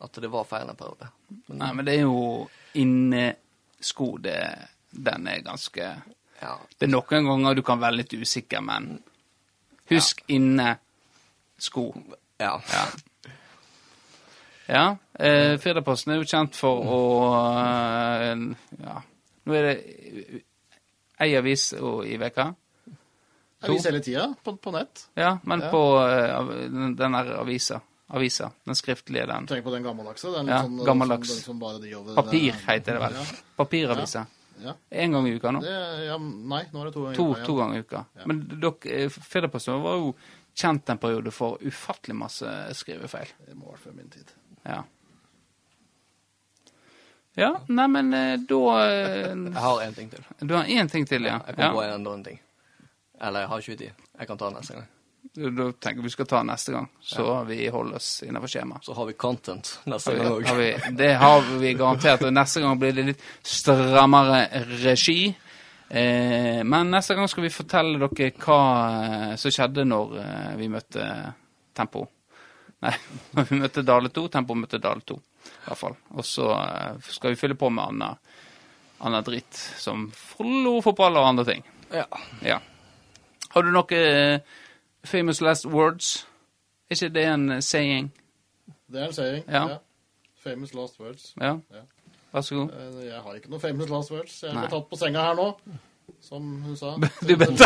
at 0.00 0.12
det 0.22 0.28
var 0.30 0.44
feil 0.46 0.68
en 0.70 0.76
periode. 0.78 1.08
Men, 1.48 1.58
Nei, 1.58 1.72
men 1.74 1.84
det 1.84 1.94
er 1.96 2.02
jo 2.02 2.48
innesko, 2.74 4.16
det 4.22 4.68
Den 4.94 5.26
er 5.26 5.40
ganske 5.42 5.88
ja. 6.40 6.52
Det 6.78 6.86
er 6.86 6.92
noen 6.92 7.24
ganger 7.26 7.54
du 7.58 7.62
kan 7.66 7.80
være 7.80 7.96
litt 7.98 8.12
usikker, 8.14 8.60
men 8.62 9.00
husk 9.90 10.22
innesko. 10.28 11.86
ja. 12.38 12.60
Ja. 12.72 12.84
Ja. 14.68 14.96
Eh, 15.18 15.56
Firdaposten 15.58 16.12
er 16.12 16.18
jo 16.20 16.26
kjent 16.28 16.54
for 16.54 16.82
å 16.84 16.98
eh, 17.64 18.36
Ja. 18.84 19.00
Nå 19.48 19.54
er 19.56 19.62
det 19.62 20.42
ei 21.20 21.36
avis 21.36 21.72
i 21.74 22.16
veka. 22.20 22.54
Avis 23.66 23.86
hele 23.88 24.00
tida 24.00 24.28
på, 24.44 24.56
på 24.56 24.70
nett. 24.74 25.08
Ja, 25.18 25.38
men 25.42 25.60
Ja. 25.60 25.70
på 25.70 25.82
uh, 25.98 26.50
den 26.70 26.96
den 26.96 27.12
der 27.12 27.32
avisa. 27.40 27.80
Avisa. 28.08 28.50
Den 28.64 28.74
skriftlige, 28.74 29.26
den. 29.26 29.46
Tenk 29.46 29.64
på 29.64 29.70
den 29.74 29.82
gammeldagse. 29.82 30.30
Den 30.32 30.46
Ja, 30.48 30.62
sånn, 30.62 30.78
gammeldags. 30.86 31.32
Sånn, 31.44 31.58
den 31.60 32.06
de. 32.06 32.14
Papir 32.16 32.52
heter 32.66 32.96
det 32.96 33.00
vel. 33.02 33.18
Ja. 33.18 33.24
Papiravisa. 33.56 34.26
Ja. 34.62 34.74
Én 34.90 35.12
gang 35.12 35.26
i 35.28 35.34
uka 35.36 35.50
nå. 35.52 35.60
Det, 35.62 35.74
ja, 36.06 36.16
nei, 36.18 36.64
nå 36.72 36.80
er 36.80 36.88
det 36.88 36.94
to 36.94 37.02
ganger. 37.04 37.18
I 37.18 37.32
uka 37.34 37.44
to 37.46 37.56
ganger 37.58 37.76
i 37.76 37.80
uka. 37.84 38.04
Men 38.24 38.40
dere, 38.48 39.10
Firdaposten 39.10 39.82
var 39.82 39.98
jo 40.00 40.14
kjent 40.58 40.90
en 40.90 40.98
periode 40.98 41.30
for 41.34 41.58
ufattelig 41.62 42.16
masse 42.16 42.54
skrivefeil. 42.80 43.34
Det 43.46 43.54
må 43.58 43.68
være 43.70 43.82
før 43.84 43.98
min 43.98 44.10
tid. 44.10 44.32
Ja. 44.64 44.82
Ja, 47.38 47.52
neimen 47.70 48.10
da 48.10 48.60
eh, 48.82 49.30
Jeg 49.30 49.62
har 49.62 49.82
én 49.84 49.94
ting 49.94 50.10
til. 50.10 50.28
Du 50.42 50.54
har 50.56 50.64
én 50.66 50.90
ting 50.90 51.06
til, 51.06 51.26
ja. 51.30 51.38
Jeg 51.46 51.54
kom 51.54 51.76
på 51.78 51.82
ja. 51.84 51.94
en 51.94 52.00
annen 52.00 52.24
ting. 52.26 52.40
Eller 53.20 53.44
jeg 53.44 53.48
har 53.52 53.64
ikke 53.64 53.76
tid. 53.76 54.06
Jeg 54.18 54.26
kan 54.26 54.38
ta 54.38 54.50
den 54.50 54.58
neste 54.58 54.78
gang. 54.78 54.88
Da 55.38 55.72
tenker 55.78 56.02
vi 56.02 56.10
skal 56.10 56.26
ta 56.26 56.40
neste 56.42 56.72
gang, 56.72 56.86
så 57.04 57.44
vi 57.46 57.66
holder 57.70 57.98
oss 58.00 58.22
innenfor 58.26 58.50
skjemaet. 58.50 58.84
Så 58.86 58.94
har 58.96 59.06
vi 59.06 59.14
content 59.18 59.70
neste 59.86 60.14
gang 60.16 60.32
òg. 60.32 60.46
Det 60.98 61.10
har 61.20 61.50
vi 61.60 61.74
garantert. 61.78 62.24
Og 62.26 62.32
neste 62.34 62.62
gang 62.64 62.78
blir 62.80 62.96
det 62.96 63.04
litt 63.10 63.26
strammere 63.46 64.46
regi. 64.82 65.34
Eh, 65.88 66.64
men 66.64 66.90
neste 66.90 67.14
gang 67.14 67.28
skal 67.30 67.46
vi 67.46 67.54
fortelle 67.54 68.00
dere 68.02 68.32
hva 68.42 68.60
eh, 69.04 69.34
som 69.40 69.54
skjedde 69.54 69.86
når 69.88 70.16
eh, 70.20 70.54
vi 70.60 70.70
møtte 70.72 71.10
Tempo. 71.78 72.02
Nei, 72.84 72.94
vi 73.38 73.58
møtte 73.58 73.82
Dale 73.86 74.12
2. 74.14 74.26
Tempo 74.34 74.56
møtte 74.58 74.80
Dale 74.82 75.02
2, 75.06 75.18
i 75.18 75.66
hvert 75.66 75.80
fall. 75.80 75.98
Og 76.14 76.26
så 76.26 76.52
eh, 76.54 77.10
skal 77.14 77.34
vi 77.34 77.40
fylle 77.40 77.58
på 77.58 77.70
med 77.74 77.84
anna, 77.92 78.12
anna 79.06 79.22
dritt, 79.26 79.58
som 79.80 80.08
Follo 80.14 80.78
fotball 80.84 81.18
og 81.20 81.28
andre 81.32 81.46
ting. 81.48 81.66
Ja. 81.94 82.06
Ja. 82.44 82.60
Har 83.54 83.64
du 83.64 83.72
noe 83.72 83.98
eh, 83.98 84.40
famous 85.04 85.40
last 85.40 85.66
words? 85.66 86.26
Er 86.88 86.96
ikke 86.96 87.14
det 87.14 87.26
en 87.28 87.50
eh, 87.58 87.62
saying? 87.64 88.10
Det 88.88 89.02
er 89.02 89.06
en 89.10 89.16
saying. 89.16 89.44
Ja. 89.48 89.78
Famous 90.44 90.74
last 90.74 91.00
words. 91.00 91.32
Ja. 91.40 91.58
Ja. 91.74 91.84
Vær 92.32 92.44
så 92.44 92.54
god. 92.54 93.02
Jeg 93.04 93.20
har 93.24 93.36
ikke 93.36 93.50
noe 93.52 93.60
famous 93.60 93.90
last 93.90 94.12
words. 94.12 94.42
Jeg 94.44 94.52
ble 94.52 94.68
tatt 94.68 94.88
på 94.90 94.98
senga 95.00 95.24
her 95.24 95.36
nå, 95.38 95.46
som 96.24 96.48
hun 96.64 96.76
sa. 96.76 96.94
Du 97.28 97.34
tatt 97.40 97.64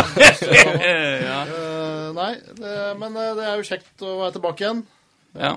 ja. 1.27 1.39
uh, 1.49 2.09
Nei, 2.15 2.33
det, 2.59 2.73
men 2.99 3.15
det 3.19 3.43
er 3.43 3.59
jo 3.59 3.67
kjekt 3.67 4.03
å 4.07 4.17
være 4.21 4.37
tilbake 4.37 4.63
igjen, 4.63 4.83
ja. 5.33 5.53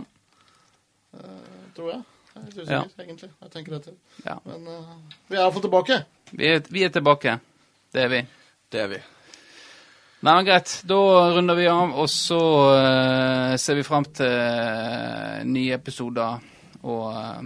tror 1.76 1.90
jeg. 1.92 2.04
Jeg 2.36 2.42
er 2.42 2.46
litt 2.46 2.56
usikker, 2.58 2.72
Ja. 2.76 3.04
egentlig. 3.04 3.30
Jeg 3.40 3.50
tenker 3.50 3.76
etter. 3.78 3.92
Ja. 4.26 4.38
Men 4.44 4.66
uh, 4.68 4.96
vi 5.28 5.36
er 5.36 5.42
iallfall 5.42 5.64
tilbake. 5.64 6.00
Vi 6.32 6.48
er, 6.52 6.64
vi 6.68 6.82
er 6.84 6.90
tilbake. 6.92 7.38
Det 7.92 8.02
er 8.02 8.10
vi. 8.12 8.20
Det 8.72 8.80
er 8.82 8.90
vi. 8.92 8.98
Nei, 10.20 10.34
men 10.34 10.44
Greit. 10.48 10.74
Da 10.88 10.98
runder 11.36 11.56
vi 11.56 11.68
av, 11.70 11.94
og 11.96 12.10
så 12.10 12.40
uh, 12.72 13.56
ser 13.60 13.78
vi 13.78 13.86
fram 13.86 14.04
til 14.16 14.32
uh, 14.32 15.44
nye 15.48 15.76
episoder. 15.76 16.44
Og 16.82 17.04
uh, 17.12 17.40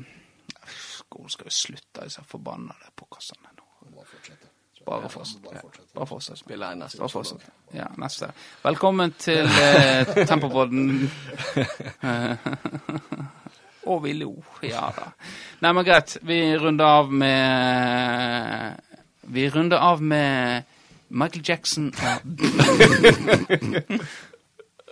Skolen 0.71 1.31
skal 1.31 1.51
jo 1.51 1.55
slutte, 1.55 2.07
disse 2.07 2.23
forbanna 2.31 2.75
podkastene. 2.97 3.50
Bare 4.87 5.09
fortsett. 5.09 5.43
Bare 5.95 6.07
fortsett. 6.07 6.39
Spiller 6.39 6.69
jeg 6.69 6.77
neste. 6.81 6.99
Bare 6.99 7.09
fortsett. 7.09 7.47
Ja, 7.75 7.87
neste. 7.99 8.31
Velkommen 8.65 9.13
til 9.19 9.45
eh, 9.45 10.27
Tempopodden. 10.27 11.11
Og 13.91 14.05
vi 14.05 14.13
lo. 14.13 14.45
Ja 14.63 14.91
da. 14.97 15.11
Nei, 15.61 15.73
men 15.73 15.85
greit. 15.85 16.19
Vi 16.23 16.57
runder 16.59 16.85
av 16.85 17.13
med 17.13 18.77
Vi 19.23 19.49
runder 19.51 19.77
av 19.79 20.03
med 20.03 20.63
Michael 21.09 21.45
Jackson 21.49 21.93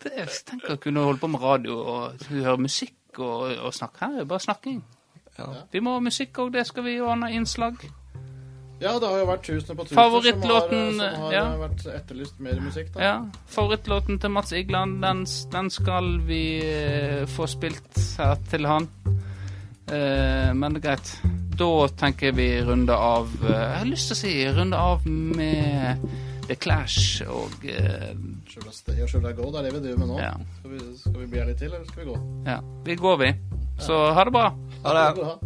Jeg 0.04 0.28
tenker 0.50 0.72
å 0.74 0.80
kunne 0.82 1.04
holde 1.04 1.20
på 1.22 1.30
med 1.30 1.42
radio 1.42 1.78
og 1.78 2.26
høre 2.30 2.56
musikk 2.58 3.18
og, 3.18 3.52
og 3.58 3.74
snakke. 3.74 4.04
Her 4.04 4.20
er 4.22 4.24
bare 4.30 4.42
snakking. 4.42 4.82
Ja. 5.38 5.46
Vi 5.72 5.80
må 5.80 5.94
ha 5.94 6.02
musikk 6.02 6.38
òg, 6.42 6.52
det 6.54 6.66
skal 6.66 6.84
vi 6.86 7.00
ordne 7.00 7.30
innslag. 7.34 7.74
Ja, 8.78 8.92
det 9.02 9.08
har 9.10 9.18
jo 9.18 9.26
vært 9.26 9.42
tusener 9.42 9.74
på 9.74 9.84
tusen 9.88 9.98
Favorittlåten, 9.98 10.84
som 10.92 11.00
har, 11.02 11.14
som 11.14 11.24
har 11.24 11.32
ja. 11.34 11.46
vært 11.64 11.86
etterlyst 11.96 12.42
mer 12.46 12.60
musikk. 12.62 12.92
da. 12.94 13.00
Ja, 13.02 13.14
Favorittlåten 13.50 14.20
til 14.22 14.30
Mats 14.30 14.54
Igland, 14.54 15.00
den, 15.02 15.24
den 15.52 15.70
skal 15.74 16.12
vi 16.28 16.42
eh, 16.62 17.24
få 17.26 17.48
spilt 17.50 17.98
her 18.20 18.38
til 18.50 18.70
han. 18.70 18.86
Uh, 19.88 20.52
men 20.52 20.76
det 20.76 20.82
er 20.82 20.86
greit. 20.90 21.12
Da 21.58 21.70
tenker 21.98 22.28
jeg 22.28 22.36
vi 22.36 22.48
runder 22.62 23.00
av 23.00 23.30
uh, 23.40 23.48
Jeg 23.48 23.78
har 23.80 23.86
lyst 23.88 24.10
til 24.10 24.14
å 24.14 24.18
si 24.20 24.32
runde 24.52 24.78
av 24.78 25.06
med 25.08 26.04
The 26.44 26.58
Clash 26.60 27.24
og 27.24 27.64
uh, 27.64 28.12
Should 28.52 29.24
I 29.24 29.32
go? 29.32 29.48
Det 29.48 29.62
er 29.62 29.70
det 29.70 29.72
vi 29.78 29.84
driver 29.86 30.02
med 30.04 30.12
nå. 30.12 30.20
Ja. 30.20 30.34
Skal, 30.60 30.74
vi, 30.76 30.82
skal 31.00 31.18
vi 31.22 31.30
bli 31.32 31.40
her 31.40 31.48
litt 31.48 31.62
til, 31.64 31.72
eller 31.72 31.88
skal 31.88 32.04
vi 32.04 32.10
gå? 32.12 32.18
Ja. 32.46 32.60
Vi 32.84 32.98
går, 33.00 33.22
vi. 33.24 33.32
Så 33.80 34.02
ha 34.12 34.28
det 34.28 34.34
bra. 34.36 34.50
Ha 34.84 34.98
det. 34.98 35.06
Ha 35.06 35.14
det 35.16 35.30
ha? 35.32 35.38